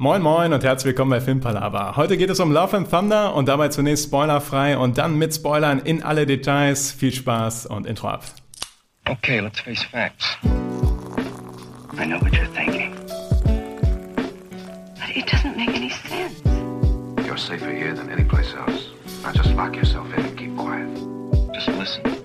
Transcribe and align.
Moin 0.00 0.22
Moin 0.22 0.52
und 0.52 0.62
herzlich 0.62 0.90
willkommen 0.90 1.10
bei 1.10 1.20
Filmpalava. 1.20 1.96
Heute 1.96 2.16
geht 2.16 2.30
es 2.30 2.38
um 2.38 2.52
Love 2.52 2.76
and 2.76 2.88
Thunder 2.88 3.34
und 3.34 3.48
dabei 3.48 3.66
zunächst 3.66 4.04
spoilerfrei 4.04 4.78
und 4.78 4.96
dann 4.96 5.18
mit 5.18 5.34
Spoilern 5.34 5.80
in 5.80 6.04
alle 6.04 6.24
Details. 6.24 6.92
Viel 6.92 7.12
Spaß 7.12 7.66
und 7.66 7.84
Intro 7.84 8.06
ab. 8.06 8.22
Okay, 9.08 9.40
let's 9.40 9.58
face 9.58 9.82
facts. 9.82 10.38
I 10.44 12.06
know 12.06 12.20
what 12.20 12.32
you're 12.32 12.46
thinking. 12.54 12.94
But 14.94 15.16
it 15.16 15.26
doesn't 15.26 15.56
make 15.56 15.70
any 15.70 15.90
sense. 15.90 16.44
You're 17.26 17.36
safer 17.36 17.72
here 17.72 17.92
than 17.92 18.08
any 18.08 18.22
place 18.22 18.54
else. 18.54 18.92
Now 19.24 19.32
just 19.32 19.52
lock 19.56 19.74
yourself 19.74 20.06
in 20.16 20.26
and 20.26 20.38
keep 20.38 20.56
quiet. 20.56 20.88
Just 21.54 21.76
listen. 21.76 22.18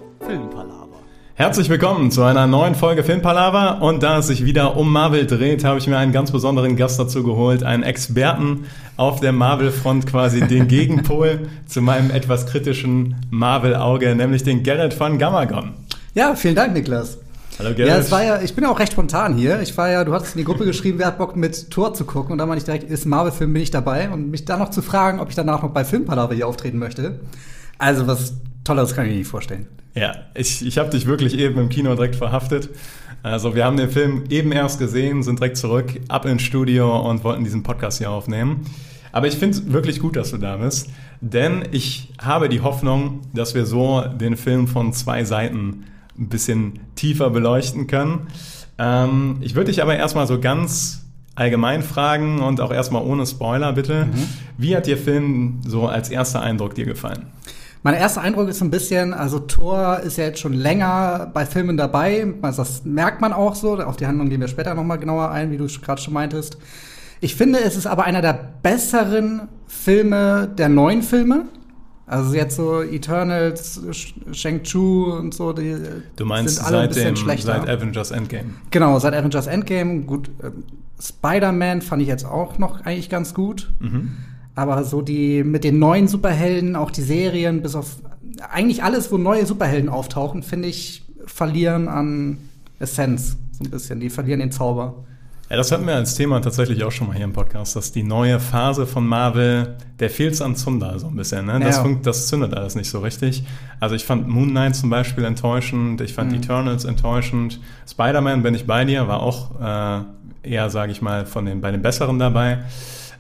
Herzlich 1.36 1.68
willkommen 1.68 2.12
zu 2.12 2.22
einer 2.22 2.46
neuen 2.46 2.76
Folge 2.76 3.04
Filmpalava 3.04 3.80
und 3.80 4.04
da 4.04 4.20
es 4.20 4.28
sich 4.28 4.46
wieder 4.46 4.78
um 4.78 4.94
Marvel 4.94 5.26
dreht, 5.26 5.64
habe 5.64 5.80
ich 5.80 5.88
mir 5.88 5.98
einen 5.98 6.12
ganz 6.12 6.32
besonderen 6.32 6.76
Gast 6.76 7.00
dazu 7.00 7.24
geholt, 7.24 7.64
einen 7.64 7.82
Experten 7.82 8.66
auf 8.98 9.20
der 9.20 9.32
Marvel-Front, 9.32 10.06
quasi 10.06 10.42
den 10.42 10.68
Gegenpol 10.68 11.50
zu 11.66 11.82
meinem 11.82 12.12
etwas 12.12 12.46
kritischen 12.46 13.16
Marvel-Auge, 13.32 14.16
nämlich 14.16 14.44
den 14.44 14.62
Gerrit 14.62 14.94
von 14.94 15.18
Gamagon. 15.18 15.74
Ja, 16.14 16.36
vielen 16.36 16.54
Dank, 16.54 16.74
Niklas. 16.74 17.18
Hallo 17.58 17.74
Gerrit. 17.74 17.88
Ja, 17.88 17.98
es 17.98 18.12
war 18.12 18.24
ja, 18.24 18.40
ich 18.40 18.54
bin 18.54 18.64
ja 18.66 18.70
auch 18.70 18.80
recht 18.80 18.92
spontan 18.92 19.34
hier. 19.34 19.60
Ich 19.60 19.76
war 19.76 19.90
ja, 19.90 20.04
du 20.04 20.14
hattest 20.14 20.36
in 20.36 20.38
die 20.38 20.46
Gruppe 20.46 20.66
geschrieben, 20.66 21.00
wer 21.00 21.08
hat 21.08 21.18
Bock 21.18 21.36
mit 21.36 21.72
Tor 21.72 21.96
zu 21.96 22.06
gucken 22.06 22.34
und 22.34 22.38
dann 22.38 22.48
meinte 22.48 22.60
ich 22.60 22.66
direkt, 22.66 22.84
ist 22.84 23.08
Marvel-Film, 23.08 23.52
bin 23.54 23.64
ich 23.64 23.72
dabei 23.72 24.12
und 24.12 24.30
mich 24.30 24.46
dann 24.46 24.60
noch 24.60 24.70
zu 24.70 24.84
fragen, 24.84 25.20
ob 25.20 25.30
ich 25.30 25.36
danach 25.36 25.64
noch 25.64 25.72
bei 25.72 25.84
Filmpalava 25.84 26.36
hier 26.36 26.48
auftreten 26.48 26.78
möchte. 26.78 27.22
Also 27.80 28.06
was 28.06 28.36
Tolleres 28.64 28.94
kann 28.94 29.06
ich 29.06 29.12
mir 29.14 29.18
nicht 29.18 29.28
vorstellen. 29.28 29.66
Ja, 29.96 30.16
ich, 30.34 30.66
ich 30.66 30.78
habe 30.78 30.90
dich 30.90 31.06
wirklich 31.06 31.38
eben 31.38 31.60
im 31.60 31.70
Kino 31.70 31.94
direkt 31.96 32.16
verhaftet. 32.16 32.70
Also 33.22 33.56
wir 33.56 33.64
haben 33.64 33.78
den 33.78 33.90
Film 33.90 34.24
eben 34.30 34.52
erst 34.52 34.80
gesehen, 34.80 35.24
sind 35.24 35.40
direkt 35.40 35.58
zurück, 35.58 36.00
ab 36.08 36.26
ins 36.26 36.42
Studio 36.42 37.10
und 37.10 37.24
wollten 37.24 37.44
diesen 37.44 37.64
Podcast 37.64 38.00
hier 38.00 38.12
aufnehmen. 38.12 38.66
Aber 39.12 39.28
ich 39.28 39.36
finde 39.36 39.58
es 39.58 39.72
wirklich 39.72 40.00
gut, 40.00 40.16
dass 40.16 40.32
du 40.32 40.38
da 40.38 40.58
bist, 40.58 40.90
denn 41.22 41.64
ich 41.72 42.12
habe 42.20 42.50
die 42.50 42.62
Hoffnung, 42.62 43.22
dass 43.34 43.54
wir 43.54 43.66
so 43.66 44.02
den 44.02 44.36
Film 44.36 44.68
von 44.68 44.92
zwei 44.92 45.24
Seiten 45.24 45.86
ein 46.18 46.30
bisschen 46.30 46.80
tiefer 46.96 47.30
beleuchten 47.30 47.86
können. 47.88 48.28
Ähm, 48.80 49.38
ich 49.42 49.54
würde 49.54 49.70
dich 49.70 49.82
aber 49.84 49.96
erstmal 49.96 50.26
so 50.26 50.40
ganz 50.40 51.06
allgemein 51.36 51.84
fragen 51.84 52.42
und 52.42 52.60
auch 52.60 52.72
erstmal 52.72 53.04
ohne 53.04 53.26
Spoiler 53.26 53.74
bitte. 53.74 54.08
Wie 54.58 54.76
hat 54.76 54.88
dir 54.88 54.98
Film 54.98 55.62
so 55.66 55.88
als 55.88 56.10
erster 56.10 56.42
Eindruck 56.42 56.76
dir 56.76 56.86
gefallen? 56.86 57.28
Mein 57.86 57.96
erster 57.96 58.22
Eindruck 58.22 58.48
ist 58.48 58.60
so 58.60 58.66
ein 58.66 58.72
bisschen, 58.72 59.14
also 59.14 59.40
Thor 59.40 60.00
ist 60.00 60.18
ja 60.18 60.24
jetzt 60.26 60.40
schon 60.40 60.54
länger 60.54 61.30
bei 61.34 61.46
Filmen 61.46 61.76
dabei. 61.76 62.34
Also 62.42 62.62
das 62.64 62.86
merkt 62.86 63.20
man 63.20 63.34
auch 63.34 63.56
so. 63.56 63.78
Auf 63.78 63.98
die 63.98 64.08
Handlung 64.08 64.30
gehen 64.30 64.40
wir 64.40 64.48
später 64.48 64.74
noch 64.74 64.86
mal 64.86 64.96
genauer 64.96 65.32
ein, 65.32 65.52
wie 65.52 65.58
du 65.58 65.68
gerade 65.68 66.02
schon 66.02 66.14
meintest. 66.14 66.58
Ich 67.20 67.36
finde, 67.36 67.60
es 67.60 67.76
ist 67.76 67.86
aber 67.86 68.06
einer 68.06 68.22
der 68.22 68.54
besseren 68.62 69.44
Filme 69.68 70.50
der 70.58 70.70
neuen 70.70 71.02
Filme. 71.02 71.44
Also 72.06 72.34
jetzt 72.36 72.56
so 72.58 72.82
Eternals, 72.82 73.82
Sh- 73.92 74.14
Shang-Chu 74.34 75.14
und 75.18 75.34
so, 75.34 75.52
die 75.54 75.76
Du 76.18 76.26
meinst 76.26 76.56
sind 76.58 76.66
alle 76.66 76.80
ein 76.80 76.82
seit, 76.84 76.90
bisschen 76.90 77.16
dem, 77.16 77.18
schlechter. 77.18 77.54
seit 77.62 77.70
Avengers 77.70 78.12
Endgame? 78.12 78.50
Genau, 78.72 79.00
seit 79.00 79.14
Avengers 79.14 79.48
Endgame. 79.48 80.02
Gut, 80.02 80.30
ähm, 80.44 80.64
Spider-Man 81.02 81.82
fand 81.82 82.02
ich 82.02 82.08
jetzt 82.10 82.26
auch 82.26 82.58
noch 82.60 82.82
eigentlich 82.86 83.10
ganz 83.10 83.34
gut. 83.34 83.72
Aber 84.56 84.84
so 84.84 85.02
die 85.02 85.44
mit 85.44 85.64
den 85.64 85.80
neuen 85.80 86.08
Superhelden, 86.08 86.76
auch 86.76 86.92
die 86.92 87.02
Serien, 87.02 87.62
bis 87.62 87.76
auf 87.76 87.96
eigentlich 88.52 88.84
alles, 88.84 89.12
wo 89.12 89.18
neue 89.18 89.46
Superhelden 89.46 89.90
auftauchen, 89.90 90.44
finde 90.44 90.68
ich, 90.68 91.04
verlieren 91.26 91.88
an 91.88 92.38
Essenz 92.80 93.38
so 93.52 93.64
ein 93.64 93.72
bisschen. 93.72 94.00
Die 94.00 94.10
verlieren 94.10 94.40
den 94.40 94.52
Zauber. 94.52 95.06
Ja, 95.50 95.58
das 95.58 95.72
hatten 95.72 95.86
wir 95.86 95.94
als 95.96 96.16
Thema 96.16 96.40
tatsächlich 96.42 96.84
auch 96.84 96.92
schon 96.92 97.08
mal 97.08 97.16
hier 97.16 97.26
im 97.26 97.34
Podcast, 97.34 97.76
dass 97.76 97.92
die 97.92 98.02
neue 98.02 98.40
Phase 98.40 98.88
von 98.88 99.06
Marvel, 99.06 99.76
der 100.00 100.10
fehlt's 100.10 100.42
an 100.42 100.56
Zunder 100.56 100.98
so 101.00 101.08
ein 101.08 101.16
bisschen. 101.16 101.46
Ne? 101.46 101.60
Das, 101.60 101.76
Ja. 101.78 101.82
funkt, 101.84 102.06
das 102.08 102.28
zündet 102.28 102.54
alles 102.56 102.76
nicht 102.76 102.90
so 102.90 103.00
richtig. 103.02 103.44
Also 103.80 103.94
ich 103.94 104.06
fand 104.06 104.28
Moon 104.28 104.50
Knight 104.50 104.76
zum 104.76 104.90
Beispiel 104.90 105.26
enttäuschend, 105.26 106.02
ich 106.02 106.14
fand 106.14 106.32
Mhm. 106.32 106.38
Eternals 106.40 106.86
enttäuschend. 106.86 107.60
Spider-Man 107.88 108.42
bin 108.42 108.56
ich 108.56 108.66
bei 108.66 108.86
dir, 108.86 109.08
war 109.08 109.22
auch 109.22 109.52
äh, 109.62 110.50
eher, 110.50 110.70
sage 110.70 110.92
ich 110.92 111.02
mal, 111.02 111.26
von 111.26 111.46
den, 111.46 111.62
bei 111.62 111.72
den 111.72 111.82
Besseren 111.82 112.18
dabei. 112.20 112.60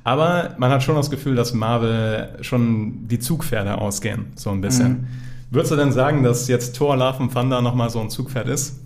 Aber 0.03 0.55
man 0.57 0.69
hat 0.69 0.83
schon 0.83 0.95
das 0.95 1.09
Gefühl, 1.09 1.35
dass 1.35 1.53
Marvel 1.53 2.37
schon 2.41 3.07
die 3.07 3.19
Zugpferde 3.19 3.77
ausgehen, 3.77 4.25
so 4.35 4.49
ein 4.49 4.61
bisschen. 4.61 4.89
Mhm. 4.89 5.07
Würdest 5.51 5.71
du 5.71 5.75
denn 5.75 5.91
sagen, 5.91 6.23
dass 6.23 6.47
jetzt 6.47 6.75
Thor 6.75 6.97
Love 6.97 7.19
and 7.19 7.33
Thunder 7.33 7.61
nochmal 7.61 7.89
so 7.89 7.99
ein 7.99 8.09
Zugpferd 8.09 8.47
ist? 8.47 8.79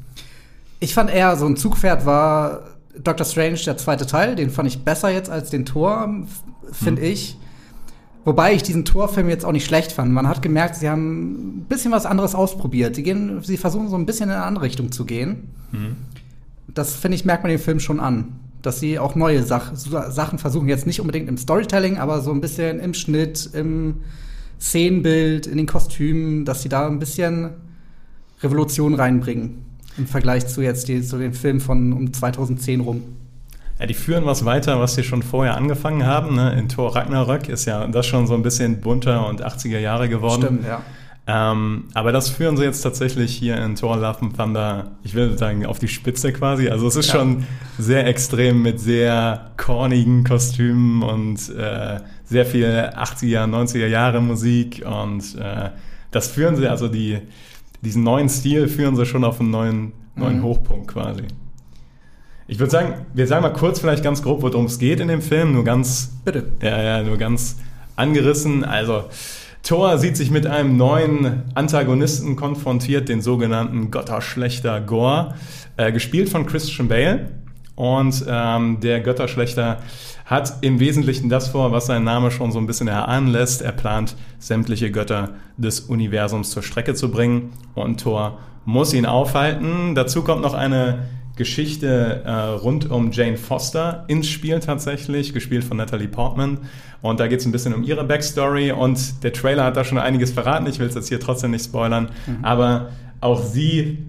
Ich 0.80 0.94
fand 0.94 1.10
eher, 1.10 1.36
so 1.38 1.46
ein 1.46 1.56
Zugpferd 1.56 2.06
war 2.06 2.62
Doctor 3.04 3.26
Strange, 3.26 3.58
der 3.66 3.78
zweite 3.78 4.06
Teil. 4.06 4.36
Den 4.36 4.50
fand 4.50 4.68
ich 4.68 4.84
besser 4.84 5.10
jetzt 5.10 5.30
als 5.30 5.50
den 5.50 5.66
Tor, 5.66 6.26
finde 6.72 7.02
ich. 7.02 7.38
Wobei 8.26 8.54
ich 8.54 8.62
diesen 8.62 8.84
Torfilm 8.84 9.30
jetzt 9.30 9.46
auch 9.46 9.54
nicht 9.54 9.66
schlecht 9.66 9.94
fand. 9.94 10.12
Man 10.12 10.28
hat 10.28 10.42
gemerkt, 10.42 10.76
sie 10.76 10.90
haben 10.90 11.60
ein 11.60 11.66
bisschen 11.70 11.94
was 11.94 12.06
anderes 12.06 12.36
ausprobiert. 12.36 12.96
Sie, 12.96 13.04
gehen, 13.04 13.42
sie 13.42 13.56
versuchen 13.56 13.88
so 13.88 13.96
ein 13.96 14.06
bisschen 14.06 14.30
in 14.30 14.36
eine 14.36 14.44
andere 14.44 14.66
Richtung 14.66 14.92
zu 14.92 15.06
gehen. 15.06 15.50
Das, 16.68 16.94
finde 16.94 17.16
ich, 17.16 17.24
merkt 17.24 17.44
man 17.44 17.52
den 17.52 17.60
Film 17.60 17.80
schon 17.80 18.02
an. 18.02 18.40
Dass 18.68 18.82
sie 18.82 19.00
auch 19.00 19.16
neue 19.16 19.44
Sach 19.44 19.72
Sachen 19.76 20.40
versuchen. 20.40 20.68
Jetzt 20.68 20.86
nicht 20.86 21.00
unbedingt 21.00 21.30
im 21.30 21.38
Storytelling, 21.38 22.00
aber 22.00 22.20
so 22.20 22.32
ein 22.32 22.42
bisschen 22.42 22.82
im 22.82 22.94
Schnitt, 22.94 23.50
im 23.54 24.02
Szenenbild, 24.60 25.48
in 25.48 25.56
den 25.56 25.68
Kostümen, 25.68 26.44
dass 26.44 26.64
sie 26.64 26.68
da 26.68 26.86
ein 26.86 27.00
bisschen 27.00 27.52
Revolution 28.44 28.94
reinbringen. 28.94 29.66
Im 29.98 30.06
Vergleich 30.06 30.48
zu 30.48 30.62
jetzt 30.62 30.90
die, 30.90 31.02
zu 31.02 31.18
den 31.18 31.32
Filmen 31.32 31.62
von 31.62 31.94
um 31.94 32.12
2010 32.12 32.82
rum. 32.82 33.04
Ja, 33.80 33.86
die 33.86 33.94
führen 33.94 34.26
was 34.26 34.44
weiter, 34.44 34.82
was 34.82 34.96
sie 34.96 35.04
schon 35.04 35.24
vorher 35.24 35.56
angefangen 35.56 36.06
haben. 36.06 36.36
Ne? 36.36 36.60
In 36.60 36.68
Thor 36.68 36.94
Ragnarök 36.94 37.48
ist 37.48 37.64
ja 37.64 37.88
das 37.88 38.06
schon 38.06 38.28
so 38.28 38.34
ein 38.34 38.44
bisschen 38.44 38.82
bunter 38.82 39.30
und 39.30 39.46
80er 39.46 39.80
Jahre 39.80 40.10
geworden. 40.10 40.42
Stimmt, 40.42 40.66
ja. 40.66 40.82
Ähm, 41.30 41.86
aber 41.94 42.14
das 42.14 42.30
führen 42.30 42.56
sie 42.56 42.64
jetzt 42.64 42.82
tatsächlich 42.82 43.36
hier 43.36 43.58
in 43.58 43.76
Thor 43.76 43.98
Love 43.98 44.22
and 44.22 44.38
Thunder, 44.38 44.92
ich 45.04 45.14
will 45.14 45.38
sagen, 45.38 45.66
auf 45.66 45.78
die 45.78 45.90
Spitze 45.90 46.32
quasi. 46.32 46.70
Also 46.70 46.88
es 46.88 46.96
ist 46.96 47.08
Ja. 47.08 47.16
schon 47.20 47.44
sehr 47.78 48.08
extrem 48.08 48.62
mit 48.62 48.80
sehr 48.80 49.52
cornigen 49.58 50.24
Kostümen 50.24 51.04
und 51.04 51.50
äh, 51.50 52.00
sehr 52.26 52.46
viel 52.46 52.66
80er, 52.96 53.46
90er 53.46 53.88
Jahre 53.88 54.22
Musik 54.22 54.84
und 54.86 55.36
äh, 55.36 55.72
das 56.12 56.28
führen 56.30 56.56
sie, 56.56 56.68
also 56.70 56.88
die, 56.88 57.20
diesen 57.82 58.04
neuen 58.04 58.30
Stil 58.30 58.70
führen 58.70 58.96
sie 58.96 59.06
schon 59.06 59.26
auf 59.26 59.42
einen 59.42 59.52
neuen, 59.52 59.92
neuen 60.16 60.40
Mhm. 60.40 60.44
Hochpunkt 60.44 60.88
quasi. 60.88 61.24
Ich 62.48 62.60
würde 62.60 62.72
sagen, 62.72 63.06
wir 63.14 63.28
sagen 63.28 63.42
mal 63.42 63.50
kurz 63.52 63.82
vielleicht 63.82 64.04
ganz 64.04 64.24
grob, 64.24 64.42
worum 64.42 64.66
es 64.66 64.80
geht 64.80 65.02
in 65.02 65.10
dem 65.10 65.22
Film, 65.22 65.52
nur 65.52 65.66
ganz 65.66 66.14
Bitte. 66.24 66.46
ja, 66.62 66.82
ja, 66.82 67.04
nur 67.04 67.18
ganz 67.18 67.58
angerissen. 67.98 68.64
Also, 68.64 69.04
Thor 69.68 69.98
sieht 69.98 70.16
sich 70.16 70.32
mit 70.32 70.48
einem 70.48 70.78
neuen 70.78 71.44
Antagonisten 71.54 72.38
konfrontiert, 72.38 73.10
den 73.10 73.20
sogenannten 73.20 73.92
Götterschlechter 73.92 74.80
Gore, 74.80 75.36
äh, 75.76 75.92
gespielt 75.92 76.30
von 76.30 76.46
Christian 76.46 76.88
Bale. 76.88 77.32
Und 77.76 78.24
ähm, 78.30 78.80
der 78.80 79.02
Götterschlechter 79.02 79.80
hat 80.24 80.60
im 80.62 80.80
Wesentlichen 80.80 81.28
das 81.28 81.50
vor, 81.50 81.74
was 81.74 81.88
sein 81.88 82.06
Name 82.06 82.32
schon 82.32 82.54
so 82.54 82.60
ein 82.60 82.66
bisschen 82.66 82.88
erahnen 82.88 83.28
lässt. 83.28 83.62
Er 83.62 83.74
plant, 83.74 84.16
sämtliche 84.40 84.90
Götter 84.90 85.32
des 85.58 85.82
Universums 85.82 86.52
zur 86.52 86.64
Strecke 86.64 86.94
zu 86.94 87.12
bringen. 87.12 87.52
Und 87.76 88.00
Thor 88.00 88.38
muss 88.64 88.94
ihn 88.94 89.06
aufhalten. 89.06 89.96
Dazu 89.96 90.22
kommt 90.22 90.44
noch 90.44 90.54
eine 90.54 91.00
Geschichte 91.38 92.24
äh, 92.26 92.32
rund 92.32 92.90
um 92.90 93.12
Jane 93.12 93.38
Foster 93.38 94.04
ins 94.08 94.28
Spiel 94.28 94.60
tatsächlich, 94.60 95.34
gespielt 95.34 95.64
von 95.64 95.78
Natalie 95.78 96.08
Portman. 96.08 96.60
Und 97.02 97.20
da 97.20 97.28
geht 97.28 97.40
es 97.40 97.46
ein 97.46 97.52
bisschen 97.52 97.74
um 97.74 97.84
ihre 97.84 98.04
Backstory 98.04 98.72
und 98.72 99.24
der 99.24 99.32
Trailer 99.32 99.64
hat 99.64 99.78
da 99.78 99.84
schon 99.84 99.98
einiges 100.00 100.32
verraten. 100.32 100.68
Ich 100.68 100.80
will 100.80 100.88
es 100.88 100.96
jetzt 100.96 101.08
hier 101.10 101.20
trotzdem 101.20 101.52
nicht 101.52 101.64
spoilern, 101.66 102.10
aber 102.42 102.90
auch 103.22 103.42
sie 103.44 104.00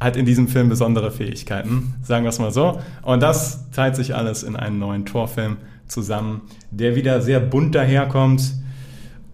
hat 0.00 0.16
in 0.16 0.24
diesem 0.24 0.48
Film 0.48 0.70
besondere 0.70 1.10
Fähigkeiten, 1.10 1.94
sagen 2.02 2.24
wir 2.24 2.30
es 2.30 2.38
mal 2.38 2.50
so. 2.50 2.80
Und 3.02 3.22
das 3.22 3.70
teilt 3.70 3.94
sich 3.96 4.14
alles 4.14 4.42
in 4.42 4.56
einen 4.56 4.78
neuen 4.78 5.04
Torfilm 5.04 5.58
zusammen, 5.86 6.40
der 6.70 6.96
wieder 6.96 7.20
sehr 7.20 7.40
bunt 7.40 7.74
daherkommt. 7.74 8.54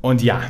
Und 0.03 0.23
ja, 0.23 0.41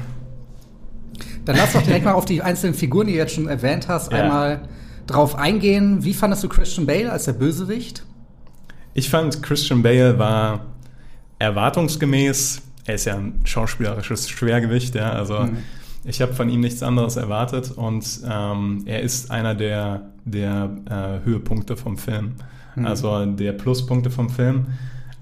Dann 1.45 1.57
lass 1.57 1.75
doch 1.75 1.83
direkt 1.83 2.05
mal 2.05 2.13
auf 2.15 2.25
die 2.25 2.43
einzelnen 2.43 2.75
Figuren, 2.75 3.07
die 3.07 3.13
du 3.13 3.19
jetzt 3.19 3.35
schon 3.35 3.47
erwähnt 3.49 3.87
hast, 3.89 4.11
Ja. 4.11 4.23
einmal 4.23 4.63
drauf 5.07 5.35
eingehen. 5.37 6.05
Wie 6.05 6.15
fandest 6.15 6.43
du 6.45 6.49
Christian 6.49 6.87
Bale 6.87 7.11
als 7.13 7.25
der 7.25 7.33
Bösewicht? 7.35 8.05
Ich 8.95 9.11
fand, 9.11 9.43
Christian 9.43 9.83
Bale 9.83 10.19
war 10.19 10.67
erwartungsgemäß, 11.39 12.63
er 12.87 12.95
ist 12.95 13.05
ja 13.05 13.17
ein 13.17 13.41
schauspielerisches 13.45 14.29
Schwergewicht, 14.31 14.95
ja, 14.95 15.11
also 15.11 15.41
Mhm. 15.41 15.59
ich 16.05 16.21
habe 16.23 16.33
von 16.35 16.49
ihm 16.49 16.61
nichts 16.61 16.83
anderes 16.83 17.17
erwartet 17.17 17.73
und 17.77 18.05
ähm, 18.29 18.83
er 18.87 19.03
ist 19.03 19.31
einer 19.31 19.55
der, 19.55 20.11
der 20.25 20.71
äh, 20.89 21.25
Höhepunkte 21.27 21.77
vom 21.77 21.99
Film, 21.99 22.33
Mhm. 22.75 22.87
also 22.87 23.27
der 23.27 23.53
Pluspunkte 23.53 24.11
vom 24.11 24.31
Film. 24.31 24.67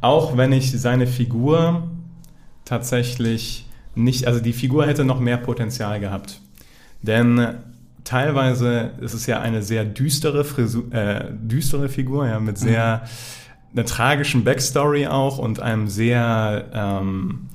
Auch 0.00 0.36
wenn 0.36 0.52
ich 0.52 0.70
seine 0.80 1.06
Figur 1.06 1.88
tatsächlich 2.64 3.66
nicht, 3.94 4.26
also 4.26 4.40
die 4.40 4.52
Figur 4.52 4.86
hätte 4.86 5.04
noch 5.04 5.20
mehr 5.20 5.36
Potenzial 5.36 6.00
gehabt. 6.00 6.40
Denn 7.02 7.54
teilweise 8.04 8.92
ist 9.00 9.14
es 9.14 9.26
ja 9.26 9.40
eine 9.40 9.62
sehr 9.62 9.84
düstere, 9.84 10.44
Frisu 10.44 10.90
äh, 10.90 11.26
düstere 11.32 11.88
Figur, 11.88 12.26
ja, 12.28 12.38
mit 12.38 12.58
sehr 12.58 13.02
einer 13.74 13.86
tragischen 13.86 14.44
Backstory 14.44 15.08
auch 15.08 15.38
und 15.38 15.60
einem 15.60 15.88
sehr 15.88 16.66
ähm, 16.72 17.48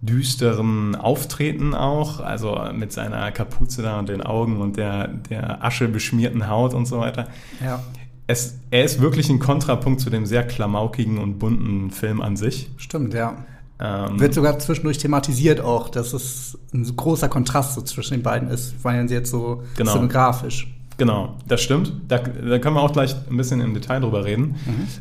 düsteren 0.00 0.96
Auftreten 0.96 1.74
auch, 1.74 2.20
also 2.20 2.58
mit 2.72 2.92
seiner 2.92 3.30
Kapuze 3.32 3.82
da 3.82 3.98
und 3.98 4.08
den 4.08 4.22
Augen 4.22 4.58
und 4.58 4.78
der, 4.78 5.08
der 5.08 5.62
aschebeschmierten 5.62 6.48
Haut 6.48 6.72
und 6.72 6.86
so 6.86 6.98
weiter. 7.00 7.28
Ja. 7.62 7.82
Es, 8.26 8.58
er 8.70 8.84
ist 8.84 9.00
wirklich 9.00 9.28
ein 9.28 9.40
Kontrapunkt 9.40 10.00
zu 10.00 10.08
dem 10.08 10.24
sehr 10.24 10.46
klamaukigen 10.46 11.18
und 11.18 11.38
bunten 11.38 11.90
Film 11.90 12.22
an 12.22 12.36
sich. 12.36 12.70
Stimmt, 12.78 13.12
ja. 13.12 13.44
Ähm, 13.80 14.20
Wird 14.20 14.34
sogar 14.34 14.58
zwischendurch 14.58 14.98
thematisiert 14.98 15.60
auch, 15.60 15.88
dass 15.88 16.12
es 16.12 16.58
ein 16.74 16.84
großer 16.96 17.28
Kontrast 17.28 17.74
so 17.74 17.80
zwischen 17.82 18.14
den 18.14 18.22
beiden 18.22 18.48
ist, 18.50 18.74
weil 18.82 19.08
sie 19.08 19.14
jetzt 19.14 19.30
so 19.30 19.62
Genau. 19.76 19.92
cinematografisch. 19.92 20.68
Genau, 20.98 21.36
das 21.48 21.62
stimmt. 21.62 21.94
Da, 22.08 22.18
da 22.18 22.58
können 22.58 22.76
wir 22.76 22.82
auch 22.82 22.92
gleich 22.92 23.16
ein 23.30 23.36
bisschen 23.38 23.62
im 23.62 23.72
Detail 23.72 24.00
drüber 24.00 24.26
reden. 24.26 24.56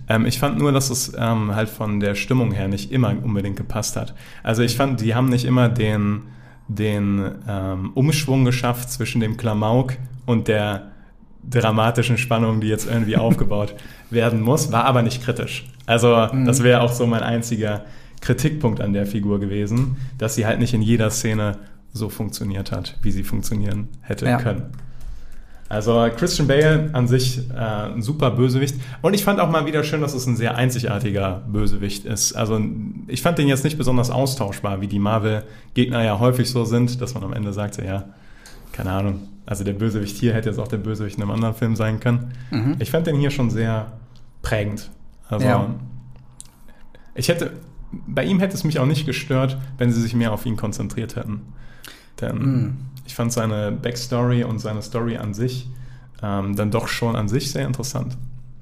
Ähm, 0.07 0.25
ich 0.25 0.39
fand 0.39 0.57
nur, 0.57 0.71
dass 0.71 0.89
es 0.89 1.11
ähm, 1.17 1.53
halt 1.53 1.67
von 1.67 1.99
der 1.99 2.15
Stimmung 2.15 2.53
her 2.53 2.69
nicht 2.69 2.93
immer 2.93 3.13
unbedingt 3.21 3.57
gepasst 3.57 3.97
hat. 3.97 4.15
Also 4.41 4.61
ich 4.61 4.77
fand, 4.77 5.01
die 5.01 5.13
haben 5.13 5.27
nicht 5.27 5.43
immer 5.43 5.67
den, 5.67 6.21
den 6.69 7.31
ähm, 7.49 7.91
Umschwung 7.95 8.45
geschafft 8.45 8.89
zwischen 8.89 9.19
dem 9.19 9.35
Klamauk 9.35 9.95
und 10.25 10.47
der 10.47 10.83
dramatischen 11.43 12.17
Spannung, 12.17 12.61
die 12.61 12.67
jetzt 12.67 12.87
irgendwie 12.89 13.17
aufgebaut 13.27 13.75
werden 14.09 14.39
muss, 14.41 14.71
war 14.71 14.85
aber 14.85 15.01
nicht 15.01 15.21
kritisch. 15.21 15.67
Also 15.85 16.27
das 16.45 16.63
wäre 16.63 16.79
auch 16.81 16.93
so 16.93 17.07
mein 17.07 17.23
einziger 17.23 17.83
Kritikpunkt 18.21 18.81
an 18.81 18.93
der 18.93 19.05
Figur 19.05 19.39
gewesen, 19.39 19.97
dass 20.17 20.35
sie 20.35 20.45
halt 20.45 20.59
nicht 20.59 20.73
in 20.73 20.81
jeder 20.81 21.09
Szene 21.09 21.57
so 21.93 22.09
funktioniert 22.09 22.71
hat, 22.71 22.97
wie 23.01 23.11
sie 23.11 23.23
funktionieren 23.23 23.87
hätte 24.01 24.25
Ja. 24.25 24.37
können. 24.37 24.63
Also 25.71 26.07
Christian 26.17 26.47
Bale 26.47 26.89
an 26.93 27.07
sich 27.07 27.47
äh, 27.51 27.53
ein 27.55 28.01
super 28.01 28.31
Bösewicht. 28.31 28.75
Und 29.03 29.13
ich 29.13 29.23
fand 29.23 29.39
auch 29.39 29.51
mal 29.51 29.67
wieder 29.67 29.83
schön, 29.83 30.01
dass 30.01 30.15
es 30.15 30.25
ein 30.25 30.35
sehr 30.35 30.55
einzigartiger 30.55 31.43
Bösewicht 31.47 32.05
ist. 32.05 32.33
Also 32.33 32.59
ich 33.07 33.21
fand 33.21 33.37
den 33.37 33.47
jetzt 33.47 33.63
nicht 33.63 33.77
besonders 33.77 34.09
austauschbar, 34.09 34.81
wie 34.81 34.87
die 34.87 34.97
Marvel-Gegner 34.97 36.03
ja 36.03 36.17
häufig 36.19 36.49
so 36.49 36.65
sind, 36.65 36.99
dass 37.01 37.13
man 37.13 37.23
am 37.23 37.33
Ende 37.33 37.53
sagt, 37.53 37.77
ja, 37.77 38.05
keine 38.71 38.91
Ahnung. 38.91 39.19
Also 39.45 39.63
der 39.63 39.73
Bösewicht 39.73 40.17
hier 40.17 40.33
hätte 40.33 40.49
jetzt 40.49 40.57
auch 40.59 40.67
der 40.67 40.77
Bösewicht 40.77 41.17
in 41.17 41.21
einem 41.23 41.31
anderen 41.31 41.53
Film 41.55 41.75
sein 41.75 41.99
können. 41.99 42.31
Ich 42.79 42.89
fand 42.89 43.05
den 43.05 43.15
hier 43.17 43.29
schon 43.31 43.51
sehr 43.51 43.91
prägend. 44.41 44.89
Also 45.27 45.45
Ja. 45.45 45.67
ich 47.13 47.27
hätte, 47.29 47.51
bei 47.91 48.23
ihm 48.23 48.39
hätte 48.39 48.55
es 48.55 48.63
mich 48.63 48.79
auch 48.79 48.85
nicht 48.85 49.05
gestört, 49.05 49.57
wenn 49.77 49.91
sie 49.91 50.01
sich 50.01 50.13
mehr 50.15 50.31
auf 50.31 50.45
ihn 50.45 50.55
konzentriert 50.57 51.15
hätten. 51.15 51.41
Denn 52.21 52.37
Mhm. 52.37 52.77
ich 53.05 53.15
fand 53.15 53.31
seine 53.31 53.71
Backstory 53.71 54.43
und 54.43 54.59
seine 54.59 54.81
Story 54.81 55.17
an 55.17 55.33
sich 55.33 55.69
ähm, 56.21 56.55
dann 56.55 56.69
doch 56.69 56.87
schon 56.87 57.15
an 57.15 57.29
sich 57.29 57.51
sehr 57.51 57.65
interessant. 57.65 58.17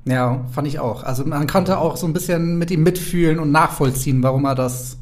Ja, 0.05 0.45
fand 0.51 0.67
ich 0.67 0.79
auch. 0.79 1.03
Also 1.03 1.25
man 1.25 1.47
konnte 1.47 1.79
auch 1.79 1.97
so 1.97 2.07
ein 2.07 2.13
bisschen 2.13 2.57
mit 2.57 2.71
ihm 2.71 2.83
mitfühlen 2.83 3.39
und 3.39 3.51
nachvollziehen, 3.51 4.23
warum 4.23 4.45
er 4.45 4.55
das. 4.55 4.97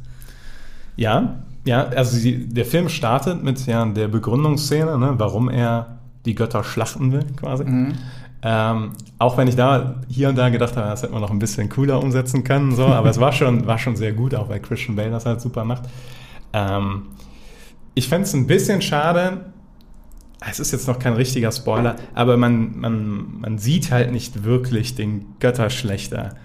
Ja, 0.96 1.36
ja, 1.66 1.84
also 1.90 2.16
sie, 2.18 2.48
der 2.48 2.66
Film 2.66 2.90
startet 2.90 3.44
mit 3.44 3.66
ja, 3.68 3.86
der 3.86 4.08
Begründungsszene, 4.08 4.98
ne, 4.98 5.14
warum 5.18 5.50
er 5.50 5.98
die 6.26 6.34
Götter 6.34 6.64
schlachten 6.64 7.12
will, 7.12 7.26
quasi. 7.36 7.66
Ähm, 8.48 8.92
auch 9.18 9.38
wenn 9.38 9.48
ich 9.48 9.56
da 9.56 9.96
hier 10.08 10.30
und 10.30 10.38
da 10.38 10.50
gedacht 10.50 10.78
habe, 10.78 10.88
das 10.90 11.02
hätte 11.02 11.14
man 11.14 11.22
noch 11.22 11.32
ein 11.32 11.40
bisschen 11.40 11.68
cooler 11.68 12.02
umsetzen 12.04 12.44
können, 12.44 12.76
so, 12.76 12.86
aber 12.86 13.10
es 13.10 13.20
war 13.20 13.32
schon, 13.32 13.66
war 13.66 13.80
schon 13.80 13.96
sehr 13.96 14.14
gut, 14.14 14.36
auch 14.36 14.50
weil 14.50 14.60
Christian 14.60 14.96
Bale 14.96 15.10
das 15.10 15.26
halt 15.26 15.42
super 15.42 15.64
macht. 15.66 15.84
Ähm, 16.54 17.08
ich 17.96 18.08
fände 18.08 18.26
es 18.28 18.34
ein 18.36 18.46
bisschen 18.46 18.84
schade, 18.84 19.46
es 20.48 20.60
ist 20.60 20.72
jetzt 20.74 20.88
noch 20.88 21.00
kein 21.00 21.14
richtiger 21.14 21.52
Spoiler, 21.52 21.96
aber 22.14 22.38
man, 22.38 22.78
man, 22.80 23.40
man 23.40 23.58
sieht 23.58 23.90
halt 23.90 24.12
nicht 24.12 24.44
wirklich 24.44 24.94
den 24.94 25.26
Götterschlechter. 25.40 26.36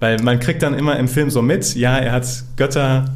Weil 0.00 0.22
man 0.22 0.38
kriegt 0.40 0.62
dann 0.62 0.74
immer 0.74 0.98
im 0.98 1.08
Film 1.08 1.30
so 1.30 1.40
mit, 1.40 1.74
ja, 1.74 1.96
er 1.96 2.12
hat 2.12 2.26
Götter 2.56 3.06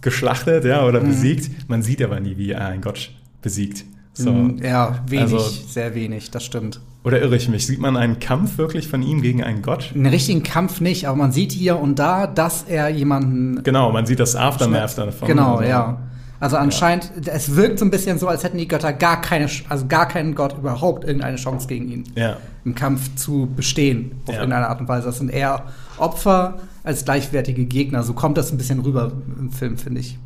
geschlachtet, 0.00 0.64
ja, 0.64 0.86
oder 0.86 1.00
besiegt. 1.00 1.68
Man 1.68 1.82
sieht 1.82 2.00
aber 2.02 2.20
nie, 2.20 2.36
wie 2.38 2.52
er 2.52 2.66
einen 2.66 2.82
Gott 2.82 3.10
besiegt. 3.42 3.84
So. 4.12 4.32
Mm, 4.32 4.58
Ja, 4.62 5.00
wenig, 5.06 5.22
Also- 5.32 5.38
sehr 5.40 5.94
wenig, 5.94 6.30
das 6.30 6.44
stimmt. 6.44 6.80
Oder 7.02 7.20
irre 7.22 7.36
ich 7.36 7.48
mich? 7.48 7.66
Sieht 7.66 7.80
man 7.80 7.96
einen 7.96 8.18
Kampf 8.20 8.58
wirklich 8.58 8.86
von 8.88 9.02
ihm 9.02 9.22
gegen 9.22 9.42
einen 9.42 9.62
Gott? 9.62 9.92
Einen 9.94 10.06
richtigen 10.06 10.42
Kampf 10.42 10.80
nicht, 10.80 11.06
aber 11.08 11.16
man 11.16 11.32
sieht 11.32 11.52
hier 11.52 11.78
und 11.78 11.98
da, 11.98 12.26
dass 12.26 12.64
er 12.64 12.88
jemanden. 12.90 13.62
Genau, 13.62 13.90
man 13.90 14.04
sieht 14.04 14.20
das 14.20 14.36
Aftermath 14.36 14.98
davon. 14.98 15.26
Genau, 15.26 15.56
Also, 15.56 15.68
ja. 15.68 15.98
Also 16.40 16.56
anscheinend, 16.56 17.10
es 17.26 17.54
wirkt 17.54 17.78
so 17.78 17.84
ein 17.84 17.90
bisschen 17.90 18.18
so, 18.18 18.26
als 18.26 18.44
hätten 18.44 18.56
die 18.56 18.66
Götter 18.66 18.94
gar 18.94 19.20
keine, 19.20 19.46
also 19.68 19.86
gar 19.86 20.08
keinen 20.08 20.34
Gott 20.34 20.56
überhaupt 20.56 21.04
irgendeine 21.04 21.36
Chance 21.36 21.68
gegen 21.68 21.88
ihn. 21.90 22.04
Ja, 22.16 22.36
Im 22.64 22.74
Kampf 22.74 23.14
zu 23.14 23.46
bestehen, 23.54 24.12
auf 24.26 24.34
Ja. 24.34 24.40
irgendeine 24.40 24.68
Art 24.68 24.80
und 24.80 24.88
Weise. 24.88 25.06
Das 25.06 25.18
sind 25.18 25.30
eher 25.30 25.64
Opfer 25.98 26.58
als 26.82 27.04
gleichwertige 27.04 27.66
Gegner. 27.66 28.02
So 28.02 28.14
kommt 28.14 28.38
das 28.38 28.52
ein 28.52 28.56
bisschen 28.58 28.80
rüber 28.80 29.12
im 29.38 29.52
Film, 29.52 29.76
finde 29.76 30.00
ich. 30.00 30.18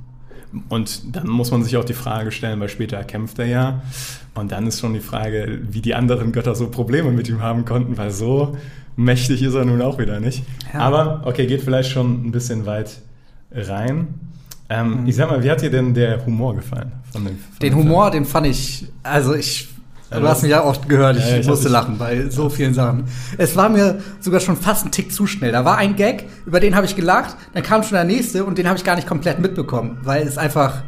Und 0.68 1.16
dann 1.16 1.28
muss 1.28 1.50
man 1.50 1.62
sich 1.64 1.76
auch 1.76 1.84
die 1.84 1.94
Frage 1.94 2.30
stellen, 2.32 2.60
weil 2.60 2.68
später 2.68 3.02
kämpft 3.04 3.38
er 3.38 3.46
ja. 3.46 3.82
Und 4.34 4.52
dann 4.52 4.66
ist 4.66 4.80
schon 4.80 4.94
die 4.94 5.00
Frage, 5.00 5.60
wie 5.70 5.80
die 5.80 5.94
anderen 5.94 6.32
Götter 6.32 6.54
so 6.54 6.68
Probleme 6.68 7.10
mit 7.12 7.28
ihm 7.28 7.40
haben 7.40 7.64
konnten, 7.64 7.96
weil 7.96 8.10
so 8.10 8.56
mächtig 8.96 9.42
ist 9.42 9.54
er 9.54 9.64
nun 9.64 9.82
auch 9.82 9.98
wieder 9.98 10.20
nicht. 10.20 10.44
Ja. 10.72 10.80
Aber, 10.80 11.22
okay, 11.24 11.46
geht 11.46 11.62
vielleicht 11.62 11.90
schon 11.90 12.26
ein 12.26 12.32
bisschen 12.32 12.66
weit 12.66 13.00
rein. 13.52 14.08
Ähm, 14.68 15.02
Mhm. 15.02 15.06
Ich 15.06 15.16
sag 15.16 15.30
mal, 15.30 15.42
wie 15.42 15.50
hat 15.50 15.60
dir 15.62 15.70
denn 15.70 15.92
der 15.94 16.24
Humor 16.24 16.54
gefallen? 16.54 16.92
Von 17.12 17.24
dem, 17.24 17.38
von 17.38 17.58
Den 17.60 17.74
Humor, 17.74 18.10
den 18.10 18.24
fand 18.24 18.46
ich, 18.46 18.86
also 19.02 19.34
ich, 19.34 19.68
du 20.20 20.28
hast 20.28 20.42
mich 20.42 20.50
ja 20.50 20.62
oft 20.64 20.88
gehört, 20.88 21.16
ich 21.16 21.28
Ja, 21.30 21.36
ich 21.36 21.46
musste 21.46 21.68
lachen 21.68 21.98
bei 21.98 22.28
so 22.30 22.48
vielen 22.48 22.74
Sachen. 22.74 23.04
Es 23.38 23.56
war 23.56 23.68
mir 23.68 24.00
sogar 24.20 24.40
schon 24.40 24.56
fast 24.56 24.84
ein 24.86 24.90
Tick 24.90 25.12
zu 25.12 25.26
schnell. 25.26 25.52
Da 25.52 25.64
war 25.64 25.76
ein 25.78 25.96
Gag, 25.96 26.26
über 26.46 26.60
den 26.60 26.74
habe 26.76 26.86
ich 26.86 26.96
gelacht, 26.96 27.36
dann 27.52 27.62
kam 27.62 27.82
schon 27.82 27.94
der 27.94 28.04
nächste 28.04 28.44
und 28.44 28.58
den 28.58 28.66
habe 28.68 28.78
ich 28.78 28.84
gar 28.84 28.96
nicht 28.96 29.06
komplett 29.08 29.38
mitbekommen, 29.38 29.98
weil 30.02 30.26
es 30.26 30.38
einfach, 30.38 30.82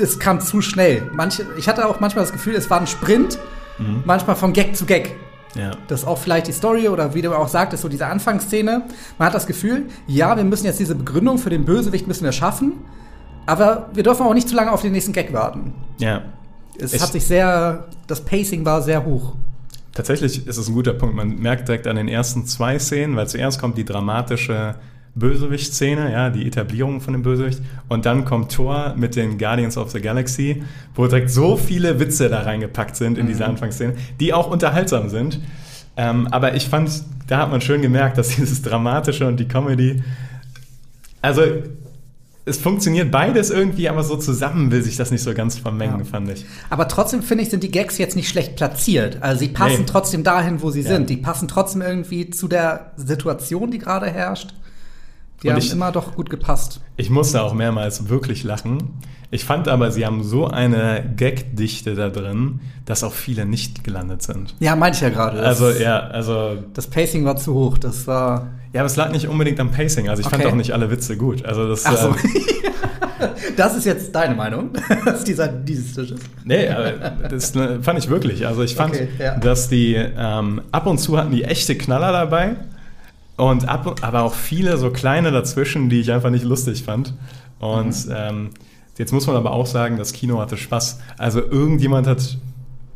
es 0.00 0.18
kam 0.18 0.40
zu 0.40 0.60
schnell. 0.60 1.02
Manche, 1.12 1.44
ich 1.58 1.68
hatte 1.68 1.86
auch 1.86 2.00
manchmal 2.00 2.24
das 2.24 2.32
Gefühl, 2.32 2.54
es 2.54 2.68
war 2.70 2.80
ein 2.80 2.86
Sprint, 2.86 3.38
Mhm. 3.78 4.02
manchmal 4.04 4.34
von 4.34 4.52
Gag 4.52 4.74
zu 4.76 4.86
Gag. 4.86 5.14
Ja. 5.54 5.70
Das 5.86 6.00
ist 6.00 6.06
auch 6.06 6.18
vielleicht 6.18 6.48
die 6.48 6.52
Story 6.52 6.88
oder 6.88 7.14
wie 7.14 7.22
du 7.22 7.32
auch 7.32 7.46
sagtest, 7.48 7.82
so 7.82 7.88
diese 7.88 8.06
Anfangsszene. 8.06 8.82
Man 9.18 9.26
hat 9.26 9.34
das 9.34 9.46
Gefühl, 9.46 9.84
ja, 10.08 10.36
wir 10.36 10.42
müssen 10.44 10.66
jetzt 10.66 10.80
diese 10.80 10.94
Begründung 10.96 11.38
für 11.38 11.48
den 11.50 11.64
Bösewicht 11.64 12.06
müssen 12.08 12.24
wir 12.24 12.32
schaffen, 12.32 12.72
aber 13.46 13.88
wir 13.94 14.02
dürfen 14.02 14.26
auch 14.26 14.34
nicht 14.34 14.48
zu 14.48 14.56
lange 14.56 14.72
auf 14.72 14.82
den 14.82 14.92
nächsten 14.92 15.12
Gag 15.12 15.32
warten. 15.32 15.74
ja. 15.98 16.22
Es 16.80 16.94
Ich- 16.94 17.02
hat 17.02 17.12
sich 17.12 17.24
sehr, 17.26 17.84
das 18.06 18.20
Pacing 18.20 18.64
war 18.64 18.82
sehr 18.82 19.04
hoch. 19.04 19.34
Tatsächlich 19.94 20.46
ist 20.46 20.56
es 20.56 20.68
ein 20.68 20.74
guter 20.74 20.92
Punkt. 20.94 21.16
Man 21.16 21.38
merkt 21.40 21.66
direkt 21.68 21.86
an 21.88 21.96
den 21.96 22.08
ersten 22.08 22.46
zwei 22.46 22.78
Szenen, 22.78 23.16
weil 23.16 23.26
zuerst 23.28 23.60
kommt 23.60 23.76
die 23.78 23.84
dramatische 23.84 24.76
Bösewicht-Szene, 25.16 26.12
ja, 26.12 26.30
die 26.30 26.46
Etablierung 26.46 27.00
von 27.00 27.12
dem 27.14 27.22
Bösewicht. 27.22 27.60
Und 27.88 28.06
dann 28.06 28.24
kommt 28.24 28.52
Thor 28.52 28.94
mit 28.96 29.16
den 29.16 29.36
Guardians 29.38 29.76
of 29.76 29.90
the 29.90 30.00
Galaxy, 30.00 30.62
wo 30.94 31.06
direkt 31.08 31.30
so 31.30 31.56
viele 31.56 31.98
Witze 31.98 32.28
da 32.28 32.42
reingepackt 32.42 32.94
sind 32.94 33.18
in 33.18 33.26
diese 33.26 33.44
Anfangsszene, 33.44 33.94
die 34.20 34.32
auch 34.32 34.48
unterhaltsam 34.48 35.08
sind. 35.08 35.40
Ähm, 35.96 36.28
aber 36.30 36.54
ich 36.54 36.68
fand, 36.68 36.90
da 37.26 37.38
hat 37.38 37.50
man 37.50 37.60
schön 37.60 37.82
gemerkt, 37.82 38.18
dass 38.18 38.28
dieses 38.36 38.62
Dramatische 38.62 39.26
und 39.26 39.38
die 39.40 39.48
Comedy, 39.48 40.02
also 41.20 41.42
es 42.48 42.58
funktioniert 42.58 43.10
beides 43.10 43.50
irgendwie, 43.50 43.88
aber 43.88 44.02
so 44.02 44.16
zusammen 44.16 44.70
will 44.70 44.82
sich 44.82 44.96
das 44.96 45.10
nicht 45.10 45.22
so 45.22 45.34
ganz 45.34 45.56
vermengen, 45.58 45.98
Ja. 45.98 46.04
fand 46.04 46.30
ich. 46.30 46.44
Aber 46.70 46.88
trotzdem 46.88 47.22
finde 47.22 47.44
ich, 47.44 47.50
sind 47.50 47.62
die 47.62 47.70
Gags 47.70 47.98
jetzt 47.98 48.16
nicht 48.16 48.28
schlecht 48.28 48.56
platziert. 48.56 49.18
Also 49.22 49.40
sie 49.40 49.48
passen 49.48 49.80
Nee. 49.80 49.86
trotzdem 49.86 50.24
dahin, 50.24 50.62
wo 50.62 50.70
sie 50.70 50.80
Ja. 50.82 50.88
sind. 50.88 51.10
Die 51.10 51.16
passen 51.16 51.48
trotzdem 51.48 51.82
irgendwie 51.82 52.30
zu 52.30 52.48
der 52.48 52.92
Situation, 52.96 53.70
die 53.70 53.78
gerade 53.78 54.06
herrscht. 54.10 54.54
Die 55.42 55.48
Und 55.48 55.54
haben 55.54 55.60
ich- 55.60 55.72
immer 55.72 55.92
doch 55.92 56.14
gut 56.16 56.30
gepasst. 56.30 56.80
Ich 56.96 57.10
musste 57.10 57.42
auch 57.42 57.54
mehrmals 57.54 58.08
wirklich 58.08 58.42
lachen. 58.44 58.98
Ich 59.30 59.44
fand 59.44 59.68
aber, 59.68 59.90
sie 59.90 60.06
haben 60.06 60.24
so 60.24 60.46
eine 60.48 61.04
Gagdichte 61.16 61.94
da 61.94 62.08
drin, 62.08 62.60
dass 62.86 63.04
auch 63.04 63.12
viele 63.12 63.44
nicht 63.44 63.84
gelandet 63.84 64.22
sind. 64.22 64.54
Ja, 64.58 64.74
meinte 64.74 64.96
ich 64.96 65.02
ja 65.02 65.10
gerade. 65.10 65.36
Das- 65.36 65.60
Also, 65.60 65.70
ja, 65.78 65.98
also, 66.00 66.56
Das 66.74 66.86
Pacing 66.86 67.24
war 67.26 67.36
zu 67.36 67.52
hoch. 67.54 67.76
Das 67.78 68.06
war. 68.06 68.48
ja, 68.72 68.80
aber 68.80 68.86
es 68.86 68.96
lag 68.96 69.12
nicht 69.12 69.28
unbedingt 69.28 69.60
am 69.60 69.70
Pacing. 69.70 70.08
Also, 70.08 70.22
ich 70.22 70.28
fand 70.28 70.42
Okay. 70.42 70.52
auch 70.52 70.56
nicht 70.56 70.72
alle 70.72 70.90
Witze 70.90 71.16
gut. 71.18 71.44
Also, 71.44 71.68
das, 71.68 71.84
Ach 71.84 71.96
so. 71.96 72.08
äh, 72.10 72.14
das 73.56 73.76
ist 73.76 73.84
jetzt 73.84 74.14
deine 74.14 74.34
Meinung, 74.34 74.70
dass 75.04 75.24
dieser 75.24 75.46
dieses 75.48 75.94
Tisch 75.94 76.10
ist. 76.12 76.22
nee, 76.44 76.66
aber 76.68 76.92
das 77.28 77.54
äh, 77.54 77.82
fand 77.82 77.98
ich 77.98 78.08
wirklich. 78.08 78.46
Also, 78.46 78.62
ich 78.62 78.74
fand, 78.74 78.94
Okay, 78.94 79.08
ja. 79.18 79.36
dass 79.36 79.68
die, 79.68 79.94
ähm, 79.94 80.62
ab 80.72 80.86
und 80.86 80.98
zu 80.98 81.18
hatten 81.18 81.32
die 81.32 81.44
echte 81.44 81.76
Knaller 81.76 82.12
dabei. 82.12 82.56
Und 83.38 83.66
ab, 83.68 84.00
aber 84.02 84.22
auch 84.22 84.34
viele 84.34 84.76
so 84.76 84.90
kleine 84.90 85.30
dazwischen, 85.32 85.88
die 85.88 86.00
ich 86.00 86.12
einfach 86.12 86.28
nicht 86.30 86.44
lustig 86.44 86.82
fand. 86.84 87.14
Und 87.60 88.06
Mhm. 88.06 88.14
ähm, 88.14 88.50
jetzt 88.98 89.12
muss 89.12 89.26
man 89.26 89.36
aber 89.36 89.52
auch 89.52 89.66
sagen, 89.66 89.96
das 89.96 90.12
Kino 90.12 90.38
hatte 90.40 90.56
Spaß. 90.56 90.98
Also 91.16 91.40
irgendjemand 91.40 92.06
hat 92.06 92.36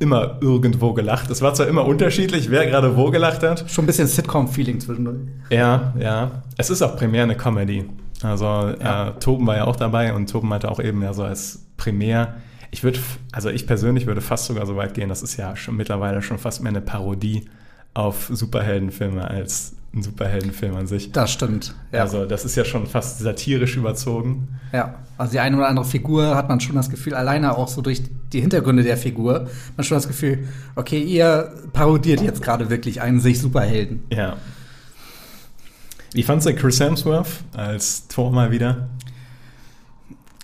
immer 0.00 0.38
irgendwo 0.40 0.92
gelacht. 0.94 1.30
Es 1.30 1.42
war 1.42 1.54
zwar 1.54 1.68
immer 1.68 1.84
unterschiedlich, 1.86 2.50
wer 2.50 2.66
gerade 2.66 2.96
wo 2.96 3.10
gelacht 3.10 3.42
hat. 3.44 3.70
Schon 3.70 3.84
ein 3.84 3.86
bisschen 3.86 4.08
Sitcom-Feeling 4.08 4.80
zwischendurch. 4.80 5.18
Ja, 5.48 5.94
ja. 5.98 6.42
Es 6.56 6.70
ist 6.70 6.82
auch 6.82 6.96
primär 6.96 7.22
eine 7.22 7.36
Comedy. 7.36 7.84
Also 8.22 8.44
Ja. 8.44 9.08
äh, 9.08 9.12
Toben 9.20 9.46
war 9.46 9.56
ja 9.56 9.64
auch 9.64 9.76
dabei 9.76 10.12
und 10.12 10.28
Toben 10.28 10.48
meinte 10.48 10.70
auch 10.70 10.80
eben 10.80 11.02
ja 11.02 11.12
so 11.14 11.22
als 11.22 11.64
primär. 11.76 12.34
Ich 12.72 12.82
würde, 12.82 12.98
also 13.30 13.48
ich 13.50 13.66
persönlich 13.68 14.06
würde 14.06 14.20
fast 14.20 14.46
sogar 14.46 14.66
so 14.66 14.74
weit 14.76 14.94
gehen, 14.94 15.08
das 15.08 15.22
ist 15.22 15.36
ja 15.36 15.54
schon 15.54 15.76
mittlerweile 15.76 16.20
schon 16.22 16.38
fast 16.38 16.62
mehr 16.62 16.70
eine 16.70 16.80
Parodie 16.80 17.44
auf 17.94 18.28
Superheldenfilme 18.32 19.28
als 19.28 19.76
ein 19.94 20.02
Superheldenfilm 20.02 20.74
an 20.74 20.86
sich. 20.86 21.12
Das 21.12 21.30
stimmt. 21.30 21.74
Ja. 21.92 22.00
Also 22.00 22.24
das 22.24 22.44
ist 22.44 22.56
ja 22.56 22.64
schon 22.64 22.86
fast 22.86 23.18
satirisch 23.18 23.76
überzogen. 23.76 24.48
Ja, 24.72 24.94
also 25.18 25.32
die 25.32 25.40
eine 25.40 25.56
oder 25.56 25.68
andere 25.68 25.84
Figur 25.84 26.34
hat 26.34 26.48
man 26.48 26.60
schon 26.60 26.76
das 26.76 26.88
Gefühl, 26.88 27.14
alleine 27.14 27.56
auch 27.56 27.68
so 27.68 27.82
durch 27.82 28.02
die 28.32 28.40
Hintergründe 28.40 28.82
der 28.82 28.96
Figur, 28.96 29.48
man 29.76 29.84
schon 29.84 29.96
das 29.96 30.08
Gefühl, 30.08 30.48
okay, 30.76 31.00
ihr 31.02 31.52
parodiert 31.74 32.22
jetzt 32.22 32.40
gerade 32.42 32.70
wirklich 32.70 33.02
einen 33.02 33.20
sich 33.20 33.38
Superhelden. 33.40 34.02
Ja. 34.10 34.38
Wie 36.14 36.22
fandst 36.22 36.46
du 36.46 36.54
Chris 36.54 36.80
Hemsworth 36.80 37.44
als 37.52 38.08
Tor 38.08 38.32
mal 38.32 38.50
wieder? 38.50 38.88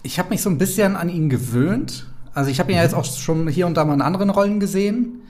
Ich 0.02 0.18
habe 0.18 0.30
mich 0.30 0.42
so 0.42 0.50
ein 0.50 0.58
bisschen 0.58 0.96
an 0.96 1.08
ihn 1.08 1.28
gewöhnt. 1.30 2.06
Also 2.34 2.50
ich 2.50 2.60
habe 2.60 2.70
ihn 2.70 2.76
ja 2.76 2.82
jetzt 2.82 2.94
auch 2.94 3.04
schon 3.04 3.48
hier 3.48 3.66
und 3.66 3.74
da 3.74 3.84
mal 3.84 3.94
in 3.94 4.02
anderen 4.02 4.30
Rollen 4.30 4.60
gesehen. 4.60 5.22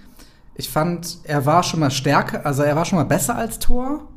Ich 0.59 0.69
fand, 0.69 1.19
er 1.23 1.47
war 1.47 1.62
schon 1.62 1.79
mal 1.81 1.91
stärker, 1.91 2.45
also 2.45 2.62
er 2.65 2.75
war 2.77 2.85
schon 2.85 2.99
mal 2.99 3.05
besser 3.05 3.37
als 3.37 3.61
Thor. 3.61 4.09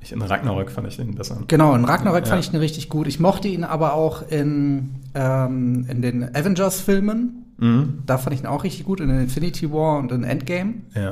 Ich, 0.00 0.12
in 0.12 0.22
Ragnarök 0.22 0.70
fand 0.70 0.86
ich 0.86 0.96
den 0.96 1.14
besser. 1.16 1.38
Genau, 1.48 1.74
in 1.74 1.84
Ragnarök 1.84 2.24
Ja. 2.24 2.30
fand 2.30 2.44
ich 2.44 2.52
ihn 2.54 2.58
richtig 2.60 2.88
gut. 2.88 3.06
Ich 3.08 3.18
mochte 3.20 3.48
ihn 3.48 3.64
aber 3.64 3.92
auch 3.94 4.22
in, 4.30 4.94
ähm, 5.14 5.86
in 5.90 6.00
den 6.02 6.34
Avengers-Filmen. 6.34 7.44
Mhm. 7.58 7.98
Da 8.06 8.16
fand 8.16 8.34
ich 8.34 8.40
ihn 8.42 8.46
auch 8.46 8.62
richtig 8.64 8.84
gut, 8.86 9.00
in 9.00 9.10
Infinity 9.10 9.70
War 9.72 9.98
und 9.98 10.12
in 10.12 10.22
Endgame. 10.22 10.74
Ja. 10.94 11.10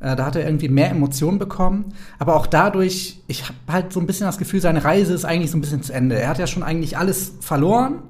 Äh, 0.00 0.14
da 0.14 0.26
hat 0.26 0.36
er 0.36 0.44
irgendwie 0.44 0.68
mehr 0.68 0.90
Emotionen 0.90 1.38
bekommen. 1.38 1.86
Aber 2.18 2.36
auch 2.36 2.46
dadurch, 2.46 3.20
ich 3.28 3.44
habe 3.44 3.54
halt 3.66 3.92
so 3.94 3.98
ein 3.98 4.06
bisschen 4.06 4.26
das 4.26 4.36
Gefühl, 4.36 4.60
seine 4.60 4.84
Reise 4.84 5.14
ist 5.14 5.24
eigentlich 5.24 5.50
so 5.50 5.56
ein 5.56 5.62
bisschen 5.62 5.82
zu 5.82 5.92
Ende. 5.94 6.16
Er 6.18 6.28
hat 6.28 6.38
ja 6.38 6.46
schon 6.46 6.62
eigentlich 6.62 6.98
alles 6.98 7.32
verloren. 7.40 8.02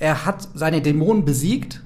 Er 0.00 0.26
hat 0.26 0.48
seine 0.54 0.82
Dämonen 0.82 1.24
besiegt. 1.24 1.80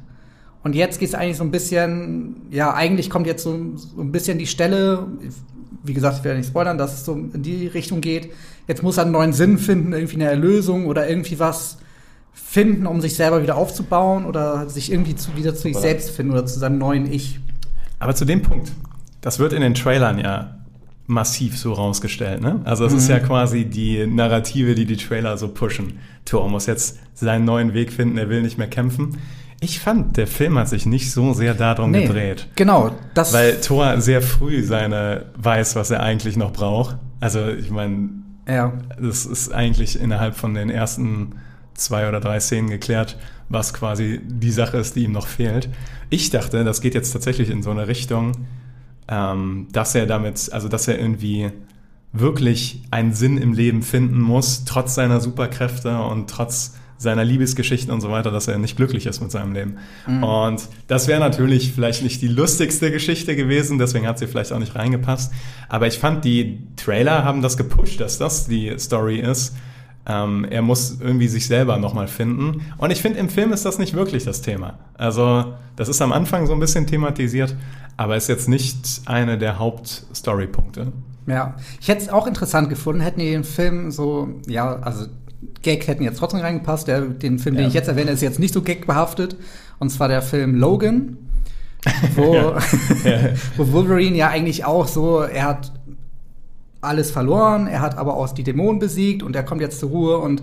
Und 0.64 0.75
jetzt 0.75 0.99
geht 0.99 1.11
es 1.11 1.14
eigentlich 1.14 1.37
so 1.37 1.44
ein 1.44 1.50
bisschen, 1.50 2.37
ja, 2.50 2.73
eigentlich 2.73 3.11
kommt 3.11 3.26
jetzt 3.26 3.42
so, 3.42 3.52
so 3.76 4.00
ein 4.00 4.11
bisschen 4.11 4.38
die 4.38 4.47
Stelle, 4.47 5.06
wie 5.85 5.92
gesagt, 5.92 6.18
ich 6.18 6.25
werde 6.25 6.38
nicht 6.38 6.49
spoilern, 6.49 6.78
dass 6.78 6.94
es 6.94 7.04
so 7.04 7.12
in 7.12 7.42
die 7.42 7.66
Richtung 7.66 8.00
geht. 8.00 8.30
Jetzt 8.66 8.83
muss 8.83 8.97
er 8.97 9.02
einen 9.02 9.12
neuen 9.12 9.35
Sinn 9.35 9.59
finden, 9.59 9.92
irgendwie 9.92 10.16
eine 10.16 10.25
Erlösung 10.25 10.87
oder 10.87 11.06
irgendwie 11.06 11.38
was 11.38 11.76
finden, 12.33 12.87
um 12.87 13.02
sich 13.02 13.14
selber 13.14 13.42
wieder 13.42 13.56
aufzubauen 13.56 14.25
oder 14.25 14.68
sich 14.71 14.90
irgendwie 14.90 15.14
zu, 15.14 15.37
wieder 15.37 15.54
zu 15.54 15.62
sich 15.62 15.76
selbst 15.76 16.11
finden 16.11 16.33
oder 16.33 16.47
zu 16.47 16.59
seinem 16.59 16.78
neuen 16.78 17.12
Ich. 17.12 17.38
Aber 17.99 18.14
zu 18.14 18.25
dem 18.25 18.40
Punkt, 18.40 18.73
das 19.21 19.38
wird 19.38 19.52
in 19.52 19.61
den 19.61 19.75
Trailern 19.75 20.18
ja 20.18 20.59
massiv 21.06 21.59
so 21.59 21.75
rausgestellt. 21.75 22.40
Ne? 22.40 22.62
Also 22.64 22.85
das 22.85 22.94
ist 22.94 23.09
ja 23.09 23.18
quasi 23.18 23.66
die 23.66 24.06
Narrative, 24.06 24.75
die 24.75 24.87
die 24.87 24.97
Trailer 24.97 25.37
so 25.37 25.49
pushen. 25.49 25.99
Thor 26.25 26.49
muss 26.49 26.64
jetzt 26.64 26.99
seinen 27.14 27.44
neuen 27.44 27.75
Weg 27.75 27.92
finden, 27.92 28.16
er 28.16 28.30
will 28.30 28.40
nicht 28.40 28.56
mehr 28.56 28.68
kämpfen. 28.68 29.18
Ich 29.61 29.80
fand, 29.80 30.16
der 30.16 30.26
Film 30.26 30.58
hat 30.58 30.68
sich 30.68 30.87
nicht 30.87 31.11
so 31.11 31.32
sehr 31.32 31.54
darum 31.54 31.90
Nee, 31.90 32.06
gedreht. 32.06 32.49
Genau, 32.56 32.90
das 33.14 33.32
Weil 33.32 33.61
Thor 33.61 34.00
sehr 34.00 34.20
früh 34.20 34.62
seine 34.62 35.26
weiß, 35.37 35.76
was 35.76 35.90
er 35.90 36.00
eigentlich 36.00 36.37
noch 36.37 36.52
braucht. 36.52 36.96
Also 37.20 37.49
ich 37.49 37.70
meine, 37.70 38.11
ja. 38.46 38.73
das 39.00 39.26
ist 39.26 39.52
eigentlich 39.52 39.99
innerhalb 39.99 40.37
von 40.37 40.54
den 40.54 40.70
ersten 40.70 41.37
zwei 41.75 42.08
oder 42.08 42.20
drei 42.20 42.40
Szenen 42.40 42.68
geklärt, 42.68 43.18
was 43.49 43.75
quasi 43.75 44.20
die 44.25 44.50
Sache 44.50 44.76
ist, 44.76 44.96
die 44.96 45.04
ihm 45.04 45.12
noch 45.12 45.26
fehlt. 45.26 45.68
Ich 46.11 46.30
dachte, 46.30 46.64
das 46.64 46.80
geht 46.80 46.94
jetzt 46.94 47.12
tatsächlich 47.12 47.50
in 47.50 47.62
so 47.62 47.70
eine 47.70 47.88
Richtung, 47.88 48.32
ähm, 49.08 49.68
dass 49.73 49.94
er 49.94 50.06
damit, 50.06 50.50
also 50.52 50.68
dass 50.68 50.88
er 50.88 50.99
irgendwie 50.99 51.50
wirklich 52.12 52.82
einen 52.90 53.12
Sinn 53.12 53.38
im 53.38 53.52
Leben 53.52 53.82
finden 53.82 54.20
muss, 54.20 54.64
trotz 54.64 54.94
seiner 54.94 55.20
Superkräfte 55.20 55.99
und 55.99 56.30
trotz 56.30 56.75
seiner 56.96 57.24
Liebesgeschichten 57.24 57.92
und 57.92 58.00
so 58.00 58.10
weiter, 58.10 58.30
dass 58.30 58.48
er 58.48 58.58
nicht 58.58 58.76
glücklich 58.76 59.06
ist 59.06 59.20
mit 59.20 59.30
seinem 59.30 59.52
Leben. 59.52 59.76
Und 60.22 60.68
das 60.86 61.08
wäre 61.08 61.20
natürlich 61.20 61.72
vielleicht 61.72 62.02
nicht 62.02 62.22
die 62.22 62.28
lustigste 62.28 62.90
Geschichte 62.90 63.36
gewesen, 63.36 63.78
deswegen 63.78 64.06
hat 64.06 64.18
sie 64.18 64.26
vielleicht 64.26 64.52
auch 64.52 64.58
nicht 64.58 64.74
reingepasst. 64.74 65.32
Aber 65.68 65.86
ich 65.86 65.98
fand, 65.98 66.24
die 66.24 66.66
Trailer 66.76 67.24
haben 67.24 67.42
das 67.42 67.56
gepusht, 67.56 68.00
dass 68.00 68.18
das 68.18 68.46
die 68.46 68.72
Story 68.78 69.18
ist. 69.18 69.54
Ähm, 70.06 70.46
er 70.50 70.62
muss 70.62 70.98
irgendwie 71.00 71.28
sich 71.28 71.46
selber 71.46 71.78
nochmal 71.78 72.08
finden. 72.08 72.62
Und 72.76 72.90
ich 72.90 73.00
finde, 73.00 73.18
im 73.18 73.30
Film 73.30 73.52
ist 73.52 73.64
das 73.64 73.78
nicht 73.78 73.94
wirklich 73.94 74.24
das 74.24 74.42
Thema. 74.42 74.78
Also, 74.98 75.54
das 75.76 75.88
ist 75.88 76.02
am 76.02 76.12
Anfang 76.12 76.46
so 76.46 76.52
ein 76.52 76.60
bisschen 76.60 76.86
thematisiert, 76.86 77.56
aber 77.96 78.16
ist 78.16 78.28
jetzt 78.28 78.48
nicht 78.48 79.02
eine 79.06 79.38
der 79.38 79.58
Hauptstorypunkte. 79.58 80.92
Ja, 81.26 81.54
ich 81.80 81.88
hätte 81.88 82.02
es 82.02 82.08
auch 82.10 82.26
interessant 82.26 82.68
gefunden, 82.68 83.00
hätten 83.00 83.20
die 83.20 83.30
den 83.30 83.44
Film 83.44 83.90
so, 83.90 84.28
ja, 84.46 84.76
also 84.80 85.06
Gag 85.62 85.86
hätten 85.86 86.02
jetzt 86.04 86.18
trotzdem 86.18 86.40
reingepasst. 86.40 86.88
Der, 86.88 87.02
den 87.02 87.38
Film, 87.38 87.54
den 87.56 87.62
Ja. 87.62 87.68
ich 87.68 87.74
jetzt 87.74 87.88
erwähne, 87.88 88.10
ist 88.10 88.22
jetzt 88.22 88.38
nicht 88.38 88.54
so 88.54 88.62
gagbehaftet. 88.62 89.36
Und 89.78 89.90
zwar 89.90 90.08
der 90.08 90.22
Film 90.22 90.54
Logan, 90.56 91.16
wo. 92.16 92.34
Ja. 92.34 92.56
wo 93.56 93.72
Wolverine 93.72 94.16
ja 94.16 94.28
eigentlich 94.28 94.64
auch 94.64 94.86
so, 94.86 95.20
er 95.20 95.44
hat 95.44 95.72
alles 96.80 97.10
verloren, 97.10 97.66
er 97.66 97.80
hat 97.80 97.96
aber 97.96 98.14
auch 98.16 98.32
die 98.32 98.42
Dämonen 98.44 98.78
besiegt 98.78 99.22
und 99.22 99.34
er 99.34 99.42
kommt 99.42 99.60
jetzt 99.62 99.80
zur 99.80 99.88
Ruhe 99.90 100.18
und 100.18 100.42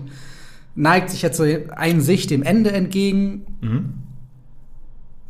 neigt 0.74 1.10
sich 1.10 1.22
jetzt 1.22 1.36
so 1.36 1.44
ein 1.76 2.00
sich 2.00 2.26
dem 2.26 2.42
Ende 2.42 2.72
entgegen. 2.72 3.46
Mhm. 3.60 3.94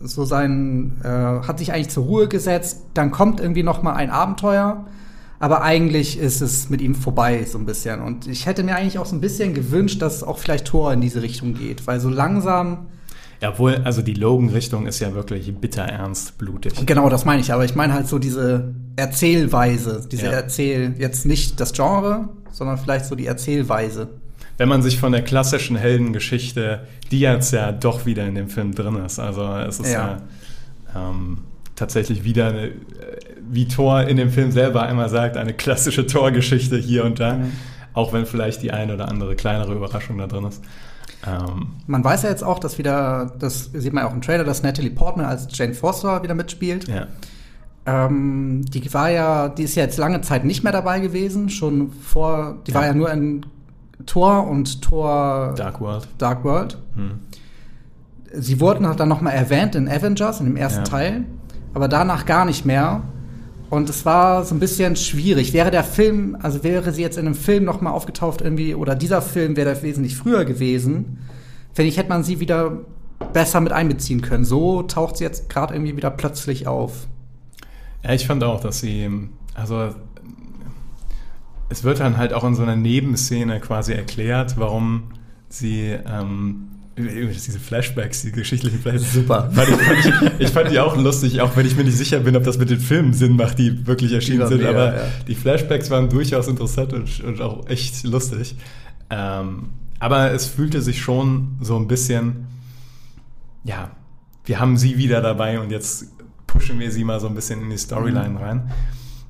so 0.01 0.25
sein, 0.25 0.93
äh, 1.05 1.09
hat 1.09 1.59
sich 1.59 1.73
eigentlich 1.73 1.91
zur 1.91 2.05
Ruhe 2.05 2.29
gesetzt, 2.29 2.83
dann 2.95 3.11
kommt 3.11 3.41
irgendwie 3.41 3.63
noch 3.63 3.83
mal 3.83 3.93
ein 3.93 4.11
Abenteuer, 4.11 4.85
aber 5.43 5.63
eigentlich 5.63 6.19
ist 6.21 6.41
es 6.41 6.71
mit 6.71 6.81
ihm 6.81 6.95
vorbei 6.95 7.45
so 7.45 7.59
ein 7.59 7.67
bisschen. 7.67 8.01
Und 8.01 8.29
ich 8.29 8.47
hätte 8.47 8.63
mir 8.63 8.77
eigentlich 8.77 8.99
auch 9.01 9.07
so 9.07 9.17
ein 9.17 9.21
bisschen 9.21 9.55
gewünscht, 9.55 10.01
dass 10.01 10.23
auch 10.23 10.39
vielleicht 10.39 10.67
Thor 10.67 10.93
in 10.93 11.01
diese 11.01 11.21
Richtung 11.21 11.55
geht, 11.55 11.85
weil 11.89 11.99
so 11.99 12.09
langsam, 12.09 12.87
Ja, 13.41 13.49
obwohl, 13.51 13.75
also 13.83 14.03
die 14.03 14.15
Logan-Richtung 14.15 14.87
ist 14.87 15.01
ja 15.01 15.13
wirklich 15.15 15.53
bitter 15.57 15.83
ernst, 15.83 16.39
blutig. 16.39 16.75
genau 16.87 17.09
das 17.09 17.25
meine 17.25 17.41
ich, 17.41 17.53
aber 17.53 17.65
ich 17.65 17.75
meine 17.75 17.93
halt 17.93 18.07
so 18.07 18.21
diese 18.21 18.73
Erzählweise, 18.95 20.07
diese 20.11 20.27
Ja. 20.27 20.31
Erzähl, 20.31 20.95
jetzt 20.99 21.27
nicht 21.27 21.59
das 21.59 21.73
Genre, 21.73 22.29
sondern 22.53 22.79
vielleicht 22.79 23.07
so 23.07 23.15
die 23.17 23.27
Erzählweise. 23.27 24.11
Wenn 24.59 24.69
man 24.69 24.81
sich 24.83 25.01
von 25.01 25.11
der 25.11 25.23
klassischen 25.23 25.75
Heldengeschichte, 25.77 26.87
die 27.11 27.19
jetzt 27.19 27.53
ja 27.53 27.73
doch 27.73 28.07
wieder 28.07 28.25
in 28.29 28.37
dem 28.37 28.49
Film 28.49 28.75
drin 28.77 28.95
ist, 29.05 29.19
also 29.19 29.45
es 29.57 29.81
ist 29.81 29.91
ja, 29.91 30.21
Ja. 30.95 31.11
ähm, 31.11 31.39
tatsächlich 31.75 32.23
wieder, 32.23 32.47
eine, 32.49 32.67
äh, 32.69 32.73
wie 33.51 33.69
Thor 33.69 34.03
in 34.03 34.17
dem 34.17 34.31
Film 34.31 34.51
selber 34.53 34.83
einmal 34.83 35.09
sagt, 35.09 35.37
eine 35.37 35.53
klassische 35.53 36.07
Thor-Geschichte 36.07 36.77
hier 36.77 37.05
und 37.05 37.21
da, 37.21 37.39
auch 37.95 38.13
wenn 38.13 38.27
vielleicht 38.27 38.63
die 38.63 38.71
eine 38.73 38.95
oder 38.95 39.09
andere 39.09 39.35
kleinere 39.37 39.73
Überraschung 39.75 40.19
da 40.19 40.27
drin 40.27 40.45
ist. 40.45 40.63
Ähm, 41.27 41.69
Man 41.87 42.03
weiß 42.03 42.23
ja 42.25 42.31
jetzt 42.31 42.43
auch, 42.43 42.59
dass 42.59 42.79
wieder, 42.79 43.33
das 43.39 43.71
sieht 43.73 43.93
man 43.93 44.05
ja 44.05 44.11
auch 44.11 44.15
im 44.15 44.23
Trailer, 44.23 44.45
dass 44.45 44.63
Natalie 44.63 44.91
Portman 44.91 45.27
als 45.27 45.47
Jane 45.51 45.75
Foster 45.75 46.23
wieder 46.23 46.35
mitspielt. 46.35 46.89
ja. 46.89 47.07
Ähm, 47.85 48.65
die 48.73 48.95
war 48.95 49.11
ja, 49.11 49.49
die 49.49 49.65
ist 49.65 49.75
ja 49.75 49.83
jetzt 49.83 49.99
lange 49.99 50.21
Zeit 50.21 50.45
nicht 50.45 50.63
mehr 50.63 50.73
dabei 50.73 51.01
gewesen, 51.01 51.49
schon 51.51 51.91
vor, 51.91 52.59
die 52.67 52.71
Ja. 52.71 52.77
war 52.79 52.87
ja 52.87 52.95
nur 52.95 53.11
in 53.11 53.45
Thor 54.07 54.47
und 54.47 54.83
Thor 54.83 55.53
Dark 55.57 55.81
World. 55.81 56.07
Dark 56.19 56.45
World. 56.45 56.79
Hm. 56.95 57.19
Sie 58.35 58.61
wurden 58.61 58.87
dann 58.97 59.09
noch 59.09 59.21
mal 59.21 59.31
erwähnt 59.33 59.75
in 59.75 59.89
Avengers, 59.89 60.39
in 60.39 60.47
dem 60.47 60.57
ersten 60.57 60.79
Ja. 60.81 60.85
Teil, 60.85 61.25
aber 61.75 61.89
danach 61.89 62.25
gar 62.25 62.45
nicht 62.45 62.65
mehr. 62.65 63.03
Und 63.73 63.89
es 63.89 64.05
war 64.05 64.45
so 64.45 64.55
ein 64.55 64.61
bisschen 64.61 64.97
schwierig. 64.97 65.55
Wäre 65.55 65.71
der 65.71 65.83
Film, 65.83 66.37
also 66.43 66.63
wäre 66.63 66.93
sie 66.93 67.01
jetzt 67.01 67.17
in 67.17 67.25
einem 67.25 67.35
Film 67.35 67.65
noch 67.65 67.81
mal 67.81 67.91
aufgetaucht 67.91 68.43
irgendwie, 68.43 68.75
oder 68.75 68.95
dieser 68.95 69.23
Film 69.23 69.57
wäre 69.57 69.83
wesentlich 69.83 70.15
früher 70.15 70.45
gewesen, 70.45 71.21
finde 71.73 71.89
ich, 71.89 71.97
hätte 71.97 72.11
man 72.11 72.23
sie 72.23 72.39
wieder 72.39 72.81
besser 73.33 73.63
mit 73.63 73.73
einbeziehen 73.73 74.21
können. 74.21 74.45
So 74.45 74.83
taucht 74.83 75.17
sie 75.17 75.25
jetzt 75.25 75.49
gerade 75.49 75.73
irgendwie 75.73 75.97
wieder 75.97 76.11
plötzlich 76.11 76.67
auf. 76.67 77.07
Ja, 78.05 78.13
ich 78.13 78.27
fand 78.27 78.45
auch, 78.45 78.61
dass 78.61 78.81
sie, 78.81 79.09
also 79.55 79.95
es 81.71 81.83
wird 81.83 82.01
dann 82.01 82.19
halt 82.19 82.35
auch 82.35 82.45
in 82.45 82.55
so 82.55 82.63
einer 82.63 82.77
Nebenszene 82.77 83.59
quasi 83.59 83.95
erklärt, 83.95 84.59
warum 84.59 85.05
sie 85.49 85.97
ähm, 86.07 86.72
diese 86.97 87.59
Flashbacks, 87.59 88.23
die 88.23 88.33
geschichtlichen 88.33 88.81
Flashbacks. 88.81 89.13
Super. 89.13 89.51
Fand 89.51 89.69
ich, 89.69 89.77
fand 89.77 89.99
ich, 89.99 90.41
ich 90.41 90.51
fand 90.51 90.71
die 90.71 90.79
auch 90.79 90.97
lustig, 90.97 91.41
auch 91.41 91.57
wenn 91.57 91.67
ich 91.67 91.77
mir 91.77 91.85
nicht 91.85 91.97
sicher 91.97 92.21
bin, 92.21 92.37
ob 92.37 92.45
das 92.45 92.59
mit 92.59 92.71
den 92.71 92.81
Filmen 92.81 93.15
Sinn 93.15 93.37
macht, 93.37 93.59
die 93.59 93.87
wirklich 93.87 94.13
erschienen 94.13 94.41
waren 94.41 94.49
sind. 94.49 94.59
mega, 94.59 94.71
aber 94.71 94.97
ja. 94.97 95.09
die 95.27 95.35
Flashbacks 95.35 95.91
waren 95.91 96.09
durchaus 96.09 96.49
interessant 96.49 96.93
und, 96.93 97.21
und 97.21 97.41
auch 97.41 97.67
echt 97.69 98.05
lustig. 98.05 98.57
Ähm, 99.11 99.71
aber 99.99 100.33
es 100.33 100.47
fühlte 100.47 100.83
sich 100.83 101.01
schon 101.01 101.57
so 101.61 101.77
ein 101.77 101.87
bisschen, 101.87 102.47
ja, 103.65 103.91
wir 104.45 104.61
haben 104.61 104.77
sie 104.77 104.99
wieder 104.99 105.21
dabei 105.21 105.61
und 105.61 105.71
jetzt 105.71 106.09
pushen 106.47 106.79
wir 106.81 106.91
sie 106.91 107.05
mal 107.05 107.21
so 107.21 107.29
ein 107.29 107.35
bisschen 107.35 107.63
in 107.63 107.71
die 107.71 107.79
Storyline 107.79 108.39
rein. 108.41 108.71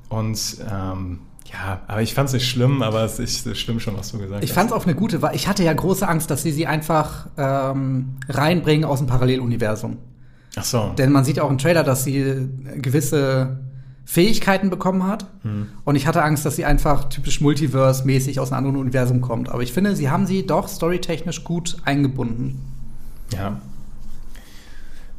Und 0.09 0.57
ähm, 0.69 1.19
ja, 1.51 1.81
aber 1.87 2.01
ich 2.01 2.13
fand 2.13 2.27
es 2.29 2.33
nicht 2.33 2.47
schlimm, 2.49 2.81
aber 2.81 3.03
es, 3.03 3.19
ich, 3.19 3.45
es 3.45 3.59
stimmt 3.59 3.81
schon, 3.81 3.95
was 3.97 4.11
du 4.11 4.17
gesagt 4.17 4.43
Ich 4.43 4.49
hast. 4.51 4.55
fand 4.55 4.71
es 4.71 4.75
auch 4.75 4.85
eine 4.85 4.95
gute 4.95 5.21
Wahl. 5.21 5.35
Ich 5.35 5.47
hatte 5.47 5.63
ja 5.63 5.73
große 5.73 6.07
Angst, 6.07 6.31
dass 6.31 6.41
sie 6.43 6.51
sie 6.51 6.65
einfach 6.67 7.27
ähm, 7.37 8.15
reinbringen 8.29 8.85
aus 8.85 8.99
dem 8.99 9.07
Paralleluniversum. 9.07 9.97
Ach 10.55 10.63
so. 10.63 10.93
Denn 10.97 11.11
man 11.11 11.25
sieht 11.25 11.39
auch 11.39 11.49
im 11.49 11.57
Trailer, 11.57 11.83
dass 11.83 12.03
sie 12.03 12.47
gewisse 12.75 13.59
Fähigkeiten 14.05 14.69
bekommen 14.69 15.05
hat. 15.07 15.25
Hm. 15.43 15.67
Und 15.85 15.95
ich 15.95 16.07
hatte 16.07 16.23
Angst, 16.23 16.45
dass 16.45 16.55
sie 16.55 16.65
einfach 16.65 17.09
typisch 17.09 17.39
Multiverse-mäßig 17.41 18.39
aus 18.39 18.51
einem 18.51 18.59
anderen 18.59 18.77
Universum 18.77 19.21
kommt. 19.21 19.49
Aber 19.49 19.63
ich 19.63 19.73
finde, 19.73 19.95
sie 19.95 20.09
haben 20.09 20.25
sie 20.25 20.45
doch 20.45 20.67
storytechnisch 20.67 21.43
gut 21.43 21.77
eingebunden. 21.85 22.61
Ja. 23.31 23.59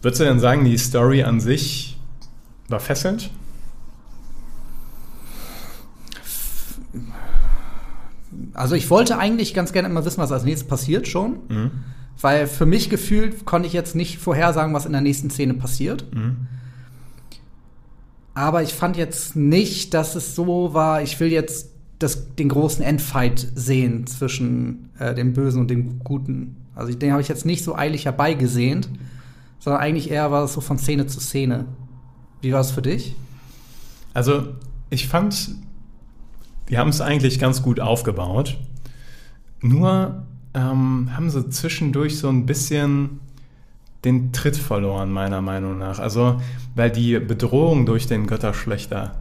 Würdest 0.02 0.21
du 0.21 0.25
denn 0.25 0.38
sagen, 0.40 0.64
die 0.64 0.76
Story 0.76 1.23
an 1.23 1.40
sich 1.40 1.99
war 2.69 2.81
fesselnd? 2.81 3.31
Also 8.53 8.75
ich 8.75 8.91
wollte 8.91 9.19
eigentlich 9.19 9.55
ganz 9.55 9.73
gerne 9.73 9.89
immer 9.89 10.05
wissen, 10.05 10.19
was 10.19 10.33
als 10.33 10.45
nächstes 10.45 10.69
passiert 10.69 11.07
schon. 11.09 11.39
Mhm. 11.49 11.71
Weil 12.21 12.47
für 12.47 12.67
mich 12.67 12.91
gefühlt 12.91 13.45
konnte 13.45 13.67
ich 13.67 13.73
jetzt 13.73 13.95
nicht 13.95 14.19
vorhersagen, 14.19 14.75
was 14.75 14.87
in 14.87 14.93
der 14.93 15.01
nächsten 15.01 15.31
Szene 15.31 15.55
passiert. 15.55 16.07
Mhm. 16.15 16.47
Aber 18.35 18.63
ich 18.63 18.75
fand 18.75 18.97
jetzt 18.97 19.37
nicht, 19.37 19.95
dass 19.95 20.17
es 20.17 20.35
so 20.35 20.75
war, 20.75 21.03
ich 21.03 21.21
will 21.21 21.31
jetzt 21.31 21.71
das, 22.01 22.35
den 22.35 22.49
großen 22.49 22.85
Endfight 22.85 23.47
sehen 23.55 24.07
zwischen 24.07 24.91
äh, 24.99 25.15
dem 25.15 25.33
Bösen 25.33 25.61
und 25.61 25.71
dem 25.71 26.01
Guten. 26.01 26.57
Also 26.75 26.93
den 26.93 27.13
habe 27.13 27.23
ich 27.23 27.29
jetzt 27.29 27.47
nicht 27.47 27.63
so 27.63 27.77
eilig 27.77 28.05
herbeigesehnt, 28.07 28.89
sondern 29.61 29.81
eigentlich 29.81 30.11
eher 30.11 30.31
war 30.31 30.45
es 30.45 30.53
so 30.53 30.61
von 30.61 30.79
Szene 30.79 31.07
zu 31.07 31.21
Szene. 31.21 31.67
Wie 32.43 32.53
war 32.53 32.61
es 32.61 32.73
für 32.73 32.83
dich? 32.83 33.15
Also, 34.13 34.49
ich 34.91 35.09
fand, 35.09 35.55
die 36.68 36.78
haben 36.78 36.90
es 36.90 37.00
eigentlich 37.00 37.38
ganz 37.38 37.62
gut 37.62 37.80
aufgebaut. 37.80 38.56
Nur 39.61 40.25
ähm, 40.54 41.11
haben 41.14 41.30
sie 41.30 41.49
zwischendurch 41.49 42.18
so 42.18 42.28
ein 42.28 42.47
bisschen 42.47 43.21
den 44.04 44.33
Tritt 44.33 44.56
verloren, 44.56 45.11
meiner 45.11 45.40
Meinung 45.40 45.78
nach. 45.78 45.99
Also, 45.99 46.40
weil 46.75 46.90
die 46.90 47.18
Bedrohung 47.18 47.87
durch 47.87 48.06
den 48.06 48.26
Götterschlechter, 48.26 49.12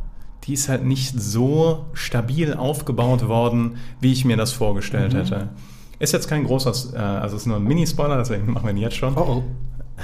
die 0.43 0.53
ist 0.53 0.67
halt 0.67 0.83
nicht 0.83 1.19
so 1.19 1.85
stabil 1.93 2.53
aufgebaut 2.53 3.27
worden, 3.27 3.77
wie 4.01 4.11
ich 4.11 4.25
mir 4.25 4.35
das 4.35 4.51
vorgestellt 4.51 5.13
hätte. 5.13 5.49
Ist 5.99 6.11
jetzt 6.11 6.27
kein 6.27 6.43
großer, 6.43 6.95
äh, 6.95 6.99
also 6.99 7.37
ist 7.37 7.45
nur 7.45 7.57
ein 7.57 7.63
Mini-Spoiler, 7.63 8.17
deswegen 8.17 8.51
machen 8.51 8.65
wir 8.65 8.71
ihn 8.71 8.77
jetzt 8.77 8.97
schon. 8.97 9.15
oh. 9.15 9.43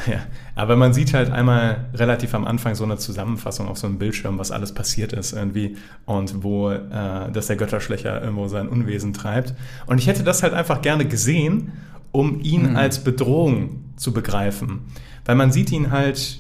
Ja, 0.08 0.20
aber 0.56 0.76
man 0.76 0.94
sieht 0.94 1.14
halt 1.14 1.32
einmal 1.32 1.90
relativ 1.94 2.34
am 2.34 2.46
Anfang 2.46 2.76
so 2.76 2.84
eine 2.84 2.98
Zusammenfassung 2.98 3.68
auf 3.68 3.78
so 3.78 3.88
einem 3.88 3.98
Bildschirm, 3.98 4.38
was 4.38 4.52
alles 4.52 4.74
passiert 4.74 5.14
ist 5.14 5.34
irgendwie 5.34 5.78
und 6.06 6.44
wo, 6.44 6.70
äh, 6.70 7.32
dass 7.32 7.48
der 7.48 7.56
Götterschlecher 7.56 8.22
irgendwo 8.22 8.48
sein 8.48 8.68
Unwesen 8.68 9.14
treibt. 9.14 9.56
Und 9.88 9.98
ich 9.98 10.08
hätte 10.08 10.24
das 10.24 10.44
halt 10.44 10.54
einfach 10.54 10.82
gerne 10.82 11.06
gesehen, 11.06 11.74
um 12.12 12.40
ihn 12.42 12.76
als 12.76 13.04
Bedrohung 13.04 13.84
zu 13.96 14.14
begreifen. 14.14 14.82
Weil 15.26 15.36
man 15.36 15.52
sieht 15.52 15.72
ihn 15.72 15.92
halt 15.92 16.40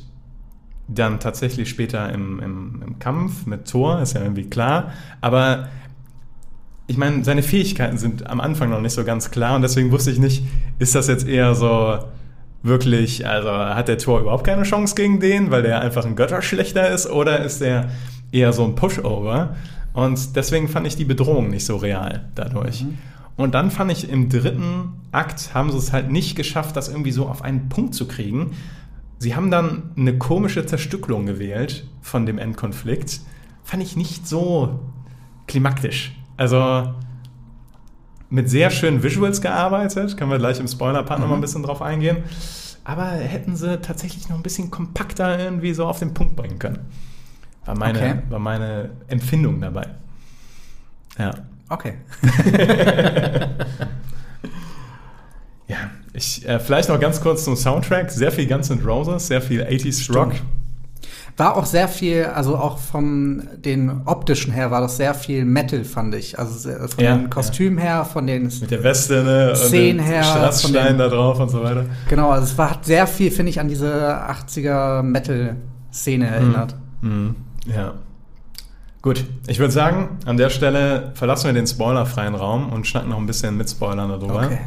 dann 0.88 1.20
tatsächlich 1.20 1.70
später 1.70 2.12
im, 2.12 2.40
im, 2.40 2.84
im 2.86 3.00
Kampf 3.00 3.46
mit 3.46 3.70
Thor, 3.70 4.02
ist 4.02 4.14
ja 4.14 4.22
irgendwie 4.22 4.50
klar, 4.50 4.92
aber 5.22 5.70
ich 6.88 6.98
meine, 6.98 7.24
seine 7.24 7.44
Fähigkeiten 7.44 8.00
sind 8.00 8.26
am 8.28 8.42
Anfang 8.42 8.72
noch 8.72 8.82
nicht 8.82 8.94
so 8.94 9.04
ganz 9.04 9.30
klar 9.30 9.56
und 9.56 9.62
deswegen 9.62 9.92
wusste 9.92 10.10
ich 10.10 10.18
nicht, 10.18 10.44
ist 10.80 10.96
das 10.96 11.08
jetzt 11.08 11.28
eher 11.28 11.54
so 11.54 12.00
wirklich, 12.64 13.28
also 13.28 13.50
hat 13.52 13.88
der 13.88 13.98
Tor 13.98 14.22
überhaupt 14.22 14.46
keine 14.46 14.64
Chance 14.64 14.96
gegen 14.96 15.20
den, 15.20 15.52
weil 15.52 15.64
der 15.64 15.82
einfach 15.82 16.06
ein 16.06 16.16
Götterschlechter 16.16 16.90
ist 16.90 17.10
oder 17.10 17.40
ist 17.40 17.62
der 17.62 17.90
eher 18.32 18.54
so 18.54 18.66
ein 18.66 18.76
Pushover? 18.76 19.56
Und 19.94 20.36
deswegen 20.36 20.68
fand 20.68 20.88
ich 20.88 20.96
die 20.96 21.06
Bedrohung 21.06 21.50
nicht 21.50 21.66
so 21.66 21.78
real 21.78 22.30
dadurch. 22.36 22.86
Und 23.36 23.56
dann 23.56 23.72
fand 23.72 23.92
ich 23.92 24.10
im 24.10 24.30
dritten 24.30 24.94
Akt 25.12 25.54
haben 25.54 25.72
sie 25.72 25.78
es 25.78 25.94
halt 25.94 26.12
nicht 26.12 26.36
geschafft, 26.36 26.76
das 26.76 26.90
irgendwie 26.90 27.12
so 27.12 27.28
auf 27.28 27.42
einen 27.42 27.70
Punkt 27.70 27.96
zu 27.96 28.08
kriegen. 28.08 28.52
Sie 29.18 29.36
haben 29.36 29.50
dann 29.50 29.92
eine 29.98 30.18
komische 30.18 30.66
Zerstückelung 30.66 31.26
gewählt 31.26 31.86
von 32.02 32.26
dem 32.26 32.38
Endkonflikt. 32.38 33.22
Fand 33.64 33.82
ich 33.82 33.96
nicht 33.96 34.28
so 34.28 34.80
klimaktisch. 35.48 36.16
Also 36.38 36.94
mit 38.30 38.50
sehr 38.50 38.70
schönen 38.70 39.02
Visuals 39.04 39.42
gearbeitet, 39.42 40.18
können 40.18 40.32
wir 40.32 40.38
gleich 40.38 40.60
im 40.60 40.68
Spoiler-Part 40.68 41.20
noch 41.20 41.28
mal 41.28 41.36
ein 41.36 41.42
bisschen 41.42 41.64
drauf 41.64 41.82
eingehen. 41.82 42.18
Aber 42.84 43.06
hätten 43.06 43.56
sie 43.56 43.80
tatsächlich 43.82 44.30
noch 44.30 44.38
ein 44.38 44.44
bisschen 44.44 44.72
kompakter 44.72 45.38
irgendwie 45.40 45.74
so 45.74 45.86
auf 45.86 46.00
den 46.00 46.14
Punkt 46.14 46.36
bringen 46.36 46.60
können. 46.60 46.80
War 47.66 47.78
meine, 47.78 48.00
Okay. 48.00 48.16
war 48.30 48.40
meine 48.40 48.90
Empfindung 49.08 49.62
dabei. 49.62 49.88
Ja. 51.18 51.34
Okay. 51.70 51.96
Ja, 55.68 55.78
ich, 56.14 56.48
äh, 56.48 56.60
vielleicht 56.60 56.90
noch 56.90 57.00
ganz 57.00 57.22
kurz 57.22 57.44
zum 57.44 57.56
Soundtrack. 57.56 58.10
Sehr 58.10 58.32
viel 58.32 58.48
Guns 58.48 58.72
N' 58.72 58.84
Roses, 58.84 59.28
sehr 59.28 59.40
viel 59.40 59.62
80s 59.64 60.12
Rock. 60.12 60.34
War 61.40 61.56
auch 61.56 61.66
sehr 61.66 61.88
viel, 61.88 62.26
also 62.26 62.58
auch 62.58 62.78
vom 62.78 63.44
den 63.58 64.02
optischen 64.06 64.52
her 64.52 64.72
war 64.72 64.82
das 64.82 64.98
sehr 64.98 65.14
viel 65.14 65.46
Metal, 65.46 65.86
fand 65.86 66.14
ich. 66.16 66.38
Also 66.38 66.70
von 66.70 67.04
Ja, 67.04 67.16
den 67.16 67.30
Kostümen 67.30 67.80
her, 67.80 68.04
von 68.04 68.28
den 68.28 68.44
Mit 68.44 68.70
der 68.72 68.84
Weste, 68.84 69.24
ne? 69.24 69.56
Szenen 69.56 70.00
her, 70.00 70.22
den- 70.74 70.98
da 70.98 71.08
drauf 71.08 71.40
und 71.40 71.50
so 71.50 71.64
weiter. 71.64 71.86
Genau, 72.10 72.30
also 72.32 72.44
es 72.44 72.58
war, 72.58 72.72
hat 72.72 72.86
sehr 72.86 73.08
viel, 73.08 73.32
finde 73.32 73.52
ich, 73.52 73.60
an 73.60 73.70
diese 73.70 73.90
80er 74.22 75.02
Metal-Szene 75.02 76.28
erinnert. 76.28 76.76
Mhm. 77.02 77.36
Ja. 77.66 77.94
Gut, 79.02 79.24
ich 79.48 79.60
würde 79.60 79.72
sagen, 79.72 80.18
an 80.26 80.36
der 80.36 80.50
Stelle 80.50 81.12
verlassen 81.14 81.46
wir 81.46 81.54
den 81.54 81.68
spoilerfreien 81.68 82.36
Raum 82.36 82.70
und 82.74 82.86
schnacken 82.86 83.10
noch 83.12 83.18
ein 83.18 83.28
bisschen 83.28 83.56
mit 83.56 83.70
Spoilern 83.70 84.10
darüber. 84.10 84.44
Okay. 84.46 84.60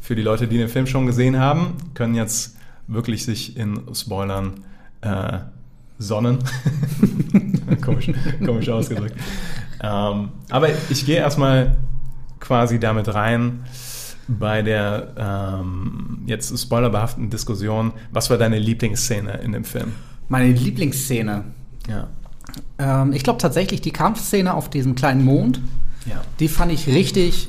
Für 0.00 0.14
die 0.16 0.22
Leute, 0.22 0.48
die 0.48 0.56
den 0.56 0.68
Film 0.68 0.86
schon 0.86 1.04
gesehen 1.04 1.38
haben, 1.38 1.74
können 1.92 2.14
jetzt 2.14 2.56
wirklich 2.86 3.24
sich 3.26 3.56
in 3.58 3.80
Spoilern 3.94 4.64
äh, 5.02 5.40
sonnen. 5.98 6.38
komisch, 7.84 8.10
komisch 8.44 8.68
ausgedrückt. 8.68 9.16
Ähm, 9.82 10.30
aber 10.50 10.68
ich 10.90 11.04
gehe 11.06 11.16
erstmal 11.16 11.76
quasi 12.40 12.78
damit 12.78 13.12
rein 13.14 13.64
bei 14.28 14.62
der 14.62 15.14
ähm, 15.62 16.18
jetzt 16.26 16.56
spoilerbehafteten 16.58 17.30
Diskussion. 17.30 17.92
Was 18.12 18.28
war 18.30 18.38
deine 18.38 18.58
Lieblingsszene 18.58 19.32
in 19.38 19.52
dem 19.52 19.64
Film? 19.64 19.92
Meine 20.28 20.52
Lieblingsszene. 20.52 21.44
Ja. 21.88 22.08
Ähm, 22.78 23.12
ich 23.12 23.22
glaube 23.22 23.38
tatsächlich 23.38 23.80
die 23.80 23.92
Kampfszene 23.92 24.54
auf 24.54 24.68
diesem 24.68 24.94
kleinen 24.94 25.24
Mond, 25.24 25.60
Ja. 26.06 26.20
die 26.40 26.48
fand 26.48 26.72
ich 26.72 26.88
richtig, 26.88 27.48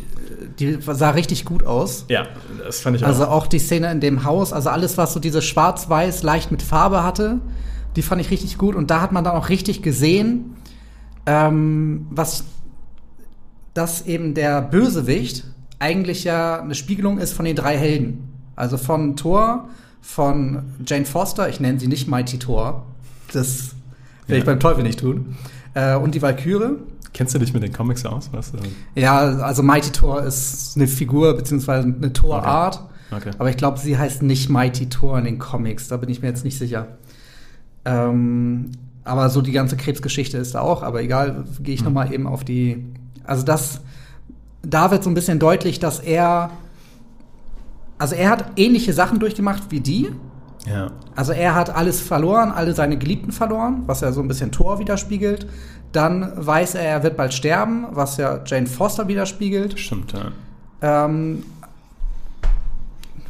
die 0.59 0.77
sah 0.81 1.11
richtig 1.11 1.45
gut 1.45 1.63
aus. 1.63 2.05
Ja, 2.09 2.27
das 2.63 2.79
fand 2.81 2.97
ich 2.97 3.03
auch. 3.03 3.07
Also 3.07 3.27
auch 3.27 3.47
die 3.47 3.59
Szene 3.59 3.91
in 3.91 3.99
dem 3.99 4.23
Haus, 4.23 4.53
also 4.53 4.69
alles, 4.69 4.97
was 4.97 5.13
so 5.13 5.19
diese 5.19 5.41
schwarz-weiß 5.41 6.21
leicht 6.23 6.51
mit 6.51 6.61
Farbe 6.61 7.03
hatte, 7.03 7.39
die 7.97 8.01
fand 8.01 8.21
ich 8.21 8.31
richtig 8.31 8.57
gut. 8.57 8.75
Und 8.75 8.89
da 8.91 9.01
hat 9.01 9.11
man 9.11 9.23
dann 9.25 9.35
auch 9.35 9.49
richtig 9.49 9.81
gesehen, 9.81 10.55
ähm, 11.25 12.07
was 12.09 12.45
dass 13.73 14.07
eben 14.07 14.33
der 14.33 14.61
Bösewicht 14.61 15.43
eigentlich 15.79 16.23
ja 16.23 16.59
eine 16.61 16.73
Spiegelung 16.73 17.19
ist 17.19 17.33
von 17.33 17.45
den 17.45 17.55
drei 17.55 17.77
Helden. 17.77 18.29
Also 18.55 18.77
von 18.77 19.15
Thor, 19.15 19.67
von 20.01 20.63
Jane 20.85 21.05
Foster, 21.05 21.47
ich 21.47 21.59
nenne 21.59 21.79
sie 21.79 21.87
nicht 21.87 22.07
Mighty 22.07 22.39
Thor, 22.39 22.85
das 23.33 23.75
will 24.25 24.37
ich 24.37 24.43
Ja. 24.43 24.45
beim 24.51 24.59
Teufel 24.59 24.83
nicht 24.83 24.99
tun, 24.99 25.35
äh, 25.75 25.95
und 25.95 26.15
die 26.15 26.21
Valkyrie. 26.23 26.77
Kennst 27.13 27.35
du 27.35 27.39
dich 27.39 27.53
mit 27.53 27.61
den 27.61 27.71
Comics 27.71 28.03
aus? 28.05 28.29
Was, 28.31 28.51
äh, 28.53 28.57
Ja, 28.99 29.19
also 29.19 29.61
Mighty 29.61 29.91
Thor 29.91 30.23
ist 30.23 30.75
eine 30.75 30.87
Figur 30.87 31.35
beziehungsweise 31.35 31.87
eine 31.87 32.13
Thor-Art. 32.13 32.81
Okay. 33.11 33.29
Aber 33.37 33.49
ich 33.51 33.57
glaube, 33.57 33.77
sie 33.79 33.95
heißt 33.97 34.23
nicht 34.23 34.49
Mighty 34.49 34.89
Thor 34.89 35.19
in 35.19 35.25
den 35.25 35.37
Comics. 35.39 35.87
Da 35.87 35.97
bin 35.97 36.09
ich 36.09 36.21
mir 36.23 36.29
jetzt 36.29 36.43
nicht 36.43 36.57
sicher. 36.57 36.97
Ähm, 37.87 38.71
aber 39.03 39.29
so 39.29 39.41
die 39.41 39.53
ganze 39.53 39.77
Krebsgeschichte 39.77 40.37
ist 40.37 40.53
da 40.53 40.61
auch. 40.61 40.83
Aber 40.83 41.01
egal, 41.01 41.45
gehe 41.61 41.73
ich 41.73 41.83
noch 41.83 41.91
mal 41.91 42.13
eben 42.13 42.27
auf 42.27 42.43
die. 42.43 42.83
Also 43.23 43.43
das, 43.43 43.81
da 44.61 44.91
wird 44.91 45.03
so 45.03 45.09
ein 45.09 45.13
bisschen 45.13 45.39
deutlich, 45.39 45.79
dass 45.79 45.99
er, 45.99 46.51
also 47.97 48.15
er 48.15 48.29
hat 48.29 48.51
ähnliche 48.57 48.93
Sachen 48.93 49.19
durchgemacht 49.19 49.63
wie 49.69 49.79
die. 49.79 50.11
ja. 50.65 50.91
Also 51.15 51.31
er 51.31 51.55
hat 51.55 51.75
alles 51.75 51.99
verloren, 51.99 52.51
alle 52.51 52.73
seine 52.73 52.97
Geliebten 52.97 53.31
verloren, 53.31 53.83
was 53.87 54.01
ja 54.01 54.11
so 54.11 54.21
ein 54.21 54.27
bisschen 54.27 54.51
Thor 54.51 54.77
widerspiegelt. 54.77 55.47
Dann 55.91 56.31
weiß 56.35 56.75
er, 56.75 56.83
er 56.83 57.03
wird 57.03 57.17
bald 57.17 57.33
sterben, 57.33 57.87
was 57.91 58.17
ja 58.17 58.41
Jane 58.45 58.67
Foster 58.67 59.07
widerspiegelt. 59.07 59.79
Stimmt, 59.79 60.13
ja. 60.13 61.05
Ähm, 61.05 61.43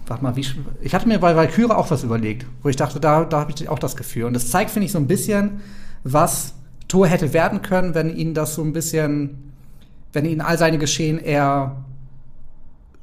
warte 0.08 0.24
mal, 0.24 0.36
wie, 0.36 0.46
ich 0.82 0.94
hatte 0.96 1.08
mir 1.08 1.20
bei 1.20 1.36
Valkyrie 1.36 1.72
auch 1.72 1.92
was 1.92 2.04
überlegt, 2.04 2.46
wo 2.64 2.70
ich 2.70 2.76
dachte, 2.76 3.00
da, 3.00 3.26
da 3.26 3.40
habe 3.42 3.52
ich 3.56 3.70
auch 3.70 3.80
das 3.80 3.96
Gefühl. 3.96 4.26
Und 4.26 4.34
das 4.34 4.50
zeigt, 4.50 4.72
finde 4.72 4.86
ich, 4.86 4.92
so 4.92 4.98
ein 5.00 5.08
bisschen, 5.08 5.62
was 6.04 6.54
Thor 6.88 7.08
hätte 7.08 7.34
werden 7.34 7.62
können, 7.62 7.94
wenn 7.96 8.16
ihn 8.16 8.34
das 8.34 8.56
so 8.56 8.64
ein 8.64 8.74
bisschen, 8.74 9.52
wenn 10.14 10.26
ihn 10.26 10.42
all 10.42 10.58
seine 10.58 10.78
Geschehen 10.78 11.20
eher 11.20 11.76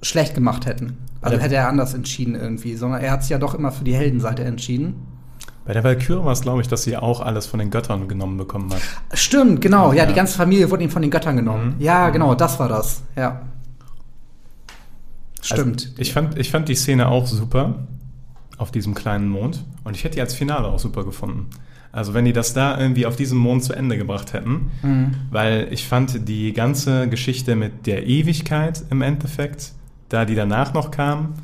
schlecht 0.03 0.35
gemacht 0.35 0.67
hätten. 0.67 0.99
Also 1.21 1.39
hätte 1.39 1.55
er 1.55 1.69
anders 1.69 1.95
entschieden 1.95 2.35
irgendwie, 2.35 2.77
sondern 2.77 3.01
er 3.01 3.11
hat 3.13 3.23
sich 3.23 3.31
ja 3.31 3.39
doch 3.39 3.55
immer 3.55 3.73
für 3.73 3.85
die 3.85 3.95
Heldenseite 3.95 4.45
entschieden. 4.45 5.07
Bei 5.65 5.73
der 5.73 5.83
Valkyrie 5.83 6.23
war 6.23 6.33
es, 6.33 6.43
glaube 6.43 6.61
ich, 6.61 6.69
dass 6.69 6.83
sie 6.83 6.95
auch 6.99 7.21
alles 7.21 7.47
von 7.47 7.59
den 7.59 7.71
Göttern 7.71 8.07
genommen 8.09 8.37
bekommen 8.37 8.71
hat. 8.75 8.83
Stimmt, 9.19 9.63
genau. 9.63 9.93
Ja, 9.93 10.01
Ja. 10.03 10.07
die 10.07 10.13
ganze 10.13 10.37
Familie 10.37 10.71
wurde 10.71 10.85
ihm 10.85 10.91
von 10.91 11.01
den 11.01 11.11
Göttern 11.11 11.37
genommen. 11.37 11.77
Mhm. 11.79 11.83
Ja, 11.83 12.11
genau, 12.11 12.35
das 12.35 12.59
war 12.61 12.69
das. 12.69 13.03
Ja. 13.17 13.41
Stimmt. 15.47 15.87
Also, 15.91 16.01
ich, 16.03 16.13
fand, 16.13 16.39
ich 16.39 16.51
fand 16.51 16.69
die 16.69 16.75
Szene 16.75 17.09
auch 17.09 17.27
super 17.27 17.87
auf 18.57 18.71
diesem 18.71 18.95
kleinen 18.95 19.29
Mond 19.29 19.65
und 19.85 19.97
ich 19.97 20.05
hätte 20.05 20.15
die 20.17 20.21
als 20.21 20.35
Finale 20.35 20.69
auch 20.69 20.79
super 20.79 21.05
gefunden. 21.05 21.47
Also 21.93 22.13
wenn 22.15 22.25
die 22.25 22.33
das 22.33 22.55
da 22.55 22.79
irgendwie 22.81 23.07
auf 23.07 23.15
diesem 23.17 23.39
Mond 23.39 23.63
zu 23.63 23.73
Ende 23.73 23.97
gebracht 23.97 24.33
hätten, 24.33 24.71
Mhm. 24.83 25.15
weil 25.31 25.69
ich 25.71 25.87
fand 25.87 26.29
die 26.29 26.53
ganze 26.53 27.09
Geschichte 27.09 27.55
mit 27.57 27.87
der 27.87 28.07
Ewigkeit 28.07 28.83
im 28.91 29.01
Endeffekt, 29.03 29.73
da 30.09 30.25
die 30.25 30.35
danach 30.35 30.73
noch 30.75 30.91
kam, 30.91 31.35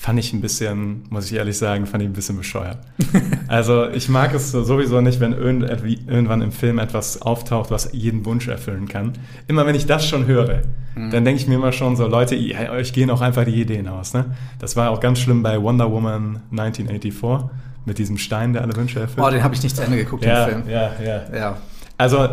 fand 0.00 0.18
ich 0.20 0.32
ein 0.32 0.40
bisschen, 0.40 1.02
muss 1.10 1.26
ich 1.26 1.34
ehrlich 1.36 1.58
sagen, 1.58 1.84
fand 1.84 2.02
ich 2.04 2.08
ein 2.08 2.12
bisschen 2.12 2.36
bescheuert. 2.38 2.78
also 3.48 3.88
ich 3.88 4.08
mag 4.08 4.32
es 4.32 4.52
so 4.52 4.62
sowieso 4.62 5.00
nicht, 5.00 5.18
wenn 5.18 5.32
irgend- 5.32 5.68
irgendwann 6.08 6.40
im 6.40 6.52
Film 6.52 6.78
etwas 6.78 7.20
auftaucht, 7.20 7.70
was 7.72 7.90
jeden 7.92 8.24
Wunsch 8.24 8.46
erfüllen 8.48 8.86
kann. 8.88 9.12
Immer 9.48 9.66
wenn 9.66 9.74
ich 9.74 9.86
das 9.86 10.06
schon 10.06 10.26
höre, 10.26 10.62
dann 10.94 11.24
denke 11.24 11.34
ich 11.40 11.46
mir 11.48 11.56
immer 11.56 11.72
schon 11.72 11.94
so, 11.96 12.06
Leute, 12.06 12.34
ihr, 12.36 12.70
euch 12.70 12.92
gehen 12.92 13.10
auch 13.10 13.20
einfach 13.20 13.44
die 13.44 13.60
Ideen 13.60 13.86
aus. 13.88 14.14
Ne? 14.14 14.24
Das 14.60 14.74
war 14.76 14.90
auch 14.90 15.00
ganz 15.00 15.18
schlimm 15.20 15.42
bei 15.42 15.60
Wonder 15.60 15.90
Woman 15.92 16.40
1984 16.52 17.50
mit 17.84 17.98
diesem 17.98 18.18
Stein, 18.18 18.52
der 18.52 18.62
alle 18.62 18.74
Wünsche 18.76 19.00
erfüllt. 19.00 19.24
Oh, 19.26 19.30
den 19.30 19.42
habe 19.42 19.54
ich 19.54 19.62
nicht 19.62 19.74
zu 19.76 19.82
Ende 19.82 19.96
geguckt, 19.96 20.24
ja, 20.24 20.46
den 20.46 20.62
Film. 20.64 20.68
ja, 20.74 20.90
ja. 21.04 21.22
Ja. 21.36 21.56
Also 21.96 22.28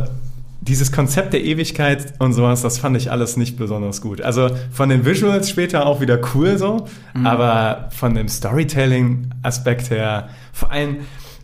dieses 0.67 0.91
Konzept 0.91 1.33
der 1.33 1.43
Ewigkeit 1.43 2.13
und 2.19 2.33
sowas, 2.33 2.61
das 2.61 2.79
fand 2.79 2.97
ich 2.97 3.11
alles 3.11 3.37
nicht 3.37 3.57
besonders 3.57 4.01
gut. 4.01 4.21
Also 4.21 4.49
von 4.71 4.89
den 4.89 5.05
Visuals 5.05 5.49
später 5.49 5.85
auch 5.85 6.01
wieder 6.01 6.19
cool 6.33 6.57
so, 6.57 6.87
aber 7.23 7.89
von 7.91 8.15
dem 8.15 8.27
Storytelling-Aspekt 8.27 9.91
her, 9.91 10.29
vor 10.53 10.71
allem, 10.71 10.97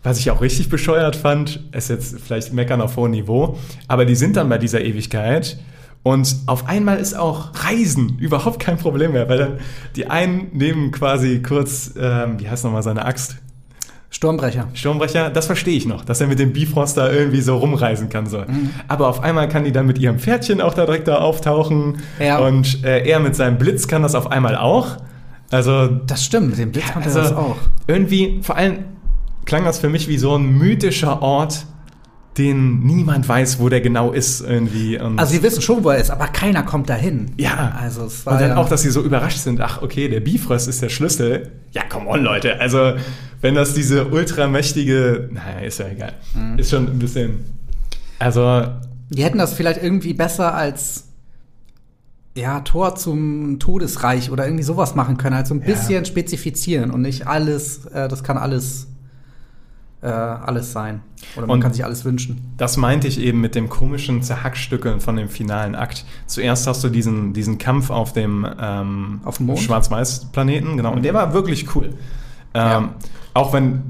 was 0.03 0.17
ich 0.17 0.31
auch 0.31 0.41
richtig 0.41 0.69
bescheuert 0.69 1.15
fand, 1.15 1.63
ist 1.71 1.89
jetzt 1.89 2.19
vielleicht 2.19 2.53
meckern 2.53 2.81
auf 2.81 2.97
hohem 2.97 3.11
Niveau, 3.11 3.59
aber 3.87 4.05
die 4.05 4.15
sind 4.15 4.37
dann 4.37 4.49
bei 4.49 4.57
dieser 4.57 4.81
Ewigkeit 4.81 5.59
und 6.03 6.35
auf 6.47 6.67
einmal 6.67 6.97
ist 6.97 7.13
auch 7.13 7.51
Reisen 7.63 8.17
überhaupt 8.19 8.59
kein 8.59 8.77
Problem 8.77 9.13
mehr, 9.13 9.29
weil 9.29 9.37
dann 9.37 9.59
die 9.95 10.09
einen 10.09 10.49
nehmen 10.53 10.91
quasi 10.91 11.41
kurz, 11.41 11.93
ähm, 11.99 12.39
wie 12.39 12.49
heißt 12.49 12.63
nochmal 12.63 12.83
seine 12.83 13.05
Axt? 13.05 13.35
Sturmbrecher. 14.13 14.67
Sturmbrecher, 14.73 15.29
das 15.29 15.45
verstehe 15.45 15.77
ich 15.77 15.85
noch, 15.87 16.03
dass 16.03 16.19
er 16.19 16.27
mit 16.27 16.37
dem 16.37 16.51
Bifrost 16.51 16.97
da 16.97 17.09
irgendwie 17.09 17.39
so 17.41 17.57
rumreisen 17.57 18.09
kann. 18.09 18.27
So. 18.27 18.43
Aber 18.89 19.07
auf 19.07 19.21
einmal 19.23 19.47
kann 19.47 19.63
die 19.63 19.71
dann 19.71 19.87
mit 19.87 19.97
ihrem 19.99 20.19
Pferdchen 20.19 20.59
auch 20.61 20.73
da 20.73 20.85
direkt 20.85 21.07
da 21.07 21.19
auftauchen. 21.19 21.97
Ja. 22.19 22.39
Und 22.39 22.83
äh, 22.83 23.07
er 23.07 23.19
mit 23.21 23.35
seinem 23.37 23.57
Blitz 23.57 23.87
kann 23.87 24.03
das 24.03 24.13
auf 24.13 24.29
einmal 24.29 24.57
auch. 24.57 24.97
Also, 25.49 25.87
Das 25.87 26.25
stimmt, 26.25 26.57
den 26.57 26.71
Blitz 26.71 26.91
konnte 26.91 27.09
er 27.09 27.15
das 27.15 27.33
auch. 27.33 27.55
irgendwie, 27.87 28.39
vor 28.43 28.57
allem 28.57 28.79
klang 29.45 29.63
das 29.65 29.79
für 29.79 29.89
mich 29.89 30.07
wie 30.07 30.17
so 30.17 30.35
ein 30.35 30.45
mythischer 30.57 31.21
Ort, 31.21 31.65
den 32.37 32.83
niemand 32.83 33.27
weiß, 33.27 33.59
wo 33.59 33.67
der 33.67 33.81
genau 33.81 34.11
ist 34.13 34.41
irgendwie. 34.41 34.97
Und 34.99 35.19
Also 35.19 35.33
sie 35.33 35.43
wissen 35.43 35.61
schon, 35.61 35.83
wo 35.83 35.89
er 35.89 35.97
ist, 35.97 36.09
aber 36.09 36.27
keiner 36.27 36.63
kommt 36.63 36.89
dahin. 36.89 37.31
ja, 37.37 37.77
Also 37.79 38.05
es 38.05 38.25
war 38.25 38.33
und 38.33 38.41
dann 38.41 38.51
ja, 38.51 38.57
auch, 38.57 38.69
dass 38.69 38.83
sie 38.83 38.89
so 38.89 39.01
überrascht 39.01 39.39
sind, 39.39 39.59
ach 39.59 39.81
okay, 39.81 40.07
der 40.07 40.21
Bifrost 40.21 40.67
ist 40.69 40.81
der 40.81 40.89
Schlüssel. 40.89 41.51
Ja, 41.71 41.83
come 41.89 42.07
on, 42.07 42.23
Leute. 42.23 42.59
Also, 42.59 42.93
wenn 43.41 43.55
das 43.55 43.73
diese 43.73 44.07
ultramächtige, 44.07 45.29
naja, 45.31 45.59
ist 45.65 45.79
ja 45.79 45.87
egal. 45.89 46.13
Mhm. 46.33 46.57
Ist 46.59 46.69
schon 46.69 46.87
ein 46.87 46.99
bisschen, 46.99 47.43
also, 48.19 48.65
die 49.09 49.23
hätten 49.23 49.37
das 49.37 49.53
vielleicht 49.53 49.83
irgendwie 49.83 50.13
besser 50.13 50.53
als 50.53 51.05
ja, 52.33 52.61
Tor 52.61 52.95
zum 52.95 53.59
Todesreich 53.59 54.31
oder 54.31 54.45
irgendwie 54.45 54.63
sowas 54.63 54.95
machen 54.95 55.17
können, 55.17 55.35
halt 55.35 55.47
so 55.47 55.53
ein 55.53 55.59
bisschen 55.59 56.05
spezifizieren 56.05 56.91
und 56.91 57.01
nicht 57.01 57.27
alles, 57.27 57.85
äh, 57.87 58.07
das 58.07 58.23
kann 58.23 58.37
alles 58.37 58.87
äh, 60.01 60.07
alles 60.07 60.71
sein. 60.71 61.01
Oder 61.37 61.45
man 61.47 61.55
Und- 61.55 61.61
kann 61.61 61.73
sich 61.73 61.85
alles 61.85 62.03
wünschen. 62.05 62.53
das 62.57 62.77
meinte 62.77 63.07
ich 63.07 63.19
eben 63.19 63.39
mit 63.41 63.53
dem 63.55 63.69
komischen 63.69 64.21
Zerhackstückeln 64.23 64.99
von 64.99 65.15
dem 65.15 65.29
finalen 65.29 65.75
Akt. 65.75 66.05
Zuerst 66.25 66.65
hast 66.67 66.83
du 66.83 66.89
diesen, 66.89 67.33
diesen 67.33 67.57
Kampf 67.59 67.89
auf 67.91 68.11
dem, 68.13 68.47
ähm, 68.59 69.21
Auf 69.23 69.37
dem? 69.37 69.55
Schwarz-Weiß-Planeten, 69.55 70.77
genau. 70.77 70.93
Und 70.93 71.03
der 71.03 71.13
war 71.13 71.33
wirklich 71.33 71.75
cool. 71.75 71.89
Ähm, 72.53 72.61
Ja. 72.69 72.89
Auch 73.33 73.53
wenn 73.53 73.81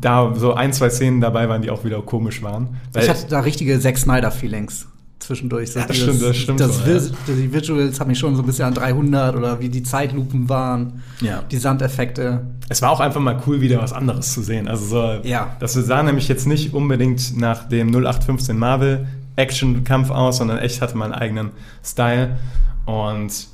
da 0.00 0.32
so 0.34 0.54
ein, 0.54 0.72
zwei 0.72 0.90
Szenen 0.90 1.20
dabei 1.20 1.48
waren, 1.48 1.60
die 1.62 1.70
auch 1.70 1.84
wieder 1.84 2.00
komisch 2.02 2.42
waren. 2.42 2.76
Ich 2.96 3.08
hatte 3.08 3.26
da 3.28 3.40
richtige 3.40 3.78
Zack 3.80 3.98
Snyder-Feelings 3.98 4.86
zwischendurch. 5.28 5.70
So 5.72 5.78
Ja, 5.80 5.86
das 5.86 5.96
stimmt, 5.96 6.22
das 6.22 6.36
stimmt 6.36 6.60
Das 6.60 6.84
Vis- 6.86 7.12
Die 7.28 7.52
Visuals 7.52 8.00
haben 8.00 8.08
mich 8.08 8.18
schon 8.18 8.34
so 8.34 8.42
ein 8.42 8.46
bisschen 8.46 8.64
an 8.64 8.74
300 8.74 9.36
oder 9.36 9.60
wie 9.60 9.68
die 9.68 9.82
Zeitlupen 9.82 10.48
waren. 10.48 11.02
Ja. 11.20 11.42
Die 11.50 11.56
Sandeffekte. 11.58 12.40
Es 12.68 12.82
war 12.82 12.90
auch 12.90 13.00
einfach 13.00 13.20
mal 13.20 13.40
cool, 13.46 13.60
wieder 13.60 13.80
was 13.80 13.92
anderes 13.92 14.32
zu 14.34 14.42
sehen. 14.42 14.66
Also 14.68 14.84
so, 14.86 15.20
Ja. 15.28 15.56
das 15.60 15.74
sah 15.74 16.02
nämlich 16.02 16.26
jetzt 16.28 16.46
nicht 16.46 16.74
unbedingt 16.74 17.36
nach 17.38 17.68
dem 17.68 17.90
0815 17.90 18.58
Marvel 18.58 19.06
Action-Kampf 19.36 20.10
aus, 20.10 20.38
sondern 20.38 20.58
echt 20.58 20.80
hatte 20.82 20.96
man 20.96 21.12
einen 21.12 21.22
eigenen 21.22 21.50
Style. 21.84 22.38
Und 22.86 23.46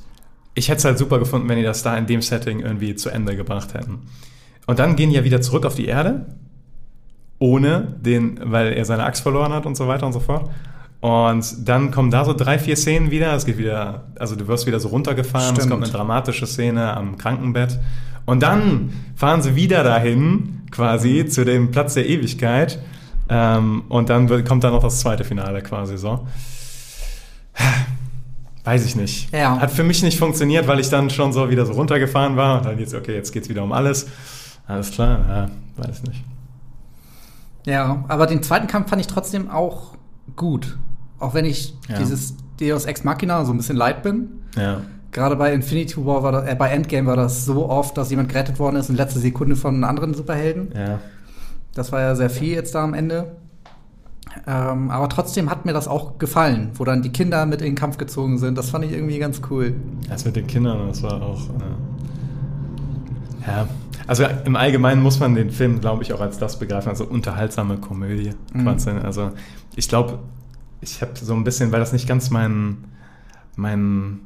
ich 0.55 0.69
hätte 0.69 0.77
es 0.79 0.85
halt 0.85 0.97
super 0.97 1.19
gefunden, 1.19 1.47
wenn 1.49 1.57
die 1.57 1.63
das 1.63 1.83
da 1.83 1.95
in 1.97 2.07
dem 2.07 2.21
Setting 2.23 2.61
irgendwie 2.61 2.95
zu 2.95 3.09
Ende 3.09 3.35
gebracht 3.35 3.73
hätten. 3.75 3.99
Und 4.65 4.79
dann 4.79 4.95
gehen 4.95 5.09
die 5.11 5.15
ja 5.17 5.23
wieder 5.23 5.41
zurück 5.41 5.65
auf 5.65 5.75
die 5.75 5.85
Erde, 5.85 6.25
ohne 7.37 7.95
den, 8.01 8.39
weil 8.43 8.73
er 8.73 8.85
seine 8.85 9.03
Axt 9.03 9.21
verloren 9.21 9.51
hat 9.53 9.65
und 9.65 9.75
so 9.75 9.87
weiter 9.87 10.05
und 10.05 10.13
so 10.13 10.19
fort. 10.21 10.49
Und 11.01 11.67
dann 11.67 11.91
kommen 11.91 12.09
da 12.09 12.25
so 12.25 12.33
drei, 12.33 12.57
vier 12.57 12.75
Szenen 12.75 13.11
wieder. 13.11 13.33
Es 13.35 13.45
geht 13.45 13.57
wieder, 13.57 14.05
also 14.17 14.35
du 14.35 14.47
wirst 14.47 14.65
wieder 14.65 14.79
so 14.79 14.87
runtergefahren. 14.87 15.55
Es 15.55 15.63
Stimmt. 15.63 15.71
kommt 15.71 15.83
eine 15.83 15.91
dramatische 15.91 16.47
Szene 16.47 16.95
am 16.95 17.17
Krankenbett. 17.17 17.79
Und 18.25 18.41
dann 18.41 18.91
fahren 19.15 19.41
sie 19.41 19.55
wieder 19.55 19.83
dahin, 19.83 20.63
quasi 20.71 21.27
zu 21.27 21.45
dem 21.45 21.71
Platz 21.71 21.93
der 21.93 22.07
Ewigkeit. 22.07 22.79
Ähm, 23.29 23.83
und 23.89 24.09
dann 24.09 24.29
wird, 24.29 24.47
kommt 24.47 24.63
dann 24.63 24.73
noch 24.73 24.83
das 24.83 24.99
zweite 24.99 25.23
Finale 25.23 25.61
quasi 25.61 25.97
so. 25.97 26.27
Weiß 28.63 28.83
ich 28.83 28.95
nicht. 28.95 29.31
Ja. 29.31 29.59
Hat 29.59 29.71
für 29.71 29.83
mich 29.83 30.01
nicht 30.01 30.17
funktioniert, 30.17 30.67
weil 30.67 30.79
ich 30.79 30.89
dann 30.89 31.11
schon 31.11 31.33
so 31.33 31.49
wieder 31.51 31.67
so 31.67 31.73
runtergefahren 31.73 32.35
war. 32.35 32.57
Und 32.57 32.65
dann 32.65 32.79
jetzt, 32.79 32.95
okay, 32.95 33.13
jetzt 33.13 33.31
geht's 33.31 33.47
wieder 33.47 33.63
um 33.63 33.71
alles. 33.71 34.07
Alles 34.67 34.91
klar, 34.91 35.19
ja, 35.77 35.83
weiß 35.85 36.03
nicht. 36.03 36.23
Ja, 37.67 38.03
aber 38.07 38.25
den 38.25 38.41
zweiten 38.41 38.67
Kampf 38.67 38.89
fand 38.89 39.01
ich 39.01 39.07
trotzdem 39.07 39.49
auch 39.49 39.95
gut. 40.35 40.77
Auch 41.19 41.33
wenn 41.33 41.45
ich 41.45 41.73
Ja. 41.89 41.97
dieses 41.99 42.35
Deus 42.59 42.85
Ex 42.85 43.03
Machina 43.03 43.43
so 43.45 43.53
ein 43.53 43.57
bisschen 43.57 43.77
leid 43.77 44.03
bin. 44.03 44.29
Ja. 44.57 44.81
Gerade 45.11 45.35
bei 45.37 45.53
Infinity 45.53 45.97
War 46.05 46.23
war 46.23 46.31
das, 46.31 46.47
äh, 46.47 46.55
bei 46.55 46.69
Endgame 46.69 47.07
war 47.07 47.15
das 47.15 47.45
so 47.45 47.69
oft, 47.69 47.97
dass 47.97 48.09
jemand 48.09 48.29
gerettet 48.29 48.59
worden 48.59 48.75
ist 48.75 48.89
in 48.89 48.95
letzter 48.95 49.19
Sekunde 49.19 49.55
von 49.55 49.75
einem 49.75 49.83
anderen 49.85 50.13
Superhelden. 50.13 50.69
Ja. 50.75 50.99
Das 51.73 51.87
Das 51.87 51.91
war 51.91 52.01
ja 52.01 52.15
sehr 52.15 52.29
viel 52.29 52.53
jetzt 52.53 52.73
da 52.75 52.83
am 52.83 52.93
Ende. 52.93 53.35
Ähm, 54.47 54.89
aber 54.91 55.07
trotzdem 55.09 55.49
hat 55.49 55.65
mir 55.65 55.71
das 55.73 55.87
auch 55.87 56.17
gefallen, 56.17 56.71
wo 56.75 56.83
dann 56.83 57.01
die 57.01 57.09
Kinder 57.11 57.45
mit 57.45 57.61
in 57.61 57.67
den 57.67 57.75
Kampf 57.75 57.97
gezogen 57.97 58.37
sind. 58.37 58.57
Das 58.57 58.69
fand 58.69 58.83
ich 58.85 58.91
irgendwie 58.91 59.17
ganz 59.19 59.41
cool. 59.49 59.73
Das 60.09 60.25
mit 60.25 60.35
den 60.35 60.47
Kindern, 60.47 60.87
das 60.87 61.01
war 61.03 61.21
auch. 61.21 61.41
Äh, 61.49 63.47
ja. 63.47 63.67
Also 64.07 64.25
im 64.45 64.55
Allgemeinen 64.55 65.01
muss 65.01 65.19
man 65.19 65.35
den 65.35 65.51
Film, 65.51 65.81
glaube 65.81 66.03
ich, 66.03 66.13
auch 66.13 66.21
als 66.21 66.37
das 66.37 66.59
begreifen, 66.59 66.89
also 66.89 67.05
unterhaltsame 67.05 67.77
Komödie. 67.77 68.31
quasi. 68.53 68.89
Also 68.91 69.31
ich 69.75 69.89
glaube, 69.89 70.19
ich 70.81 71.01
habe 71.01 71.13
so 71.15 71.33
ein 71.33 71.43
bisschen, 71.43 71.71
weil 71.71 71.79
das 71.79 71.93
nicht 71.93 72.07
ganz 72.07 72.29
mein, 72.29 72.85
mein, 73.55 74.19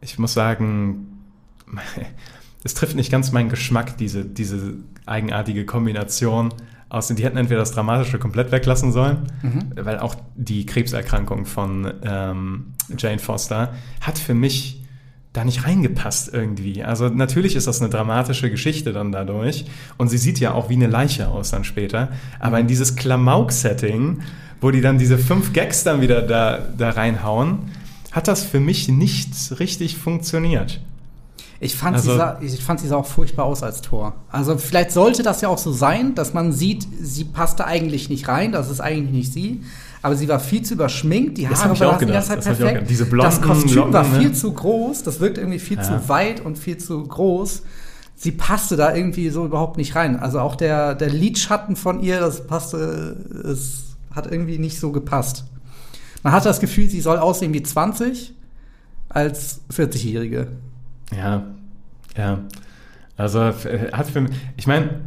ich 0.00 0.18
muss 0.18 0.34
sagen, 0.34 1.22
es 2.64 2.74
trifft 2.74 2.96
nicht 2.96 3.10
ganz 3.10 3.32
meinen 3.32 3.48
Geschmack, 3.48 3.96
diese, 3.96 4.24
diese 4.24 4.74
eigenartige 5.06 5.64
Kombination 5.64 6.52
aus, 6.90 7.08
die 7.08 7.22
hätten 7.22 7.36
entweder 7.36 7.60
das 7.60 7.72
Dramatische 7.72 8.18
komplett 8.18 8.50
weglassen 8.50 8.92
sollen, 8.92 9.30
weil 9.74 9.98
auch 9.98 10.14
die 10.36 10.64
Krebserkrankung 10.64 11.44
von 11.44 11.92
ähm, 12.02 12.72
Jane 12.96 13.18
Foster 13.18 13.74
hat 14.00 14.18
für 14.18 14.34
mich 14.34 14.82
da 15.32 15.44
nicht 15.44 15.64
reingepasst 15.66 16.32
irgendwie. 16.32 16.82
Also 16.82 17.08
natürlich 17.08 17.54
ist 17.54 17.66
das 17.66 17.80
eine 17.80 17.90
dramatische 17.90 18.50
Geschichte 18.50 18.92
dann 18.92 19.12
dadurch 19.12 19.66
und 19.96 20.08
sie 20.08 20.18
sieht 20.18 20.40
ja 20.40 20.52
auch 20.54 20.68
wie 20.68 20.74
eine 20.74 20.86
Leiche 20.86 21.28
aus 21.28 21.50
dann 21.50 21.64
später, 21.64 22.08
aber 22.40 22.58
in 22.58 22.66
dieses 22.66 22.96
Klamauk-Setting, 22.96 24.20
wo 24.60 24.70
die 24.70 24.80
dann 24.80 24.98
diese 24.98 25.18
fünf 25.18 25.52
Gags 25.52 25.84
dann 25.84 26.00
wieder 26.00 26.22
da, 26.22 26.58
da 26.76 26.90
reinhauen, 26.90 27.58
hat 28.10 28.26
das 28.26 28.42
für 28.42 28.58
mich 28.60 28.88
nicht 28.88 29.58
richtig 29.60 29.96
funktioniert. 29.96 30.80
Ich 31.60 31.74
fand, 31.76 31.96
Also- 31.96 32.12
sie 32.12 32.16
sah, 32.16 32.38
ich 32.40 32.62
fand 32.62 32.80
sie 32.80 32.88
sah 32.88 32.96
auch 32.96 33.06
furchtbar 33.06 33.44
aus 33.44 33.62
als 33.62 33.82
Tor. 33.82 34.14
Also 34.30 34.56
vielleicht 34.58 34.92
sollte 34.92 35.22
das 35.22 35.40
ja 35.40 35.48
auch 35.48 35.58
so 35.58 35.72
sein, 35.72 36.14
dass 36.14 36.32
man 36.32 36.52
sieht, 36.52 36.86
sie 37.00 37.24
passte 37.24 37.66
eigentlich 37.66 38.08
nicht 38.08 38.28
rein, 38.28 38.52
das 38.52 38.70
ist 38.70 38.80
eigentlich 38.80 39.12
nicht 39.12 39.32
sie. 39.32 39.60
Aber 40.02 40.14
sie 40.16 40.28
war 40.28 40.38
viel 40.40 40.62
zu 40.62 40.74
überschminkt, 40.74 41.38
die 41.38 41.46
Das 41.46 41.58
Haare 41.60 41.70
hab 41.70 41.76
ich 41.76 41.82
auch 41.84 41.90
waren 41.92 41.98
die 42.00 42.06
gedacht, 42.06 42.28
ganze 42.28 42.36
das 42.36 42.44
Zeit 42.44 42.54
auch 42.54 42.58
perfekt. 42.58 42.74
gedacht. 42.78 42.90
Diese 42.90 43.06
blonden 43.06 43.30
das 43.30 43.40
Kostüm 43.42 43.92
war 43.92 44.02
Locken, 44.04 44.12
ne? 44.12 44.18
viel 44.20 44.32
zu 44.32 44.52
groß, 44.52 45.02
das 45.02 45.20
wirkt 45.20 45.38
irgendwie 45.38 45.58
viel 45.58 45.76
Ja. 45.78 45.82
zu 45.82 46.08
weit 46.08 46.40
und 46.40 46.56
viel 46.58 46.78
zu 46.78 47.02
groß. 47.02 47.62
Sie 48.14 48.32
passte 48.32 48.76
da 48.76 48.94
irgendwie 48.94 49.30
so 49.30 49.44
überhaupt 49.44 49.76
nicht 49.76 49.94
rein. 49.94 50.16
Also 50.18 50.40
auch 50.40 50.56
der, 50.56 50.94
der 50.94 51.08
Lidschatten 51.10 51.76
von 51.76 52.00
ihr, 52.00 52.20
das 52.20 52.46
passte, 52.46 53.16
es 53.44 53.96
hat 54.14 54.30
irgendwie 54.30 54.58
nicht 54.58 54.78
so 54.80 54.90
gepasst. 54.92 55.44
Man 56.24 56.32
hat 56.32 56.44
das 56.44 56.58
Gefühl, 56.60 56.88
sie 56.88 57.00
soll 57.00 57.18
aussehen 57.18 57.52
wie 57.54 57.62
20 57.62 58.34
als 59.08 59.60
40-Jährige. 59.72 60.48
Ja, 61.16 61.44
ja. 62.16 62.40
Also 63.16 63.40
äh, 63.40 63.90
hat 63.92 64.08
für 64.08 64.20
mich, 64.20 64.32
ich 64.56 64.66
meine, 64.66 65.00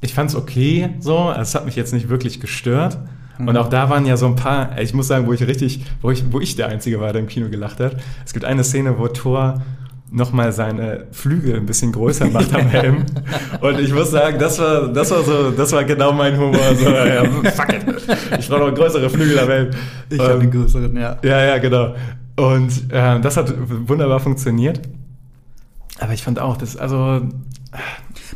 ich 0.00 0.14
fand 0.14 0.30
es 0.30 0.36
okay 0.36 0.90
so, 1.00 1.32
es 1.36 1.54
hat 1.54 1.64
mich 1.64 1.76
jetzt 1.76 1.92
nicht 1.92 2.08
wirklich 2.08 2.40
gestört. 2.40 2.98
Und 3.38 3.56
auch 3.56 3.68
da 3.68 3.88
waren 3.90 4.06
ja 4.06 4.16
so 4.16 4.26
ein 4.26 4.36
paar, 4.36 4.78
ich 4.80 4.94
muss 4.94 5.08
sagen, 5.08 5.26
wo 5.26 5.32
ich 5.32 5.46
richtig, 5.46 5.84
wo 6.02 6.10
ich, 6.10 6.24
wo 6.32 6.40
ich 6.40 6.56
der 6.56 6.68
Einzige 6.68 7.00
war, 7.00 7.12
der 7.12 7.22
im 7.22 7.28
Kino 7.28 7.48
gelacht 7.48 7.80
hat. 7.80 7.96
Es 8.24 8.32
gibt 8.32 8.44
eine 8.44 8.64
Szene, 8.64 8.98
wo 8.98 9.08
Thor 9.08 9.62
nochmal 10.10 10.52
seine 10.52 11.06
Flügel 11.12 11.56
ein 11.56 11.66
bisschen 11.66 11.92
größer 11.92 12.26
macht 12.30 12.54
am 12.54 12.66
Helm. 12.68 13.04
Und 13.60 13.78
ich 13.78 13.92
muss 13.92 14.10
sagen, 14.10 14.38
das 14.38 14.58
war, 14.58 14.88
das 14.88 15.10
war 15.10 15.22
so, 15.22 15.50
das 15.50 15.72
war 15.72 15.84
genau 15.84 16.12
mein 16.12 16.36
Humor. 16.36 16.74
So, 16.74 16.88
ja, 16.88 17.24
fuck 17.50 17.72
it. 17.72 17.82
Ich 18.38 18.48
brauche 18.48 18.70
noch 18.70 18.74
größere 18.74 19.08
Flügel 19.10 19.38
am 19.38 19.48
Helm. 19.48 19.70
Ich 20.10 20.20
Ähm, 20.20 20.40
den 20.40 20.50
größeren, 20.50 20.96
ja. 20.96 21.18
ja, 21.22 21.44
ja, 21.44 21.58
genau. 21.58 21.94
Und 22.36 22.92
äh, 22.92 23.20
das 23.20 23.36
hat 23.36 23.52
wunderbar 23.58 24.20
funktioniert. 24.20 24.80
Aber 26.00 26.12
ich 26.12 26.22
fand 26.22 26.38
auch, 26.38 26.56
das, 26.56 26.76
also, 26.76 27.22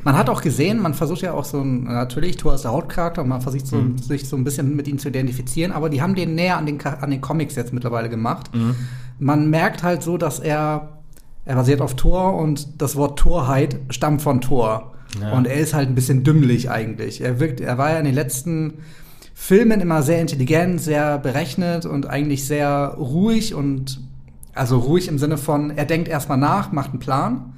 Man 0.04 0.16
hat 0.16 0.28
auch 0.30 0.42
gesehen, 0.42 0.80
man 0.80 0.94
versucht 0.94 1.20
ja 1.22 1.32
auch 1.32 1.44
so 1.44 1.60
ein, 1.60 1.84
natürlich, 1.84 2.36
Thor 2.36 2.54
ist 2.54 2.62
der 2.64 2.72
Hauptcharakter 2.72 3.22
und 3.22 3.28
man 3.28 3.40
versucht 3.40 3.66
so, 3.66 3.76
Mhm. 3.76 3.98
sich 3.98 4.28
so 4.28 4.36
ein 4.36 4.44
bisschen 4.44 4.74
mit 4.74 4.88
ihm 4.88 4.98
zu 4.98 5.08
identifizieren, 5.08 5.70
aber 5.72 5.88
die 5.90 6.02
haben 6.02 6.14
den 6.14 6.34
näher 6.34 6.56
an 6.56 6.66
den, 6.66 6.80
an 6.82 7.10
den 7.10 7.20
Comics 7.20 7.54
jetzt 7.56 7.72
mittlerweile 7.72 8.08
gemacht. 8.08 8.54
Mhm. 8.54 8.74
man 9.18 9.50
merkt 9.50 9.82
halt 9.84 10.02
so, 10.02 10.16
dass 10.16 10.40
er, 10.40 10.98
er 11.44 11.54
basiert 11.54 11.80
auf 11.80 11.94
Thor 11.94 12.34
und 12.34 12.80
das 12.82 12.96
Wort 12.96 13.18
Torheit 13.18 13.78
stammt 13.90 14.20
von 14.22 14.40
Thor. 14.40 14.94
Ja. 15.20 15.32
Und 15.32 15.46
er 15.46 15.56
ist 15.58 15.74
halt 15.74 15.88
ein 15.88 15.94
bisschen 15.94 16.24
dümmlich 16.24 16.70
eigentlich. 16.70 17.20
Er 17.20 17.38
wirkt, 17.38 17.60
er 17.60 17.76
war 17.78 17.90
ja 17.92 17.98
in 17.98 18.04
den 18.06 18.14
letzten 18.14 18.74
Filmen 19.34 19.80
immer 19.80 20.02
sehr 20.02 20.20
intelligent, 20.20 20.80
sehr 20.80 21.18
berechnet 21.18 21.84
und 21.86 22.06
eigentlich 22.08 22.46
sehr 22.46 22.94
ruhig 22.98 23.54
und 23.54 24.00
also 24.54 24.78
ruhig 24.78 25.06
im 25.08 25.18
Sinne 25.18 25.36
von, 25.38 25.70
er 25.70 25.84
denkt 25.84 26.08
erstmal 26.08 26.38
nach, 26.38 26.72
macht 26.72 26.90
einen 26.90 26.98
Plan. 27.00 27.52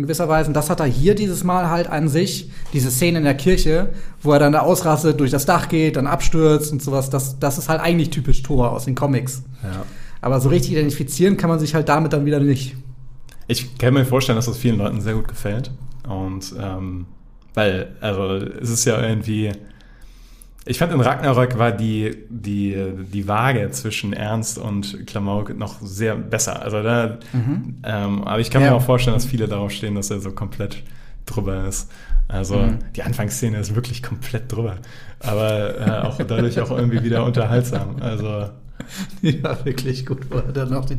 In 0.00 0.04
gewisser 0.04 0.30
Weise. 0.30 0.48
Und 0.48 0.54
das 0.54 0.70
hat 0.70 0.80
er 0.80 0.86
hier 0.86 1.14
dieses 1.14 1.44
Mal 1.44 1.68
halt 1.68 1.86
an 1.86 2.08
sich, 2.08 2.50
diese 2.72 2.90
Szene 2.90 3.18
in 3.18 3.24
der 3.24 3.34
Kirche, 3.34 3.90
wo 4.22 4.32
er 4.32 4.38
dann 4.38 4.52
da 4.52 4.60
ausrastet, 4.60 5.20
durch 5.20 5.30
das 5.30 5.44
Dach 5.44 5.68
geht, 5.68 5.96
dann 5.96 6.06
abstürzt 6.06 6.72
und 6.72 6.82
sowas. 6.82 7.10
Das, 7.10 7.38
das 7.38 7.58
ist 7.58 7.68
halt 7.68 7.82
eigentlich 7.82 8.08
typisch 8.08 8.42
Thor 8.42 8.72
aus 8.72 8.86
den 8.86 8.94
Comics. 8.94 9.42
Ja. 9.62 9.82
Aber 10.22 10.40
so 10.40 10.48
richtig 10.48 10.72
identifizieren 10.72 11.36
kann 11.36 11.50
man 11.50 11.58
sich 11.58 11.74
halt 11.74 11.90
damit 11.90 12.14
dann 12.14 12.24
wieder 12.24 12.40
nicht. 12.40 12.76
Ich 13.46 13.76
kann 13.76 13.92
mir 13.92 14.06
vorstellen, 14.06 14.36
dass 14.36 14.46
das 14.46 14.56
vielen 14.56 14.78
Leuten 14.78 15.02
sehr 15.02 15.12
gut 15.12 15.28
gefällt. 15.28 15.70
Und 16.08 16.54
ähm, 16.58 17.04
weil, 17.52 17.94
also 18.00 18.36
es 18.36 18.70
ist 18.70 18.86
ja 18.86 19.06
irgendwie. 19.06 19.52
Ich 20.70 20.78
fand 20.78 20.92
in 20.92 21.00
Ragnarök 21.00 21.58
war 21.58 21.72
die, 21.72 22.16
die, 22.28 22.76
die 23.12 23.26
Waage 23.26 23.70
zwischen 23.72 24.12
Ernst 24.12 24.56
und 24.56 25.04
Klamauk 25.06 25.58
noch 25.58 25.80
sehr 25.82 26.14
besser. 26.14 26.62
Also 26.62 26.80
da, 26.84 27.18
ähm, 27.82 28.22
aber 28.22 28.38
ich 28.38 28.50
kann 28.52 28.62
Ja. 28.62 28.70
mir 28.70 28.76
auch 28.76 28.82
vorstellen, 28.84 29.14
dass 29.16 29.24
viele 29.26 29.48
darauf 29.48 29.72
stehen, 29.72 29.96
dass 29.96 30.10
er 30.10 30.20
so 30.20 30.30
komplett 30.30 30.82
drüber 31.26 31.64
ist. 31.66 31.90
Also 32.28 32.56
Mhm. 32.58 32.78
die 32.94 33.02
Anfangsszene 33.02 33.58
ist 33.58 33.74
wirklich 33.74 34.00
komplett 34.00 34.52
drüber. 34.52 34.76
Aber 35.18 35.80
äh, 35.80 36.06
auch 36.06 36.18
dadurch 36.18 36.60
auch 36.60 36.70
irgendwie 36.70 37.02
wieder 37.02 37.24
unterhaltsam. 37.24 37.96
Also 38.00 38.50
Ja, 39.22 39.64
wirklich 39.64 40.06
gut. 40.06 40.30
Wo 40.30 40.36
er 40.36 40.52
dann 40.52 40.70
noch 40.70 40.84
die, 40.84 40.98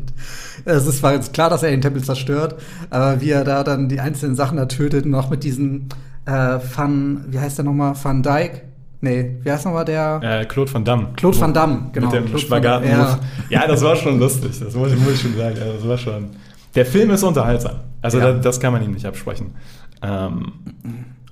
es 0.65 0.85
ist 0.85 0.99
zwar 0.99 1.13
jetzt 1.13 1.31
klar, 1.33 1.49
dass 1.49 1.63
er 1.63 1.71
den 1.71 1.79
Tempel 1.81 2.03
zerstört, 2.03 2.55
aber 2.89 3.21
wie 3.21 3.29
er 3.31 3.45
da 3.45 3.63
dann 3.63 3.87
die 3.87 4.01
einzelnen 4.01 4.35
Sachen 4.35 4.57
da 4.57 4.65
tötet, 4.65 5.05
noch 5.05 5.29
mit 5.29 5.45
diesem 5.45 5.87
äh, 6.25 6.59
Van, 6.75 7.23
wie 7.29 7.39
heißt 7.39 7.57
der 7.57 7.63
nochmal? 7.65 7.95
Van 8.01 8.21
Dyke? 8.21 8.63
Nee, 9.01 9.37
wie 9.43 9.51
heißt 9.51 9.65
nochmal 9.65 9.83
der? 9.85 10.19
äh, 10.23 10.45
Claude 10.45 10.71
Van 10.73 10.85
Damme. 10.85 11.09
Claude 11.15 11.39
Van 11.39 11.53
Damme, 11.53 11.89
genau. 11.91 12.07
Mit 12.07 12.15
dem 12.15 12.25
Claude. 12.27 12.49
Van 12.49 12.61
Damme, 12.61 13.19
Ja. 13.49 13.67
das 13.67 13.81
war 13.81 13.95
schon 13.95 14.19
lustig. 14.19 14.51
Das 14.59 14.75
muss, 14.75 14.95
muss 14.95 15.13
ich 15.15 15.21
schon 15.21 15.35
sagen. 15.35 15.57
Also 15.59 15.73
das 15.73 15.87
war 15.87 15.97
schon. 15.97 16.29
Der 16.75 16.85
Film 16.85 17.09
ist 17.09 17.23
unterhaltsam. 17.23 17.77
Also 18.01 18.19
Ja. 18.19 18.31
da, 18.33 18.39
das 18.39 18.59
kann 18.59 18.71
man 18.73 18.83
ihm 18.83 18.91
nicht 18.91 19.05
absprechen. 19.05 19.55
Ähm, 20.03 20.51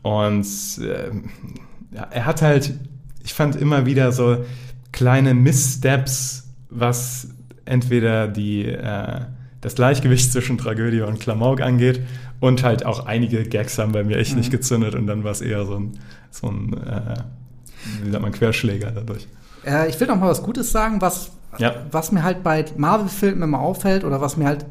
und 0.01 0.45
ja, 1.91 2.07
er 2.11 2.25
hat 2.25 2.41
halt, 2.41 2.73
ich 3.23 3.33
fand 3.33 3.55
immer 3.55 3.85
wieder 3.85 4.11
so 4.11 4.37
kleine 4.91 5.33
Misssteps, 5.33 6.49
was 6.69 7.29
entweder 7.65 8.27
die, 8.27 8.65
äh, 8.65 9.21
das 9.61 9.75
Gleichgewicht 9.75 10.31
zwischen 10.31 10.57
Tragödie 10.57 11.01
und 11.01 11.19
Klamauk 11.19 11.61
angeht 11.61 12.01
und 12.39 12.63
halt 12.63 12.85
auch 12.85 13.05
einige 13.05 13.43
Gags 13.43 13.77
haben 13.77 13.91
bei 13.91 14.03
mir 14.03 14.17
echt 14.17 14.35
nicht 14.35 14.51
gezündet 14.51 14.95
und 14.95 15.05
dann 15.07 15.23
war 15.23 15.31
es 15.31 15.41
eher 15.41 15.65
so 15.65 15.75
ein, 15.75 15.99
so 16.31 16.47
ein 16.47 16.73
äh, 16.73 17.15
wie 18.03 18.11
sagt 18.11 18.21
man, 18.21 18.31
Querschläger 18.31 18.91
dadurch. 18.91 19.27
Äh, 19.65 19.89
ich 19.89 19.99
will 19.99 20.07
noch 20.07 20.17
mal 20.17 20.29
was 20.29 20.41
Gutes 20.43 20.71
sagen, 20.71 21.01
was, 21.01 21.31
Ja. 21.57 21.75
was 21.91 22.11
mir 22.11 22.23
halt 22.23 22.43
bei 22.43 22.65
Marvel-Filmen 22.77 23.41
immer 23.43 23.59
auffällt 23.59 24.03
oder 24.03 24.21
was 24.21 24.37
mir 24.37 24.45
halt 24.45 24.65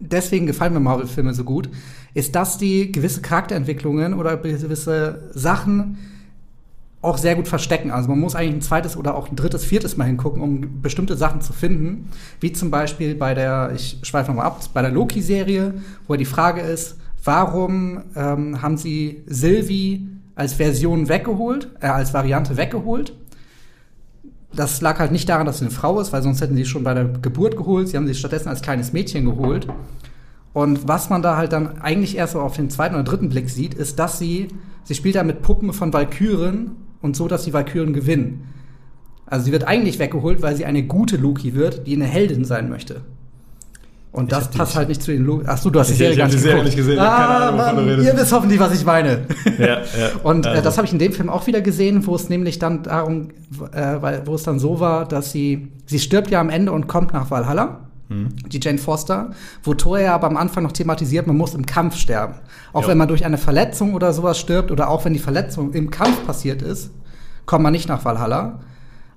deswegen 0.00 0.46
gefallen 0.46 0.72
mir 0.72 0.80
Marvel-Filme 0.80 1.34
so 1.34 1.44
gut, 1.44 1.68
ist, 2.14 2.34
dass 2.36 2.58
die 2.58 2.92
gewisse 2.92 3.20
Charakterentwicklungen 3.20 4.14
oder 4.14 4.36
gewisse 4.36 5.30
Sachen 5.34 5.98
auch 7.00 7.16
sehr 7.18 7.36
gut 7.36 7.46
verstecken. 7.46 7.90
Also 7.92 8.08
man 8.08 8.18
muss 8.18 8.34
eigentlich 8.34 8.54
ein 8.56 8.62
zweites 8.62 8.96
oder 8.96 9.14
auch 9.14 9.28
ein 9.30 9.36
drittes, 9.36 9.64
viertes 9.64 9.96
Mal 9.96 10.04
hingucken, 10.06 10.42
um 10.42 10.82
bestimmte 10.82 11.16
Sachen 11.16 11.40
zu 11.40 11.52
finden. 11.52 12.08
Wie 12.40 12.52
zum 12.52 12.70
Beispiel 12.70 13.14
bei 13.14 13.34
der, 13.34 13.72
ich 13.74 13.98
schweife 14.02 14.30
nochmal 14.30 14.46
ab, 14.46 14.60
bei 14.74 14.82
der 14.82 14.90
Loki-Serie, 14.90 15.74
wo 16.08 16.16
die 16.16 16.24
Frage 16.24 16.60
ist, 16.60 16.96
warum 17.22 18.02
ähm, 18.16 18.62
haben 18.62 18.76
sie 18.76 19.22
Sylvie 19.26 20.08
als 20.38 20.54
Version 20.54 21.08
weggeholt, 21.08 21.68
äh, 21.80 21.88
als 21.88 22.14
Variante 22.14 22.56
weggeholt? 22.56 23.12
Das 24.54 24.80
lag 24.80 24.98
halt 25.00 25.10
nicht 25.10 25.28
daran, 25.28 25.46
dass 25.46 25.58
sie 25.58 25.64
eine 25.64 25.74
Frau 25.74 26.00
ist, 26.00 26.12
weil 26.12 26.22
sonst 26.22 26.40
hätten 26.40 26.54
sie 26.54 26.64
schon 26.64 26.84
bei 26.84 26.94
der 26.94 27.04
Geburt 27.06 27.56
geholt. 27.56 27.88
Sie 27.88 27.96
haben 27.96 28.06
sie 28.06 28.14
stattdessen 28.14 28.48
als 28.48 28.62
kleines 28.62 28.92
Mädchen 28.92 29.24
geholt. 29.24 29.66
Und 30.52 30.86
was 30.86 31.10
man 31.10 31.22
da 31.22 31.36
halt 31.36 31.52
dann 31.52 31.80
eigentlich 31.80 32.16
erst 32.16 32.36
auf 32.36 32.56
den 32.56 32.70
zweiten 32.70 32.94
oder 32.94 33.04
dritten 33.04 33.28
Blick 33.28 33.50
sieht, 33.50 33.74
ist, 33.74 33.98
dass 33.98 34.18
sie, 34.18 34.48
sie 34.84 34.94
spielt 34.94 35.16
da 35.16 35.24
mit 35.24 35.42
Puppen 35.42 35.72
von 35.72 35.92
Valkyren 35.92 36.76
und 37.02 37.16
so, 37.16 37.26
dass 37.26 37.44
die 37.44 37.52
Valkyren 37.52 37.92
gewinnen. 37.92 38.44
Also 39.26 39.46
sie 39.46 39.52
wird 39.52 39.64
eigentlich 39.64 39.98
weggeholt, 39.98 40.40
weil 40.40 40.56
sie 40.56 40.64
eine 40.64 40.84
gute 40.84 41.16
Loki 41.16 41.54
wird, 41.54 41.86
die 41.86 41.94
eine 41.94 42.06
Heldin 42.06 42.44
sein 42.44 42.68
möchte. 42.68 43.02
Und 44.10 44.32
das 44.32 44.48
passt 44.50 44.74
halt 44.74 44.88
nicht 44.88 45.02
zu 45.02 45.12
den 45.12 45.24
Loki. 45.24 45.44
Ach 45.46 45.58
so, 45.58 45.68
du 45.70 45.78
hast 45.78 45.88
die 45.90 45.94
Serie 45.94 46.12
ich 46.12 46.18
gar 46.18 46.24
nicht 46.26 46.38
die 46.38 46.42
Serie 46.42 46.64
nicht 46.64 46.76
gesehen, 46.76 46.98
Ah, 46.98 47.48
Ahnung, 47.50 47.56
Mann, 47.86 48.02
ihr 48.02 48.16
wisst 48.16 48.32
hoffentlich, 48.32 48.58
was 48.58 48.72
ich 48.74 48.84
meine. 48.84 49.26
Ja, 49.58 49.66
ja. 49.66 49.82
Und 50.22 50.46
äh, 50.46 50.50
Also. 50.50 50.62
das 50.62 50.76
habe 50.78 50.86
ich 50.86 50.92
in 50.92 50.98
dem 50.98 51.12
Film 51.12 51.28
auch 51.28 51.46
wieder 51.46 51.60
gesehen, 51.60 52.06
wo 52.06 52.14
es 52.16 52.28
nämlich 52.28 52.58
dann 52.58 52.82
darum, 52.84 53.28
äh, 53.72 53.96
weil, 54.00 54.26
wo 54.26 54.34
es 54.34 54.42
dann 54.44 54.58
so 54.58 54.80
war, 54.80 55.06
dass 55.06 55.30
sie, 55.32 55.72
sie 55.86 55.98
stirbt 55.98 56.30
ja 56.30 56.40
am 56.40 56.48
Ende 56.48 56.72
und 56.72 56.86
kommt 56.88 57.12
nach 57.12 57.30
Valhalla, 57.30 57.80
Hm. 58.08 58.28
die 58.50 58.58
Jane 58.62 58.78
Foster, 58.78 59.32
wo 59.62 59.74
Thor 59.74 59.98
ja 59.98 60.14
aber 60.14 60.28
am 60.28 60.38
Anfang 60.38 60.62
noch 60.62 60.72
thematisiert, 60.72 61.26
man 61.26 61.36
muss 61.36 61.52
im 61.54 61.66
Kampf 61.66 61.96
sterben. 61.98 62.36
Auch 62.72 62.82
Ja. 62.84 62.88
wenn 62.88 62.96
man 62.98 63.08
durch 63.08 63.26
eine 63.26 63.36
Verletzung 63.36 63.92
oder 63.92 64.14
sowas 64.14 64.38
stirbt 64.38 64.70
oder 64.70 64.88
auch 64.88 65.04
wenn 65.04 65.12
die 65.12 65.18
Verletzung 65.18 65.74
im 65.74 65.90
Kampf 65.90 66.24
passiert 66.24 66.62
ist, 66.62 66.90
kommt 67.44 67.62
man 67.64 67.72
nicht 67.72 67.86
nach 67.88 68.06
Valhalla. 68.06 68.60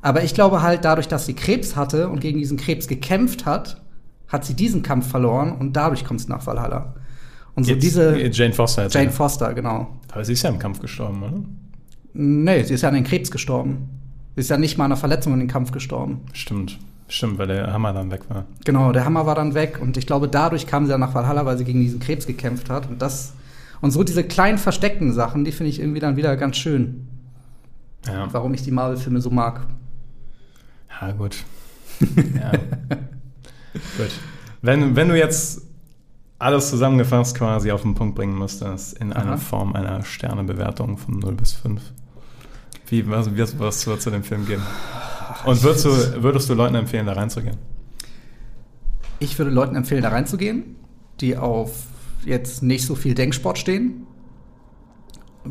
Aber 0.01 0.23
ich 0.23 0.33
glaube 0.33 0.61
halt, 0.61 0.83
dadurch, 0.83 1.07
dass 1.07 1.25
sie 1.25 1.35
Krebs 1.35 1.77
hatte 1.77 2.09
und 2.09 2.19
gegen 2.19 2.39
diesen 2.39 2.57
Krebs 2.57 2.89
gekämpft 2.89 3.45
hat, 3.45 3.81
hat 4.31 4.45
sie 4.45 4.53
diesen 4.53 4.81
Kampf 4.83 5.09
verloren 5.09 5.51
und 5.53 5.73
dadurch 5.73 6.05
kommt 6.05 6.21
sie 6.21 6.29
nach 6.29 6.45
Valhalla. 6.45 6.93
Und 7.55 7.65
so 7.65 7.71
Jetzt- 7.71 7.83
diese 7.83 8.17
Jane 8.29 8.53
Foster 8.53 8.83
jetzt. 8.83 8.93
Jane 8.95 9.07
ja. 9.07 9.11
Foster, 9.11 9.53
genau. 9.53 9.87
Aber 10.11 10.23
sie 10.23 10.33
ist 10.33 10.41
ja 10.43 10.49
im 10.49 10.59
Kampf 10.59 10.79
gestorben, 10.79 11.21
oder? 11.23 11.41
Nee, 12.13 12.63
sie 12.63 12.73
ist 12.73 12.81
ja 12.81 12.89
an 12.89 12.95
den 12.95 13.03
Krebs 13.03 13.29
gestorben. 13.31 13.89
Sie 14.35 14.41
ist 14.41 14.49
ja 14.49 14.57
nicht 14.57 14.77
mal 14.77 14.85
an 14.85 14.91
einer 14.91 14.97
Verletzung 14.99 15.33
in 15.33 15.39
den 15.39 15.47
Kampf 15.49 15.71
gestorben. 15.71 16.21
Stimmt. 16.33 16.79
Stimmt, 17.09 17.37
weil 17.37 17.47
der 17.47 17.73
Hammer 17.73 17.91
dann 17.91 18.09
weg 18.09 18.21
war. 18.29 18.45
Genau, 18.63 18.93
der 18.93 19.03
Hammer 19.03 19.25
war 19.25 19.35
dann 19.35 19.53
weg 19.53 19.79
und 19.81 19.97
ich 19.97 20.07
glaube, 20.07 20.29
dadurch 20.29 20.65
kam 20.65 20.85
sie 20.85 20.91
dann 20.91 21.01
nach 21.01 21.13
Valhalla, 21.13 21.45
weil 21.45 21.57
sie 21.57 21.65
gegen 21.65 21.81
diesen 21.81 21.99
Krebs 21.99 22.25
gekämpft 22.25 22.69
hat. 22.69 22.89
Und 22.89 23.01
das 23.01 23.33
und 23.81 23.91
so 23.91 24.03
diese 24.03 24.23
kleinen 24.23 24.57
versteckten 24.57 25.11
Sachen, 25.11 25.43
die 25.43 25.51
finde 25.51 25.71
ich 25.71 25.79
irgendwie 25.81 25.99
dann 25.99 26.15
wieder 26.15 26.37
ganz 26.37 26.55
schön, 26.55 27.07
Ja, 28.07 28.27
warum 28.31 28.53
ich 28.53 28.61
die 28.63 28.71
Marvel-Filme 28.71 29.19
so 29.19 29.29
mag. 29.29 29.67
ja 31.01 31.11
gut. 31.11 31.43
ja. 31.99 32.51
Gut. 33.97 34.11
Wenn, 34.61 34.95
wenn 34.95 35.09
du 35.09 35.17
jetzt 35.17 35.61
alles 36.39 36.69
zusammengefasst 36.69 37.37
quasi 37.37 37.71
auf 37.71 37.83
den 37.83 37.93
Punkt 37.95 38.15
bringen 38.15 38.37
müsstest, 38.37 38.97
in 38.99 39.13
einer 39.13 39.33
Aha. 39.33 39.37
Form 39.37 39.73
einer 39.73 40.03
Sternebewertung 40.03 40.97
von 40.97 41.19
0 41.19 41.33
bis 41.33 41.53
5, 41.53 41.81
wie, 42.87 43.09
was, 43.09 43.35
was, 43.37 43.59
was 43.59 43.87
würdest 43.87 44.07
du 44.07 44.11
dem 44.11 44.23
Film 44.23 44.45
geben? 44.45 44.63
Und 45.45 45.63
würdest 45.63 45.85
du, 45.85 46.23
würdest 46.23 46.49
du 46.49 46.53
Leuten 46.53 46.75
empfehlen, 46.75 47.05
da 47.05 47.13
reinzugehen? 47.13 47.57
Ich 49.19 49.37
würde 49.37 49.51
Leuten 49.51 49.75
empfehlen, 49.75 50.01
da 50.01 50.09
reinzugehen, 50.09 50.75
die 51.19 51.37
auf 51.37 51.71
jetzt 52.25 52.63
nicht 52.63 52.85
so 52.85 52.95
viel 52.95 53.13
Denksport 53.13 53.57
stehen. 53.57 54.07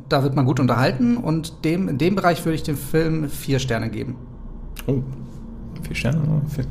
Da 0.09 0.23
wird 0.23 0.37
man 0.37 0.45
gut 0.45 0.61
unterhalten 0.61 1.17
und 1.17 1.65
dem, 1.65 1.89
in 1.89 1.99
dem 1.99 2.15
Bereich 2.15 2.45
würde 2.45 2.55
ich 2.55 2.63
dem 2.63 2.77
Film 2.77 3.29
vier 3.29 3.59
Sterne 3.59 3.91
geben. 3.91 4.17
Oh, 4.87 5.03
vier 5.83 5.97
Sterne? 5.97 6.21
oder? 6.21 6.43
Vier. 6.49 6.65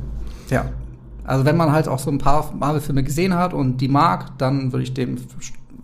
Ja. 0.50 0.70
Also 1.24 1.44
wenn 1.44 1.56
man 1.56 1.72
halt 1.72 1.88
auch 1.88 1.98
so 1.98 2.10
ein 2.10 2.18
paar 2.18 2.52
Marvel-Filme 2.54 3.02
gesehen 3.02 3.34
hat 3.34 3.54
und 3.54 3.78
die 3.78 3.88
mag, 3.88 4.38
dann 4.38 4.72
würde 4.72 4.82
ich 4.82 4.94
dem 4.94 5.18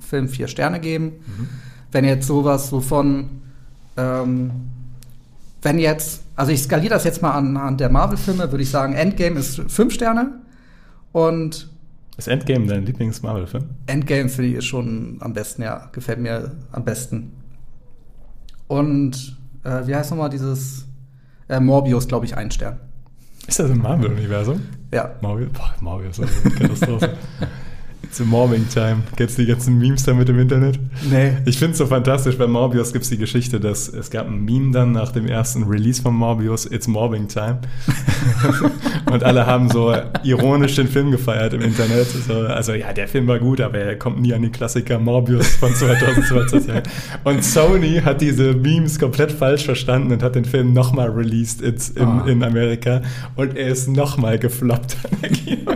Film 0.01 0.29
vier 0.29 0.49
Sterne 0.49 0.81
geben. 0.81 1.13
Wenn 1.93 2.05
jetzt 2.05 2.27
sowas 2.27 2.69
so 2.69 2.81
von, 2.81 3.29
ähm, 3.97 4.51
wenn 5.63 5.79
jetzt, 5.79 6.23
also 6.35 6.53
ich 6.53 6.63
skaliere 6.63 6.95
das 6.95 7.05
jetzt 7.05 7.23
mal 7.23 7.33
anhand 7.33 7.81
der 7.81 7.89
Marvel-Filme, 7.89 8.51
würde 8.51 8.63
ich 8.63 8.71
sagen, 8.71 8.95
Endgame 8.95 9.39
ist 9.39 9.61
fünf 9.69 9.95
Sterne 9.95 10.41
und 11.13 11.69
Ist 12.17 12.29
Endgame 12.29 12.67
dein 12.67 12.85
Lieblings-Marvel-Film? 12.85 13.65
Endgame 13.87 14.29
finde 14.29 14.51
ich 14.51 14.57
ist 14.57 14.65
schon 14.67 15.19
am 15.21 15.33
besten, 15.33 15.63
ja, 15.63 15.89
gefällt 15.93 16.21
mir 16.21 16.53
am 16.73 16.85
besten. 16.85 17.33
Und 18.69 19.37
äh, 19.65 19.87
wie 19.87 19.95
heißt 19.95 20.11
nochmal 20.11 20.31
dieses 20.31 20.87
äh, 21.49 21.61
Morbius, 21.61 22.09
glaube 22.09 22.27
ich, 22.27 22.37
ein 22.37 22.51
Stern. 22.51 22.79
Ist 23.47 23.59
das 23.59 23.71
im 23.71 23.83
Marvel-Universum? 23.83 24.61
Ja. 24.93 25.15
Morbius? 25.21 25.53
Boah, 25.53 25.75
Morbius 25.81 26.19
ist 26.19 26.45
eine 26.45 26.55
Katastrophe. 26.55 27.17
It's 28.09 28.21
a 28.21 28.25
Mobbing 28.25 28.67
Time. 28.69 29.03
Kennst 29.17 29.37
du 29.37 29.43
die 29.43 29.49
ganzen 29.49 29.79
Memes 29.79 30.05
da 30.05 30.15
mit 30.15 30.29
im 30.29 30.39
Internet? 30.39 30.79
Nee. 31.11 31.33
Ich 31.45 31.59
finde 31.59 31.73
es 31.73 31.79
so 31.79 31.87
fantastisch, 31.87 32.39
bei 32.39 32.47
Morbius 32.47 32.93
gibt 32.93 33.03
es 33.05 33.11
die 33.11 33.19
Geschichte, 33.19 33.61
dass 33.61 33.89
es 33.89 34.11
gab 34.11 34.27
ein 34.27 34.45
Meme 34.45 34.73
dann 34.73 34.93
nach 34.93 35.13
dem 35.13 35.27
ersten 35.27 35.65
Release 35.65 36.01
von 36.01 36.15
Morbius, 36.15 36.65
It's 36.71 36.87
Mobbing 36.89 37.29
Time. 37.29 37.59
und 39.13 39.23
alle 39.23 39.45
haben 39.47 39.69
so 39.69 39.95
ironisch 40.23 40.77
den 40.77 40.89
Film 40.89 41.11
gefeiert 41.11 41.53
im 41.53 41.61
Internet. 41.61 42.07
So, 42.07 42.35
also 42.47 42.73
ja, 42.73 42.93
der 42.93 43.07
Film 43.09 43.27
war 43.27 43.39
gut, 43.39 43.61
aber 43.61 43.79
er 43.79 43.97
kommt 43.99 44.21
nie 44.23 44.33
an 44.33 44.43
die 44.43 44.51
Klassiker 44.51 44.99
Morbius 44.99 45.49
von 45.57 45.75
2020. 45.75 46.73
und 47.25 47.45
Sony 47.45 48.01
hat 48.05 48.21
diese 48.23 48.55
Memes 48.55 48.99
komplett 48.99 49.31
falsch 49.33 49.65
verstanden 49.65 50.13
und 50.13 50.23
hat 50.23 50.35
den 50.37 50.45
Film 50.47 50.73
nochmal 50.73 51.11
released 51.11 51.61
it's 51.61 51.91
in, 51.91 52.07
Ah. 52.07 52.25
in 52.27 52.43
Amerika 52.43 53.03
und 53.35 53.57
er 53.57 53.69
ist 53.69 53.89
nochmal 53.89 54.39
gefloppt 54.39 54.97
an 55.05 55.19
der 55.23 55.31
Kino. 55.31 55.73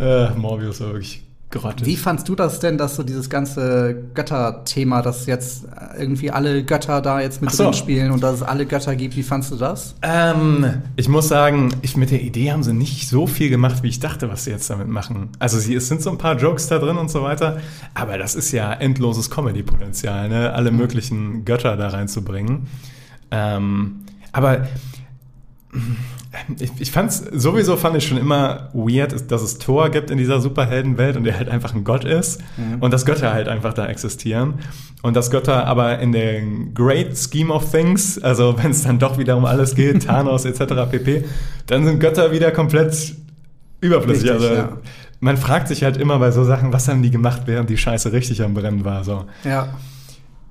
Äh, 0.00 0.30
Morbius 0.30 0.80
war 0.80 0.88
wirklich 0.88 1.22
grottig. 1.50 1.86
Wie 1.86 1.96
fandst 1.96 2.28
du 2.28 2.34
das 2.34 2.60
denn, 2.60 2.78
dass 2.78 2.96
so 2.96 3.02
dieses 3.02 3.28
ganze 3.28 4.04
Götter-Thema, 4.14 5.02
dass 5.02 5.26
jetzt 5.26 5.66
irgendwie 5.98 6.30
alle 6.30 6.64
Götter 6.64 7.00
da 7.02 7.20
jetzt 7.20 7.42
mit 7.42 7.50
so. 7.50 7.64
drin 7.64 7.74
spielen 7.74 8.10
und 8.12 8.22
dass 8.22 8.36
es 8.36 8.42
alle 8.42 8.66
Götter 8.66 8.94
gibt, 8.96 9.16
wie 9.16 9.22
fandst 9.22 9.50
du 9.50 9.56
das? 9.56 9.96
Ähm, 10.02 10.82
ich 10.96 11.08
muss 11.08 11.28
sagen, 11.28 11.74
ich, 11.82 11.96
mit 11.96 12.10
der 12.10 12.22
Idee 12.22 12.52
haben 12.52 12.62
sie 12.62 12.72
nicht 12.72 13.08
so 13.08 13.26
viel 13.26 13.50
gemacht, 13.50 13.82
wie 13.82 13.88
ich 13.88 14.00
dachte, 14.00 14.30
was 14.30 14.44
sie 14.44 14.50
jetzt 14.50 14.70
damit 14.70 14.88
machen. 14.88 15.30
Also 15.38 15.58
sie, 15.58 15.74
es 15.74 15.88
sind 15.88 16.02
so 16.02 16.10
ein 16.10 16.18
paar 16.18 16.36
Jokes 16.36 16.68
da 16.68 16.78
drin 16.78 16.96
und 16.96 17.10
so 17.10 17.22
weiter, 17.22 17.58
aber 17.94 18.16
das 18.16 18.34
ist 18.34 18.52
ja 18.52 18.72
endloses 18.72 19.30
Comedy-Potenzial, 19.30 20.28
ne? 20.28 20.52
alle 20.52 20.70
möglichen 20.70 21.44
Götter 21.44 21.76
da 21.76 21.88
reinzubringen. 21.88 22.68
Ähm, 23.32 24.04
aber 24.32 24.68
ich, 26.58 26.70
ich 26.78 26.90
fand's, 26.92 27.24
sowieso 27.32 27.76
fand 27.76 27.96
ich 27.96 28.06
schon 28.06 28.18
immer 28.18 28.70
weird, 28.72 29.30
dass 29.30 29.42
es 29.42 29.58
Thor 29.58 29.90
gibt 29.90 30.10
in 30.10 30.18
dieser 30.18 30.40
Superheldenwelt 30.40 31.16
und 31.16 31.24
der 31.24 31.36
halt 31.36 31.48
einfach 31.48 31.74
ein 31.74 31.82
Gott 31.82 32.04
ist 32.04 32.40
und 32.80 32.92
dass 32.92 33.04
Götter 33.04 33.32
halt 33.32 33.48
einfach 33.48 33.74
da 33.74 33.86
existieren 33.86 34.60
und 35.02 35.16
dass 35.16 35.30
Götter 35.30 35.66
aber 35.66 35.98
in 35.98 36.12
der 36.12 36.42
Great 36.74 37.16
Scheme 37.18 37.52
of 37.52 37.70
Things, 37.70 38.22
also 38.22 38.56
wenn 38.58 38.70
es 38.70 38.84
dann 38.84 38.98
doch 38.98 39.18
wieder 39.18 39.36
um 39.36 39.44
alles 39.44 39.74
geht, 39.74 40.04
Thanos 40.06 40.44
etc. 40.44 40.90
pp., 40.90 41.24
dann 41.66 41.84
sind 41.84 41.98
Götter 41.98 42.30
wieder 42.30 42.52
komplett 42.52 43.16
überflüssig. 43.80 44.30
Richtig, 44.30 44.48
also 44.48 44.54
ja. 44.54 44.78
man 45.18 45.36
fragt 45.36 45.66
sich 45.68 45.82
halt 45.82 45.96
immer 45.96 46.18
bei 46.18 46.30
so 46.30 46.44
Sachen, 46.44 46.72
was 46.72 46.86
haben 46.86 47.02
die 47.02 47.10
gemacht, 47.10 47.42
während 47.46 47.70
die 47.70 47.78
Scheiße 47.78 48.12
richtig 48.12 48.42
am 48.42 48.54
Brennen 48.54 48.84
war. 48.84 49.02
So. 49.02 49.24
Ja. 49.44 49.74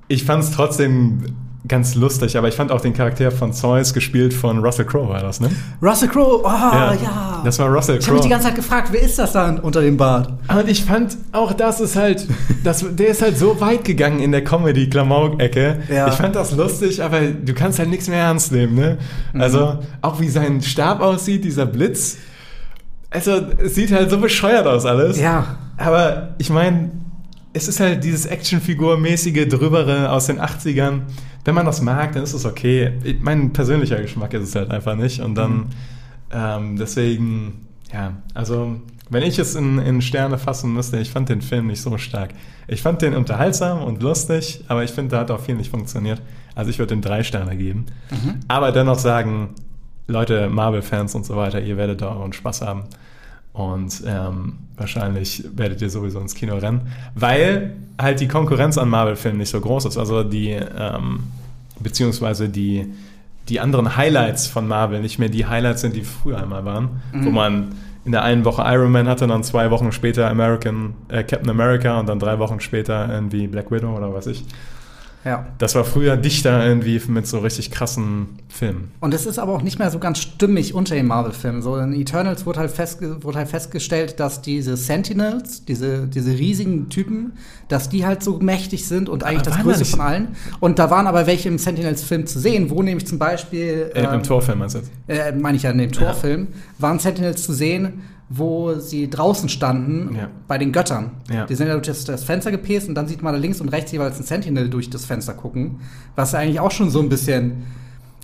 Ich 0.09 0.25
fand 0.25 0.43
es 0.43 0.51
trotzdem 0.51 1.23
ganz 1.67 1.95
lustig, 1.95 2.37
aber 2.37 2.47
ich 2.47 2.55
fand 2.55 2.71
auch 2.71 2.79
den 2.79 2.93
Charakter 2.93 3.31
von 3.31 3.51
Zeus 3.51 3.93
gespielt 3.93 4.33
von 4.33 4.59
Russell 4.59 4.85
Crowe, 4.85 5.09
war 5.09 5.21
das, 5.21 5.41
ne? 5.41 5.49
Russell 5.81 6.07
Crowe, 6.07 6.41
oh 6.43 6.47
ja. 6.47 7.41
Das 7.43 7.59
war 7.59 7.67
Russell 7.67 7.97
ich 7.97 8.05
habe 8.07 8.13
mich 8.13 8.21
die 8.21 8.29
Crowe. 8.29 8.29
ganze 8.29 8.47
Zeit 8.47 8.55
gefragt, 8.55 8.89
wer 8.91 9.01
ist 9.01 9.19
das 9.19 9.33
da 9.33 9.49
unter 9.61 9.81
dem 9.81 9.97
Bart? 9.97 10.31
Und 10.47 10.69
ich 10.69 10.85
fand, 10.85 11.17
auch 11.33 11.51
das 11.53 11.81
ist 11.81 11.95
halt, 11.95 12.27
das, 12.63 12.85
der 12.89 13.09
ist 13.09 13.21
halt 13.21 13.37
so 13.37 13.59
weit 13.59 13.83
gegangen 13.83 14.19
in 14.19 14.31
der 14.31 14.43
Comedy-Klamauk-Ecke. 14.43 15.83
Ja. 15.93 16.07
Ich 16.07 16.13
fand 16.15 16.35
das 16.35 16.55
lustig, 16.55 17.03
aber 17.03 17.21
du 17.21 17.53
kannst 17.53 17.79
halt 17.79 17.89
nichts 17.89 18.07
mehr 18.07 18.19
ernst 18.19 18.51
nehmen, 18.51 18.75
ne? 18.75 18.97
Mhm. 19.33 19.41
Also, 19.41 19.79
auch 20.01 20.19
wie 20.21 20.29
sein 20.29 20.61
Stab 20.61 21.01
aussieht, 21.01 21.43
dieser 21.43 21.65
Blitz. 21.65 22.17
Also, 23.09 23.41
es 23.57 23.75
sieht 23.75 23.91
halt 23.91 24.09
so 24.09 24.17
bescheuert 24.17 24.65
aus 24.65 24.85
alles. 24.85 25.19
Ja. 25.19 25.57
Aber 25.77 26.35
ich 26.37 26.49
meine, 26.49 26.91
es 27.53 27.67
ist 27.67 27.79
halt 27.79 28.03
dieses 28.03 28.27
Actionfigur-mäßige 28.27 29.47
Drübere 29.47 30.11
aus 30.11 30.27
den 30.27 30.39
80ern. 30.39 31.01
Wenn 31.49 31.55
man 31.55 31.65
das 31.65 31.81
mag, 31.81 32.11
dann 32.11 32.21
ist 32.21 32.33
es 32.33 32.45
okay. 32.45 32.93
Mein 33.21 33.51
persönlicher 33.53 33.99
Geschmack 33.99 34.35
ist 34.35 34.49
es 34.49 34.55
halt 34.55 34.69
einfach 34.69 34.95
nicht. 34.95 35.19
Und 35.19 35.33
dann, 35.33 35.65
ähm, 36.31 36.77
deswegen, 36.77 37.65
ja, 37.91 38.13
also, 38.35 38.75
wenn 39.09 39.23
ich 39.23 39.39
es 39.39 39.55
in, 39.55 39.79
in 39.79 40.03
Sterne 40.03 40.37
fassen 40.37 40.71
müsste, 40.75 40.99
ich 40.99 41.09
fand 41.09 41.27
den 41.27 41.41
Film 41.41 41.65
nicht 41.65 41.81
so 41.81 41.97
stark. 41.97 42.35
Ich 42.67 42.83
fand 42.83 43.01
den 43.01 43.15
unterhaltsam 43.15 43.81
und 43.81 44.03
lustig, 44.03 44.63
aber 44.67 44.83
ich 44.83 44.91
finde, 44.91 45.09
da 45.15 45.21
hat 45.21 45.31
auch 45.31 45.39
viel 45.39 45.55
nicht 45.55 45.71
funktioniert. 45.71 46.21
Also, 46.53 46.69
ich 46.69 46.77
würde 46.77 46.93
dem 46.93 47.01
drei 47.01 47.23
Sterne 47.23 47.57
geben. 47.57 47.87
Aber 48.47 48.71
dennoch 48.71 48.99
sagen, 48.99 49.55
Leute, 50.05 50.49
Marvel-Fans 50.49 51.15
und 51.15 51.25
so 51.25 51.35
weiter, 51.35 51.59
ihr 51.59 51.77
werdet 51.77 52.03
da 52.03 52.15
euren 52.15 52.31
Spaß 52.31 52.61
haben. 52.61 52.83
Und 53.53 54.03
ähm, 54.05 54.59
wahrscheinlich 54.77 55.43
werdet 55.55 55.81
ihr 55.81 55.89
sowieso 55.89 56.19
ins 56.19 56.35
Kino 56.35 56.55
rennen, 56.57 56.81
weil 57.15 57.75
halt 57.99 58.19
die 58.19 58.27
Konkurrenz 58.27 58.77
an 58.77 58.87
Marvel-Filmen 58.89 59.39
nicht 59.39 59.49
so 59.49 59.59
groß 59.59 59.85
ist. 59.85 59.97
Also 59.97 60.23
die, 60.23 60.51
ähm, 60.51 61.23
beziehungsweise 61.79 62.49
die, 62.49 62.93
die 63.47 63.59
anderen 63.59 63.95
Highlights 63.97 64.47
von 64.47 64.67
Marvel 64.67 65.01
nicht 65.01 65.19
mehr 65.19 65.29
die 65.29 65.45
Highlights 65.45 65.81
sind, 65.81 65.95
die 65.95 66.03
früher 66.03 66.41
einmal 66.41 66.65
waren, 66.65 67.01
wo 67.13 67.29
man 67.31 67.75
in 68.05 68.11
der 68.11 68.23
einen 68.23 68.45
Woche 68.45 68.63
Iron 68.65 68.91
Man 68.91 69.07
hatte, 69.07 69.27
dann 69.27 69.43
zwei 69.43 69.71
Wochen 69.71 69.91
später 69.91 70.29
American, 70.29 70.93
äh, 71.09 71.23
Captain 71.23 71.49
America 71.49 71.99
und 71.99 72.07
dann 72.07 72.19
drei 72.19 72.39
Wochen 72.39 72.59
später 72.59 73.09
irgendwie 73.11 73.47
Black 73.47 73.71
Widow 73.71 73.95
oder 73.95 74.13
was 74.13 74.27
ich. 74.27 74.45
Ja. 75.25 75.47
Das 75.57 75.75
war 75.75 75.83
früher 75.83 76.15
dichter 76.15 76.65
irgendwie 76.65 77.01
mit 77.09 77.27
so 77.27 77.39
richtig 77.39 77.71
krassen 77.71 78.39
Filmen. 78.47 78.91
Und 79.01 79.13
es 79.13 79.25
ist 79.25 79.37
aber 79.37 79.53
auch 79.53 79.61
nicht 79.61 79.77
mehr 79.77 79.91
so 79.91 79.99
ganz 79.99 80.19
stimmig 80.19 80.73
unter 80.73 80.95
den 80.95 81.07
Marvel-Filmen. 81.07 81.61
So 81.61 81.75
in 81.75 81.93
Eternals 81.93 82.45
wurde 82.45 82.59
halt, 82.61 82.71
festge 82.71 83.21
wurde 83.23 83.39
halt 83.39 83.49
festgestellt, 83.49 84.19
dass 84.19 84.41
diese 84.41 84.77
Sentinels, 84.77 85.65
diese, 85.65 86.07
diese 86.07 86.31
riesigen 86.31 86.87
Typen, 86.89 87.33
dass 87.67 87.89
die 87.89 88.05
halt 88.05 88.23
so 88.23 88.39
mächtig 88.39 88.87
sind 88.87 89.09
und 89.09 89.23
eigentlich 89.25 89.41
das 89.41 89.55
waren 89.55 89.65
da 89.65 89.71
Größte 89.71 89.85
von 89.85 90.01
allen. 90.01 90.27
Und 90.61 90.79
da 90.79 90.89
waren 90.89 91.05
aber 91.05 91.27
welche 91.27 91.49
im 91.49 91.57
Sentinels-Film 91.57 92.25
zu 92.25 92.39
sehen, 92.39 92.69
wo 92.69 92.81
nämlich 92.81 93.05
zum 93.05 93.19
Beispiel 93.19 93.91
Äh, 93.93 94.05
Im 94.05 94.13
ähm, 94.13 94.23
Torfilm 94.23 94.59
meinst 94.59 94.75
du 94.75 94.79
jetzt? 94.79 94.91
äh, 95.07 95.33
meine 95.33 95.57
ich 95.57 95.63
ja 95.63 95.71
in 95.71 95.79
dem 95.79 95.91
Torfilm, 95.91 96.47
waren 96.77 96.97
Sentinels 96.99 97.43
zu 97.43 97.51
sehen, 97.53 98.03
wo 98.29 98.75
sie 98.75 99.09
draußen 99.09 99.49
standen 99.49 100.15
Ja. 100.15 100.27
bei 100.47 100.57
den 100.59 100.71
Göttern. 100.71 101.11
Ja. 101.33 101.45
Die 101.47 101.55
sind 101.55 101.67
ja 101.67 101.73
durch 101.73 101.87
das, 101.87 102.03
das 102.05 102.23
Fenster 102.23 102.51
gepäst 102.51 102.87
und 102.87 102.95
dann 102.95 103.07
sieht 103.07 103.21
man 103.23 103.33
da 103.33 103.39
links 103.39 103.59
und 103.59 103.69
rechts 103.69 103.91
jeweils 103.91 104.19
ein 104.19 104.23
Sentinel 104.23 104.69
durch 104.69 104.89
das 104.89 105.05
Fenster 105.05 105.33
gucken, 105.33 105.79
was 106.15 106.35
eigentlich 106.35 106.59
auch 106.59 106.71
schon 106.71 106.89
so 106.91 106.99
ein 107.01 107.09
bisschen 107.09 107.63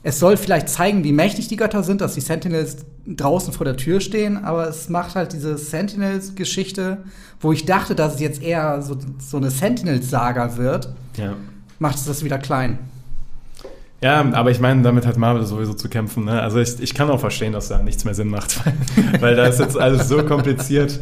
es 0.07 0.19
soll 0.19 0.37
vielleicht 0.37 0.69
zeigen, 0.69 1.03
wie 1.03 1.11
mächtig 1.11 1.47
die 1.47 1.55
Götter 1.55 1.81
sind, 1.81 1.99
dass 1.99 2.13
die 2.13 2.21
Sentinels 2.21 2.85
draußen 3.07 3.51
vor 3.51 3.65
der 3.65 3.75
Tür 3.75 3.99
stehen, 4.01 4.37
aber 4.45 4.69
es 4.69 4.87
macht 4.87 5.15
halt 5.15 5.33
diese 5.33 5.57
Sentinels-Geschichte, 5.57 6.99
wo 7.39 7.51
ich 7.51 7.65
dachte, 7.65 7.95
dass 7.95 8.15
es 8.15 8.19
jetzt 8.19 8.41
eher 8.43 8.83
so, 8.83 8.97
so 9.17 9.37
eine 9.37 9.49
Sentinels-Saga 9.49 10.57
wird, 10.57 10.93
Ja. 11.17 11.33
macht 11.79 11.95
es 11.97 12.05
das 12.05 12.23
wieder 12.23 12.37
klein. 12.37 12.77
Ja, 14.05 14.23
aber 14.33 14.51
ich 14.51 14.59
meine, 14.59 14.83
damit 14.83 15.07
hat 15.07 15.17
Marvel 15.17 15.43
sowieso 15.47 15.73
zu 15.73 15.89
kämpfen. 15.89 16.25
Ne? 16.25 16.39
Also 16.39 16.59
ich, 16.59 16.79
ich 16.79 16.93
kann 16.93 17.09
auch 17.09 17.19
verstehen, 17.19 17.53
dass 17.53 17.69
da 17.69 17.79
nichts 17.79 18.05
mehr 18.05 18.13
Sinn 18.13 18.27
macht, 18.27 18.63
weil, 19.11 19.19
weil 19.21 19.35
da 19.35 19.47
ist 19.47 19.59
jetzt 19.59 19.75
alles 19.79 20.07
so 20.07 20.21
kompliziert 20.23 20.99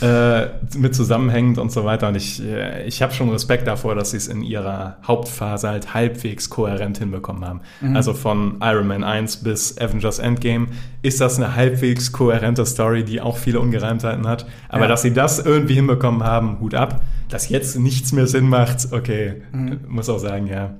äh, 0.00 0.46
mit 0.74 0.94
zusammenhängend 0.94 1.58
und 1.58 1.70
so 1.70 1.84
weiter. 1.84 2.08
Und 2.08 2.14
ich, 2.14 2.42
äh, 2.42 2.86
ich 2.86 3.02
habe 3.02 3.12
schon 3.12 3.28
Respekt 3.28 3.66
davor, 3.66 3.94
dass 3.94 4.12
sie 4.12 4.16
es 4.16 4.28
in 4.28 4.42
ihrer 4.42 4.96
Hauptphase 5.06 5.68
halt 5.68 5.92
halbwegs 5.92 6.48
kohärent 6.48 6.96
hinbekommen 6.96 7.44
haben. 7.44 7.60
Also 7.94 8.14
von 8.14 8.56
Iron 8.62 8.86
Man 8.86 9.04
1 9.04 9.38
bis 9.44 9.76
Avengers 9.76 10.18
Endgame 10.18 10.68
ist 11.02 11.20
das 11.20 11.36
eine 11.36 11.54
halbwegs 11.54 12.12
kohärente 12.12 12.64
Story, 12.64 13.04
die 13.04 13.20
auch 13.20 13.36
viele 13.36 13.60
Ungereimtheiten 13.60 14.26
hat. 14.26 14.46
Aber 14.70 14.84
Ja. 14.84 14.88
dass 14.88 15.02
sie 15.02 15.12
das 15.12 15.38
irgendwie 15.38 15.74
hinbekommen 15.74 16.24
haben, 16.24 16.60
Hut 16.60 16.74
ab. 16.74 17.02
Dass 17.28 17.50
jetzt 17.50 17.78
nichts 17.78 18.12
mehr 18.12 18.26
Sinn 18.26 18.48
macht, 18.48 18.90
okay, 18.92 19.42
muss 19.86 20.08
auch 20.08 20.18
sagen, 20.18 20.46
ja. 20.46 20.70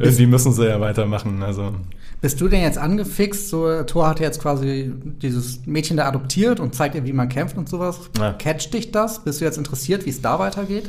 Irgendwie 0.00 0.26
müssen 0.26 0.52
sie 0.52 0.66
ja 0.66 0.80
weitermachen. 0.80 1.42
Also 1.42 1.74
Bist 2.20 2.40
du 2.40 2.48
denn 2.48 2.62
jetzt 2.62 2.78
angefixt? 2.78 3.50
So, 3.50 3.82
Thor 3.82 4.08
hat 4.08 4.20
jetzt 4.20 4.40
quasi 4.40 4.92
dieses 5.22 5.66
Mädchen 5.66 5.96
da 5.96 6.08
adoptiert 6.08 6.58
und 6.58 6.74
zeigt 6.74 6.94
ihr, 6.94 7.04
wie 7.04 7.12
man 7.12 7.28
kämpft 7.28 7.56
und 7.56 7.68
sowas. 7.68 8.10
Ja. 8.18 8.32
Catcht 8.32 8.72
dich 8.72 8.92
das? 8.92 9.22
Bist 9.24 9.40
du 9.40 9.44
jetzt 9.44 9.58
interessiert, 9.58 10.06
wie 10.06 10.10
es 10.10 10.22
da 10.22 10.38
weitergeht? 10.38 10.88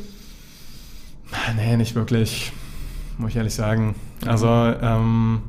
nee, 1.56 1.76
nicht 1.76 1.94
wirklich, 1.94 2.52
muss 3.18 3.30
ich 3.30 3.36
ehrlich 3.36 3.54
sagen. 3.54 3.94
Also 4.26 4.46
ähm, 4.48 5.42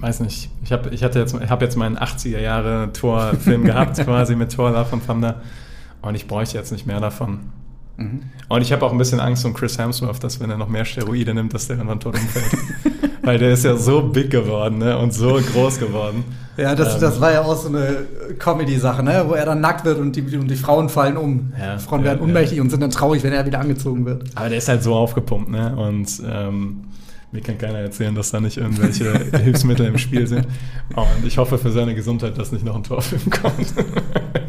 weiß 0.00 0.20
nicht. 0.20 0.50
Ich 0.64 0.72
habe 0.72 0.90
ich 0.90 1.02
hatte 1.02 1.18
jetzt 1.18 1.34
ich 1.34 1.50
habe 1.50 1.64
jetzt 1.64 1.76
meinen 1.76 1.98
80er 1.98 2.38
Jahre 2.38 2.90
Tor-Film 2.92 3.64
gehabt 3.64 3.96
quasi 4.04 4.36
mit 4.36 4.52
Thor 4.52 4.70
Love 4.70 4.92
and 4.92 5.06
Thunder 5.06 5.42
und 6.02 6.14
ich 6.14 6.26
bräuchte 6.26 6.56
jetzt 6.56 6.72
nicht 6.72 6.86
mehr 6.86 7.00
davon. 7.00 7.52
Und 8.48 8.62
ich 8.62 8.72
habe 8.72 8.84
auch 8.84 8.92
ein 8.92 8.98
bisschen 8.98 9.20
Angst 9.20 9.44
um 9.44 9.54
Chris 9.54 9.78
Hemsworth, 9.78 10.22
dass 10.22 10.40
wenn 10.40 10.50
er 10.50 10.56
noch 10.56 10.68
mehr 10.68 10.84
Steroide 10.84 11.32
nimmt, 11.32 11.54
dass 11.54 11.68
der 11.68 11.76
irgendwann 11.76 12.00
tot 12.00 12.14
umfällt. 12.14 12.60
Weil 13.22 13.38
der 13.38 13.52
ist 13.52 13.64
ja 13.64 13.76
so 13.76 14.02
big 14.02 14.30
geworden 14.30 14.78
ne? 14.78 14.98
und 14.98 15.14
so 15.14 15.40
groß 15.52 15.78
geworden. 15.78 16.24
Ja, 16.56 16.74
das, 16.74 16.96
Ähm, 16.96 17.00
das 17.00 17.20
war 17.20 17.32
ja 17.32 17.42
auch 17.42 17.56
so 17.56 17.68
eine 17.68 18.06
Comedy-Sache, 18.38 19.02
ne? 19.02 19.24
wo 19.26 19.32
er 19.32 19.46
dann 19.46 19.60
nackt 19.60 19.84
wird 19.84 19.98
und 19.98 20.14
die, 20.14 20.36
und 20.36 20.48
die 20.48 20.56
Frauen 20.56 20.88
fallen 20.88 21.16
um. 21.16 21.52
Ja, 21.58 21.78
Frauen 21.78 22.00
ja, 22.00 22.06
werden 22.06 22.18
ja. 22.18 22.24
unmächtig 22.24 22.60
und 22.60 22.70
sind 22.70 22.80
dann 22.80 22.90
traurig, 22.90 23.22
wenn 23.22 23.32
er 23.32 23.46
wieder 23.46 23.60
angezogen 23.60 24.04
wird. 24.04 24.24
Aber 24.34 24.48
der 24.48 24.58
ist 24.58 24.68
halt 24.68 24.82
so 24.82 24.94
aufgepumpt, 24.94 25.48
ne? 25.48 25.74
Und 25.74 26.22
ähm, 26.28 26.84
mir 27.32 27.40
kann 27.40 27.58
keiner 27.58 27.78
erzählen, 27.78 28.14
dass 28.14 28.30
da 28.30 28.40
nicht 28.40 28.58
irgendwelche 28.58 29.12
Hilfsmittel 29.42 29.86
im 29.86 29.98
Spiel 29.98 30.26
sind. 30.26 30.46
Und 30.94 31.26
ich 31.26 31.38
hoffe 31.38 31.58
für 31.58 31.72
seine 31.72 31.94
Gesundheit, 31.94 32.38
dass 32.38 32.52
nicht 32.52 32.64
noch 32.64 32.76
ein 32.76 32.84
Torfilm 32.84 33.30
kommt. 33.30 33.74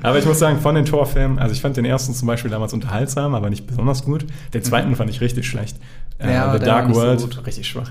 aber 0.02 0.18
ich 0.18 0.26
muss 0.26 0.38
sagen, 0.38 0.60
von 0.60 0.74
den 0.74 0.84
Torfilmen, 0.84 1.38
also 1.38 1.52
ich 1.54 1.60
fand 1.60 1.76
den 1.76 1.84
ersten 1.84 2.14
zum 2.14 2.26
Beispiel 2.26 2.50
damals 2.50 2.72
unterhaltsam, 2.72 3.34
aber 3.34 3.50
nicht 3.50 3.66
besonders 3.66 4.04
gut. 4.04 4.26
Den 4.54 4.62
zweiten 4.62 4.94
fand 4.96 5.10
ich 5.10 5.20
richtig 5.20 5.46
schlecht. 5.48 5.76
Äh, 6.18 6.32
Ja, 6.32 6.52
The 6.52 6.58
der 6.58 6.68
war 6.68 6.82
Dark 6.82 6.94
so 6.94 7.00
World, 7.00 7.20
gut. 7.20 7.46
richtig 7.46 7.66
schwach. 7.68 7.90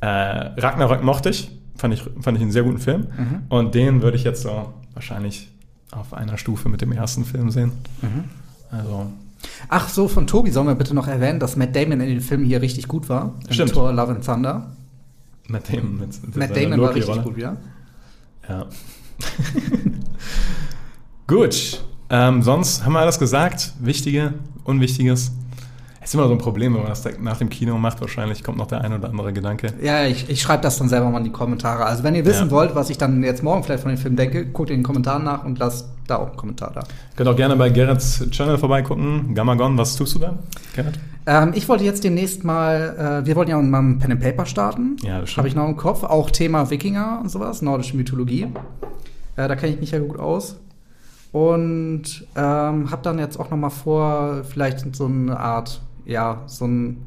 Äh, 0.00 0.06
Ragnarök 0.06 1.02
mochte 1.02 1.30
ich. 1.30 1.50
fand 1.76 1.94
ich, 1.94 2.02
fand 2.20 2.36
ich 2.36 2.42
einen 2.42 2.52
sehr 2.52 2.62
guten 2.62 2.78
Film. 2.78 3.06
Und 3.48 3.74
den 3.74 4.02
würde 4.02 4.16
ich 4.16 4.24
jetzt 4.24 4.42
so 4.42 4.72
wahrscheinlich 4.94 5.48
auf 5.92 6.12
einer 6.14 6.36
Stufe 6.38 6.68
mit 6.68 6.80
dem 6.80 6.92
ersten 6.92 7.24
Film 7.24 7.50
sehen. 7.50 7.72
Also, 8.70 9.06
Ach 9.68 9.88
so, 9.88 10.08
von 10.08 10.26
Tobi 10.26 10.50
sollen 10.50 10.66
wir 10.66 10.74
bitte 10.74 10.94
noch 10.94 11.06
erwähnen, 11.06 11.38
dass 11.38 11.56
Matt 11.56 11.74
Damon 11.76 12.00
in 12.00 12.08
den 12.08 12.20
Filmen 12.20 12.44
hier 12.44 12.60
richtig 12.62 12.88
gut 12.88 13.08
war. 13.08 13.34
Im 13.46 13.52
Stimmt. 13.52 13.72
Tor 13.72 13.92
Love 13.92 14.12
and 14.12 14.24
Thunder. 14.24 14.72
Matt 15.48 15.72
Damon 15.72 15.98
mit, 15.98 16.22
mit 16.26 16.36
Matt 16.36 16.56
Damon 16.56 16.80
war 16.80 16.94
richtig 16.94 17.22
gut 17.22 17.36
wieder. 17.36 17.56
Ja. 18.48 18.66
Gut. 21.26 21.82
Ähm, 22.08 22.42
sonst 22.42 22.84
haben 22.84 22.92
wir 22.92 23.00
alles 23.00 23.18
gesagt. 23.18 23.72
Wichtige, 23.80 24.34
Unwichtiges. 24.64 25.32
Ist 26.02 26.14
immer 26.14 26.28
so 26.28 26.32
ein 26.34 26.38
Problem, 26.38 26.72
wenn 26.74 26.82
man 26.82 26.90
das 26.90 27.02
nach 27.20 27.38
dem 27.38 27.48
Kino 27.50 27.76
macht. 27.78 28.00
Wahrscheinlich 28.00 28.44
kommt 28.44 28.58
noch 28.58 28.68
der 28.68 28.82
ein 28.82 28.92
oder 28.92 29.08
andere 29.08 29.32
Gedanke. 29.32 29.72
Ja, 29.82 30.04
ich, 30.04 30.30
ich 30.30 30.40
schreibe 30.40 30.62
das 30.62 30.78
dann 30.78 30.88
selber 30.88 31.10
mal 31.10 31.18
in 31.18 31.24
die 31.24 31.32
Kommentare. 31.32 31.84
Also 31.84 32.04
wenn 32.04 32.14
ihr 32.14 32.24
wissen 32.24 32.44
Ja. 32.46 32.50
wollt, 32.52 32.76
was 32.76 32.90
ich 32.90 32.98
dann 32.98 33.24
jetzt 33.24 33.42
morgen 33.42 33.64
vielleicht 33.64 33.82
von 33.82 33.90
dem 33.90 33.98
Film 33.98 34.14
denke, 34.14 34.46
guckt 34.46 34.70
in 34.70 34.76
den 34.78 34.82
Kommentaren 34.84 35.24
nach 35.24 35.44
und 35.44 35.58
lasst 35.58 35.88
da 36.06 36.18
auch 36.18 36.28
einen 36.28 36.36
Kommentar 36.36 36.70
da. 36.72 36.84
Könnt 37.16 37.28
auch 37.28 37.34
gerne 37.34 37.56
bei 37.56 37.70
Gerrits 37.70 38.24
Channel 38.30 38.56
vorbeigucken. 38.56 39.34
Gamagon, 39.34 39.76
was 39.76 39.96
tust 39.96 40.14
du 40.14 40.20
da? 40.20 40.38
Gerrit? 40.76 40.94
Ähm, 41.26 41.50
ich 41.56 41.68
wollte 41.68 41.82
jetzt 41.82 42.04
demnächst 42.04 42.44
mal, 42.44 43.22
äh, 43.24 43.26
wir 43.26 43.34
wollten 43.34 43.50
ja 43.50 43.60
mal 43.60 43.80
ein 43.80 43.98
Pen 43.98 44.12
and 44.12 44.20
Paper 44.20 44.46
starten. 44.46 44.98
Ja, 45.02 45.18
das 45.22 45.30
stimmt. 45.30 45.38
Habe 45.38 45.48
ich 45.48 45.56
noch 45.56 45.66
im 45.66 45.76
Kopf. 45.76 46.04
Auch 46.04 46.30
Thema 46.30 46.70
Wikinger 46.70 47.18
und 47.20 47.30
sowas, 47.30 47.62
nordische 47.62 47.96
Mythologie. 47.96 48.46
Äh, 49.34 49.48
da 49.48 49.56
kenne 49.56 49.74
ich 49.74 49.80
mich 49.80 49.90
ja 49.90 49.98
gut 49.98 50.20
aus. 50.20 50.54
Und 51.36 52.26
ähm, 52.34 52.90
habe 52.90 53.02
dann 53.02 53.18
jetzt 53.18 53.38
auch 53.38 53.50
noch 53.50 53.58
mal 53.58 53.68
vor, 53.68 54.42
vielleicht 54.44 54.96
so 54.96 55.04
eine 55.04 55.38
Art, 55.38 55.82
ja, 56.06 56.40
so 56.46 56.64
ein 56.66 57.06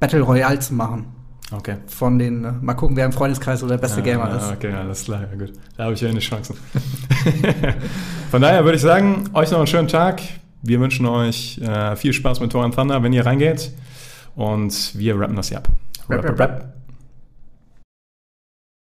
Battle 0.00 0.22
Royale 0.22 0.58
zu 0.58 0.74
machen. 0.74 1.04
Okay. 1.52 1.76
Von 1.86 2.18
den, 2.18 2.44
äh, 2.44 2.50
mal 2.50 2.74
gucken, 2.74 2.96
wer 2.96 3.06
im 3.06 3.12
Freundeskreis 3.12 3.60
so 3.60 3.68
der 3.68 3.78
beste 3.78 4.02
Gamer 4.02 4.24
Ah, 4.24 4.36
ist. 4.38 4.50
Okay, 4.50 4.72
alles 4.72 5.04
klar, 5.04 5.20
ja 5.30 5.38
gut. 5.38 5.52
Da 5.76 5.84
habe 5.84 5.94
ich 5.94 6.00
ja 6.00 6.08
eine 6.08 6.18
Chancen. 6.18 6.56
Von 8.32 8.42
daher 8.42 8.64
würde 8.64 8.74
ich 8.74 8.82
sagen, 8.82 9.30
euch 9.34 9.52
noch 9.52 9.58
einen 9.58 9.68
schönen 9.68 9.86
Tag. 9.86 10.20
Wir 10.62 10.80
wünschen 10.80 11.06
euch 11.06 11.58
äh, 11.58 11.94
viel 11.94 12.12
Spaß 12.12 12.40
mit 12.40 12.50
Tor 12.50 12.64
and 12.64 12.74
Thunder, 12.74 13.04
wenn 13.04 13.12
ihr 13.12 13.24
reingeht. 13.24 13.70
Und 14.34 14.98
wir 14.98 15.16
rappen 15.16 15.36
das 15.36 15.50
hier 15.50 15.58
ab. 15.58 15.68
Rap, 16.08 16.24
rap, 16.24 16.40
rap. 16.40 16.74